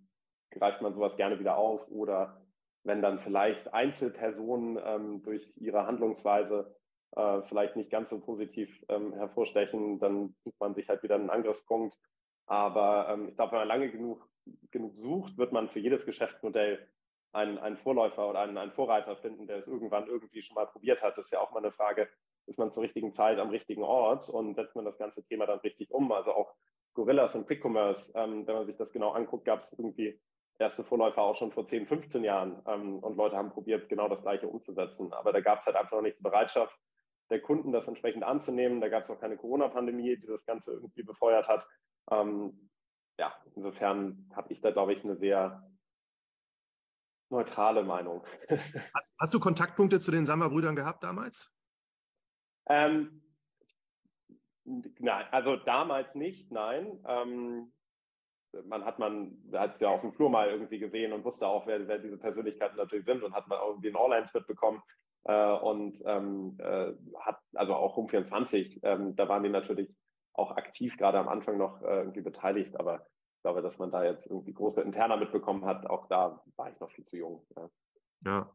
greift 0.60 0.82
man 0.82 0.94
sowas 0.94 1.18
gerne 1.18 1.40
wieder 1.40 1.58
auf 1.58 1.88
oder 1.90 2.42
wenn 2.84 3.02
dann 3.02 3.20
vielleicht 3.20 3.74
Einzelpersonen 3.74 4.80
ähm, 4.84 5.24
durch 5.24 5.52
ihre 5.58 5.86
Handlungsweise 5.86 6.76
äh, 7.16 7.42
vielleicht 7.44 7.76
nicht 7.76 7.90
ganz 7.90 8.10
so 8.10 8.20
positiv 8.20 8.84
ähm, 8.90 9.14
hervorstechen, 9.14 10.00
dann 10.00 10.36
sucht 10.44 10.60
man 10.60 10.74
sich 10.74 10.88
halt 10.88 11.04
wieder 11.04 11.16
einen 11.16 11.30
Angriffspunkt. 11.30 11.98
Aber 12.46 13.10
ähm, 13.10 13.28
ich 13.28 13.36
glaube, 13.36 13.54
wenn 13.54 13.60
man 13.60 13.68
lange 13.68 13.92
genug, 13.92 14.28
genug 14.72 14.96
sucht, 14.96 15.38
wird 15.38 15.52
man 15.52 15.70
für 15.70 15.80
jedes 15.80 16.06
Geschäftsmodell 16.06 16.88
einen, 17.34 17.58
einen 17.58 17.78
Vorläufer 17.78 18.30
oder 18.30 18.40
einen, 18.40 18.58
einen 18.58 18.72
Vorreiter 18.72 19.18
finden, 19.18 19.48
der 19.48 19.58
es 19.58 19.68
irgendwann 19.68 20.08
irgendwie 20.08 20.42
schon 20.42 20.56
mal 20.56 20.68
probiert 20.68 21.02
hat. 21.02 21.18
Das 21.18 21.26
ist 21.26 21.32
ja 21.32 21.42
auch 21.42 21.52
mal 21.52 21.60
eine 21.60 21.72
Frage, 21.72 22.08
ist 22.46 22.58
man 22.58 22.72
zur 22.72 22.84
richtigen 22.84 23.14
Zeit 23.14 23.38
am 23.40 23.50
richtigen 23.50 23.84
Ort 23.84 24.30
und 24.30 24.56
setzt 24.56 24.76
man 24.76 24.86
das 24.86 24.98
ganze 24.98 25.26
Thema 25.26 25.46
dann 25.46 25.60
richtig 25.60 25.92
um. 25.92 26.12
Also 26.12 26.32
auch 26.32 26.54
Gorillas 26.94 27.36
und 27.36 27.46
Quick 27.48 27.64
Commerce, 27.64 28.14
ähm, 28.16 28.48
wenn 28.48 28.56
man 28.56 28.66
sich 28.66 28.78
das 28.78 28.94
genau 28.94 29.12
anguckt, 29.12 29.46
gab 29.46 29.60
es 29.60 29.74
irgendwie 29.74 30.20
erste 30.60 30.84
Vorläufer 30.84 31.22
auch 31.22 31.36
schon 31.36 31.52
vor 31.52 31.66
10, 31.66 31.88
15 31.88 32.24
Jahren 32.24 32.62
ähm, 32.68 33.00
und 33.00 33.16
Leute 33.16 33.38
haben 33.38 33.52
probiert, 33.52 33.90
genau 33.90 34.08
das 34.08 34.22
Gleiche 34.22 34.48
umzusetzen. 34.48 35.14
Aber 35.14 35.32
da 35.34 35.42
gab 35.42 35.60
es 35.60 35.66
halt 35.66 35.76
einfach 35.76 35.94
noch 35.94 36.02
nicht 36.02 36.18
die 36.18 36.24
Bereitschaft 36.24 36.76
der 37.30 37.42
Kunden, 37.42 37.72
das 37.72 37.88
entsprechend 37.88 38.24
anzunehmen. 38.24 38.82
Da 38.82 38.90
gab 38.90 39.04
es 39.04 39.10
auch 39.10 39.20
keine 39.20 39.38
Corona-Pandemie, 39.38 40.18
die 40.18 40.28
das 40.28 40.46
Ganze 40.46 40.72
irgendwie 40.72 41.04
befeuert 41.04 41.48
hat. 41.48 41.68
Ähm, 42.10 42.70
ja, 43.20 43.36
insofern 43.56 44.30
habe 44.36 44.54
ich 44.54 44.62
da, 44.62 44.72
glaube 44.72 44.94
ich, 44.94 45.04
eine 45.04 45.18
sehr 45.18 45.64
neutrale 47.30 47.84
Meinung. 47.84 48.26
Hast, 48.94 49.16
hast 49.20 49.34
du 49.34 49.40
Kontaktpunkte 49.40 50.00
zu 50.00 50.12
den 50.12 50.26
Sammer-Brüdern 50.26 50.76
gehabt 50.76 51.04
damals? 51.04 51.52
Ähm, 52.70 53.22
nein, 54.64 55.26
also 55.32 55.58
damals 55.58 56.16
nicht, 56.16 56.52
nein. 56.52 57.04
Ähm, 57.06 57.74
man 58.66 58.86
hat 58.86 59.00
man 59.00 59.38
hat 59.54 59.76
es 59.76 59.82
ja 59.82 59.90
auf 59.90 60.02
dem 60.02 60.14
Flur 60.14 60.30
mal 60.30 60.50
irgendwie 60.50 60.80
gesehen 60.80 61.14
und 61.14 61.24
wusste 61.24 61.48
auch, 61.48 61.68
wer, 61.68 61.88
wer 61.88 62.00
diese 62.00 62.18
Persönlichkeiten 62.18 62.78
natürlich 62.78 63.06
sind 63.06 63.24
und 63.24 63.34
hat 63.34 63.48
man 63.48 63.60
irgendwie 63.66 63.88
einen 63.88 63.98
Online 63.98 64.26
mitbekommen 64.34 64.82
äh, 65.26 65.52
und 65.52 66.02
ähm, 66.06 66.58
äh, 66.60 66.94
hat 67.20 67.40
also 67.54 67.76
auch 67.76 67.98
um 67.98 68.10
24, 68.10 68.80
ähm, 68.84 69.16
da 69.16 69.28
waren 69.28 69.44
die 69.44 69.50
natürlich 69.50 69.94
auch 70.34 70.52
aktiv 70.52 70.98
gerade 70.98 71.18
am 71.18 71.28
Anfang 71.28 71.58
noch 71.58 71.82
äh, 71.82 72.00
irgendwie 72.00 72.22
beteiligt, 72.22 72.80
aber 72.80 73.06
ich 73.36 73.42
glaube, 73.42 73.62
dass 73.62 73.80
man 73.80 73.92
da 73.92 74.04
jetzt 74.04 74.28
irgendwie 74.28 74.54
große 74.54 74.82
Interna 74.82 75.18
mitbekommen 75.18 75.66
hat, 75.66 75.86
auch 75.88 76.08
da 76.08 76.42
war 76.56 76.72
ich 76.72 76.80
noch 76.80 76.92
viel 76.92 77.06
zu 77.06 77.18
jung. 77.18 77.46
Ja. 77.56 77.70
ja. 78.26 78.52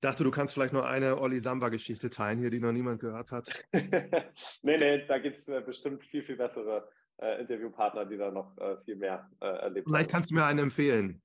Dachte, 0.00 0.24
du 0.24 0.30
kannst 0.30 0.54
vielleicht 0.54 0.74
nur 0.74 0.86
eine 0.86 1.20
Olli 1.20 1.40
Samba-Geschichte 1.40 2.10
teilen 2.10 2.38
hier, 2.38 2.50
die 2.50 2.60
noch 2.60 2.72
niemand 2.72 3.00
gehört 3.00 3.32
hat. 3.32 3.48
nee, 3.72 4.76
nee, 4.76 5.06
da 5.06 5.18
gibt 5.18 5.38
es 5.38 5.48
äh, 5.48 5.62
bestimmt 5.62 6.04
viel, 6.04 6.22
viel 6.22 6.36
bessere 6.36 6.88
äh, 7.18 7.40
Interviewpartner, 7.40 8.04
die 8.06 8.16
da 8.16 8.30
noch 8.30 8.56
äh, 8.58 8.76
viel 8.84 8.96
mehr 8.96 9.30
äh, 9.40 9.46
erlebt 9.46 9.86
Vielleicht 9.86 10.08
haben. 10.08 10.12
kannst 10.12 10.30
du 10.30 10.34
mir 10.34 10.44
einen 10.44 10.58
empfehlen. 10.60 11.22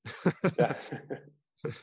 ja. 0.58 0.76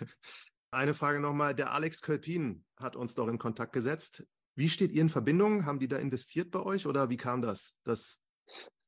Eine 0.71 0.93
Frage 0.93 1.21
nochmal. 1.21 1.55
Der 1.55 1.73
Alex 1.73 2.03
Kölpin 2.03 2.65
hat 2.79 2.95
uns 2.95 3.15
doch 3.15 3.29
in 3.29 3.39
Kontakt 3.39 3.73
gesetzt. 3.73 4.27
Wie 4.55 4.69
steht 4.69 4.93
ihr 4.93 5.01
in 5.01 5.09
Verbindung? 5.09 5.65
Haben 5.65 5.79
die 5.79 5.89
da 5.89 5.97
investiert 5.97 6.51
bei 6.51 6.61
euch 6.61 6.87
oder 6.87 7.09
wie 7.09 7.17
kam 7.17 7.41
das? 7.41 7.75
das 7.85 8.21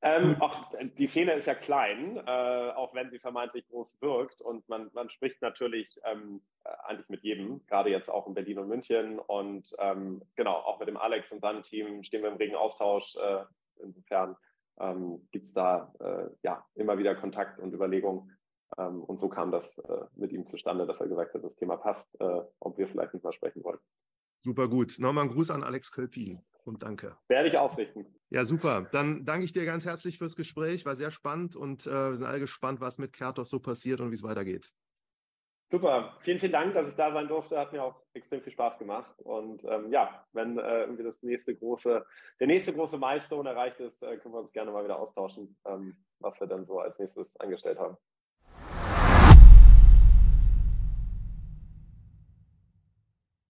ähm, 0.03 0.41
auch, 0.41 0.73
die 0.99 1.07
Szene 1.07 1.35
ist 1.35 1.47
ja 1.47 1.55
klein, 1.55 2.17
äh, 2.17 2.71
auch 2.71 2.95
wenn 2.95 3.11
sie 3.11 3.19
vermeintlich 3.19 3.69
groß 3.69 4.01
wirkt. 4.01 4.41
Und 4.41 4.67
man, 4.69 4.91
man 4.95 5.11
spricht 5.11 5.43
natürlich 5.43 6.01
ähm, 6.05 6.43
äh, 6.65 6.71
eigentlich 6.85 7.09
mit 7.11 7.23
jedem, 7.23 7.67
gerade 7.67 7.91
jetzt 7.91 8.09
auch 8.09 8.27
in 8.27 8.35
Berlin 8.35 8.61
und 8.61 8.69
München. 8.69 9.19
Und 9.19 9.75
ähm, 9.79 10.23
genau, 10.37 10.55
auch 10.55 10.79
mit 10.79 10.89
dem 10.89 10.97
Alex 10.97 11.31
und 11.33 11.41
seinem 11.41 11.63
Team 11.65 12.03
stehen 12.03 12.23
wir 12.23 12.31
im 12.31 12.37
regen 12.37 12.57
Austausch. 12.57 13.15
Äh, 13.17 13.45
insofern 13.83 14.37
ähm, 14.79 15.27
gibt 15.33 15.47
es 15.47 15.53
da 15.53 15.93
äh, 16.01 16.29
ja 16.43 16.65
immer 16.75 16.99
wieder 16.99 17.15
Kontakt 17.15 17.59
und 17.59 17.73
Überlegungen. 17.73 18.37
Ähm, 18.79 19.03
und 19.03 19.21
so 19.21 19.29
kam 19.29 19.51
das 19.51 19.77
äh, 19.79 20.05
mit 20.17 20.33
ihm 20.33 20.47
zustande, 20.49 20.87
dass 20.87 21.01
er 21.01 21.09
gesagt 21.09 21.35
hat, 21.35 21.45
das 21.45 21.55
Thema 21.57 21.77
passt, 21.77 22.09
äh, 22.21 22.41
ob 22.61 22.79
wir 22.79 22.89
vielleicht 22.89 23.15
nicht 23.15 23.25
mal 23.25 23.33
sprechen 23.33 23.65
wollen. 23.65 23.79
Super 24.43 24.69
gut. 24.69 24.97
Nochmal 24.99 25.25
ein 25.25 25.31
Gruß 25.31 25.51
an 25.51 25.63
Alex 25.63 25.91
Kölpin 25.91 26.41
und 26.65 26.83
danke. 26.83 27.17
Werde 27.29 27.49
ich 27.49 27.59
ausrichten. 27.59 28.07
Ja, 28.31 28.45
super. 28.45 28.89
Dann 28.93 29.25
danke 29.25 29.45
ich 29.45 29.53
dir 29.53 29.65
ganz 29.65 29.85
herzlich 29.85 30.19
fürs 30.19 30.37
Gespräch. 30.37 30.87
War 30.87 30.97
sehr 30.97 31.11
spannend 31.11 31.57
und 31.57 31.87
äh, 31.87 32.11
wir 32.11 32.17
sind 32.17 32.27
alle 32.27 32.41
gespannt, 32.41 32.81
was 32.81 32.99
mit 32.99 33.13
Kertos 33.13 33.51
so 33.51 33.61
passiert 33.61 34.01
und 34.01 34.11
wie 34.11 34.15
es 34.15 34.23
weitergeht. 34.23 34.73
Super. 35.71 36.17
Vielen, 36.23 36.41
vielen 36.41 36.53
Dank, 36.53 36.75
dass 36.75 36.89
ich 36.89 36.97
da 36.97 37.13
sein 37.13 37.29
durfte. 37.29 37.57
Hat 37.57 37.73
mir 37.73 37.85
auch 37.85 37.95
extrem 38.13 38.43
viel 38.43 38.53
Spaß 38.53 38.77
gemacht. 38.79 39.15
Und 39.21 39.63
ähm, 39.65 39.93
ja, 39.93 40.27
wenn 40.33 40.59
äh, 40.59 40.81
irgendwie 40.81 41.05
das 41.05 41.23
nächste 41.23 41.55
große, 41.55 42.05
der 42.41 42.47
nächste 42.49 42.73
große 42.73 42.99
Milestone 42.99 43.51
erreicht 43.51 43.79
ist, 43.79 44.03
äh, 44.03 44.17
können 44.17 44.35
wir 44.35 44.41
uns 44.41 44.53
gerne 44.53 44.73
mal 44.73 44.83
wieder 44.83 44.99
austauschen, 44.99 45.57
ähm, 45.65 45.97
was 46.19 46.39
wir 46.41 46.49
dann 46.49 46.67
so 46.67 46.81
als 46.81 46.99
nächstes 46.99 47.29
angestellt 47.39 47.79
haben. 47.79 47.97